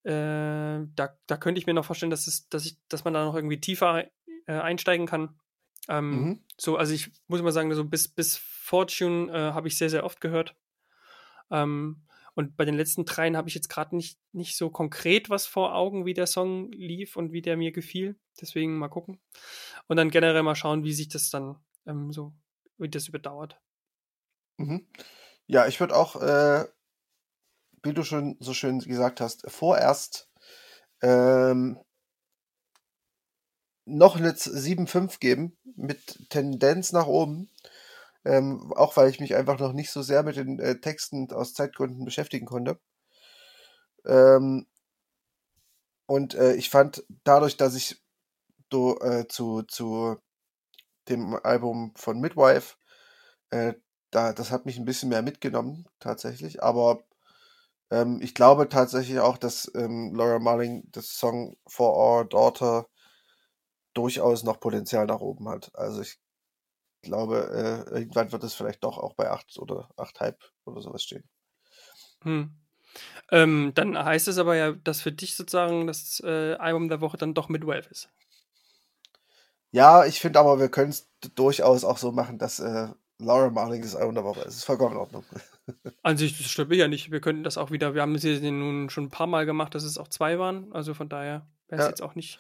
[0.04, 3.24] äh, da, da könnte ich mir noch vorstellen, dass, es, dass, ich, dass man da
[3.24, 4.04] noch irgendwie tiefer
[4.46, 5.38] äh, einsteigen kann.
[5.88, 6.44] Ähm, mhm.
[6.56, 8.36] So, also ich muss mal sagen, so bis, bis
[8.72, 10.56] Fortune äh, habe ich sehr, sehr oft gehört.
[11.50, 15.44] Ähm, und bei den letzten dreien habe ich jetzt gerade nicht, nicht so konkret was
[15.44, 18.18] vor Augen, wie der Song lief und wie der mir gefiel.
[18.40, 19.20] Deswegen mal gucken.
[19.88, 22.32] Und dann generell mal schauen, wie sich das dann ähm, so,
[22.78, 23.60] wie das überdauert.
[24.56, 24.86] Mhm.
[25.46, 26.64] Ja, ich würde auch, äh,
[27.82, 30.30] wie du schon so schön gesagt hast, vorerst
[31.02, 31.78] ähm,
[33.84, 37.50] noch eine 7,5 geben mit Tendenz nach oben.
[38.24, 41.54] Ähm, auch weil ich mich einfach noch nicht so sehr mit den äh, Texten aus
[41.54, 42.78] Zeitgründen beschäftigen konnte.
[44.04, 44.66] Ähm,
[46.06, 48.02] und äh, ich fand dadurch, dass ich
[48.70, 50.16] do, äh, zu, zu
[51.08, 52.76] dem Album von Midwife,
[53.50, 53.74] äh,
[54.10, 56.62] da, das hat mich ein bisschen mehr mitgenommen, tatsächlich.
[56.62, 57.04] Aber
[57.90, 62.86] ähm, ich glaube tatsächlich auch, dass ähm, Laura Marling das Song For Our Daughter
[63.94, 65.70] durchaus noch Potenzial nach oben hat.
[65.74, 66.18] Also ich
[67.02, 70.34] glaube, äh, irgendwann wird es vielleicht doch auch bei 8 oder 8,5
[70.64, 71.24] oder sowas stehen.
[72.22, 72.52] Hm.
[73.30, 77.16] Ähm, dann heißt es aber ja, dass für dich sozusagen das äh, Album der Woche
[77.16, 78.08] dann doch Midwave ist.
[79.70, 82.88] Ja, ich finde aber, wir können es durchaus auch so machen, dass äh,
[83.18, 84.48] Laura Marling das Album der Woche ist.
[84.48, 85.24] Das ist vollkommen in Ordnung.
[86.02, 87.10] An sich, das stimmt ja nicht.
[87.10, 89.74] Wir könnten das auch wieder, wir haben es hier nun schon ein paar Mal gemacht,
[89.74, 90.70] dass es auch zwei waren.
[90.72, 91.88] Also von daher wäre es ja.
[91.88, 92.38] jetzt auch nicht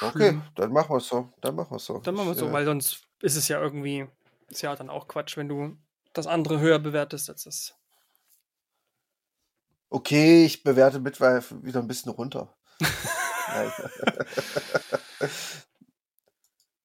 [0.00, 1.32] Okay, dann machen wir es so.
[1.40, 1.98] Dann machen wir es so.
[1.98, 4.06] Dann machen wir es so, weil sonst ist es ja irgendwie,
[4.48, 5.78] ist ja dann auch Quatsch, wenn du
[6.12, 7.74] das andere höher bewertest als das.
[9.88, 12.54] Okay, ich bewerte Midwife wieder ein bisschen runter.
[13.48, 13.72] Nein.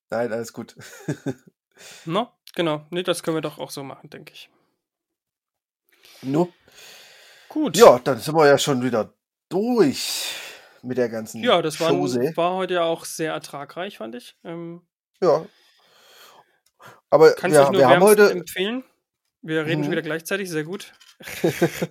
[0.10, 0.76] Nein, alles gut.
[2.06, 2.86] no, genau.
[2.90, 4.50] Nee, das können wir doch auch so machen, denke ich.
[6.22, 6.54] No.
[7.50, 7.76] Gut.
[7.76, 9.14] Ja, dann sind wir ja schon wieder
[9.50, 10.34] durch
[10.84, 14.38] mit der ganzen Ja, das war, war heute ja auch sehr ertragreich, fand ich.
[14.44, 14.88] Ähm,
[15.22, 15.46] ja.
[17.10, 18.84] Aber kann ja, ich nur wir haben heute empfehlen.
[19.42, 19.86] Wir reden mhm.
[19.86, 20.94] schon wieder gleichzeitig, sehr gut.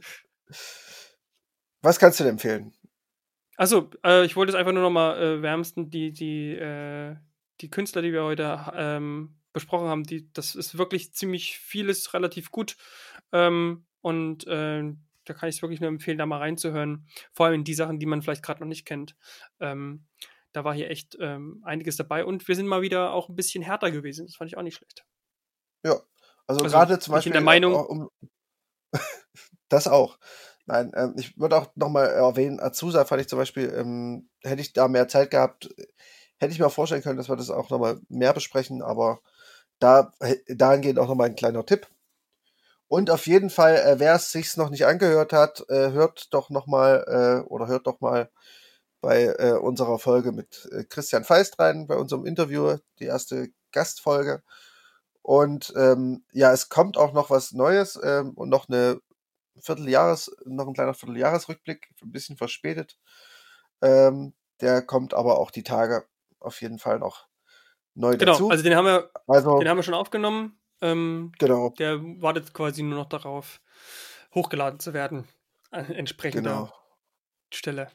[1.82, 2.74] Was kannst du denn empfehlen?
[3.56, 7.16] Also, äh, ich wollte es einfach nur noch mal äh, wärmsten die die äh,
[7.60, 12.50] die Künstler, die wir heute ähm, besprochen haben, die das ist wirklich ziemlich vieles relativ
[12.50, 12.76] gut
[13.32, 14.84] ähm, und äh,
[15.24, 17.06] da kann ich es wirklich nur empfehlen, da mal reinzuhören.
[17.32, 19.16] Vor allem in die Sachen, die man vielleicht gerade noch nicht kennt.
[19.60, 20.06] Ähm,
[20.58, 23.62] da war hier echt ähm, einiges dabei und wir sind mal wieder auch ein bisschen
[23.62, 24.26] härter gewesen.
[24.26, 25.04] Das fand ich auch nicht schlecht.
[25.84, 26.00] Ja,
[26.48, 27.30] also, also gerade zum Beispiel.
[27.30, 27.74] in der Meinung.
[27.86, 28.10] Um,
[29.68, 30.18] das auch.
[30.66, 34.72] Nein, ähm, ich würde auch nochmal erwähnen, Azusa fand ich zum Beispiel, ähm, hätte ich
[34.72, 35.72] da mehr Zeit gehabt,
[36.38, 39.20] hätte ich mir auch vorstellen können, dass wir das auch nochmal mehr besprechen, aber
[39.78, 40.12] da
[40.48, 41.86] dahingehend auch nochmal ein kleiner Tipp.
[42.88, 46.50] Und auf jeden Fall, äh, wer es sich noch nicht angehört hat, äh, hört doch
[46.50, 48.28] noch mal äh, oder hört doch mal
[49.00, 54.42] bei äh, unserer Folge mit äh, Christian Feist rein, bei unserem Interview, die erste Gastfolge.
[55.22, 59.00] Und ähm, ja, es kommt auch noch was Neues ähm, und noch eine
[59.60, 62.98] Vierteljahres, noch ein kleiner Vierteljahresrückblick, ein bisschen verspätet.
[63.82, 66.04] Ähm, der kommt aber auch die Tage
[66.40, 67.26] auf jeden Fall noch
[67.94, 68.50] neu genau, dazu.
[68.50, 70.58] also den haben wir, Also, den haben wir schon aufgenommen.
[70.80, 73.60] Ähm, genau, der wartet quasi nur noch darauf,
[74.34, 75.26] hochgeladen zu werden.
[75.70, 76.72] An entsprechender genau.
[77.52, 77.90] Stelle.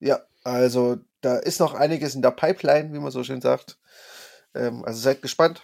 [0.00, 3.78] Ja, also da ist noch einiges in der Pipeline, wie man so schön sagt.
[4.54, 5.62] Ähm, also seid gespannt.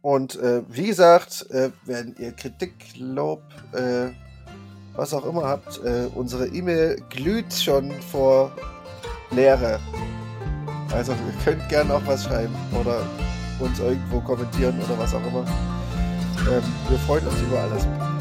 [0.00, 3.42] Und äh, wie gesagt, äh, wenn ihr Kritik, Lob,
[3.72, 4.10] äh,
[4.94, 8.54] was auch immer habt, äh, unsere E-Mail glüht schon vor
[9.30, 9.80] Leere.
[10.92, 13.06] Also ihr könnt gerne auch was schreiben oder
[13.60, 15.46] uns irgendwo kommentieren oder was auch immer.
[16.50, 18.11] Ähm, wir freuen uns über alles.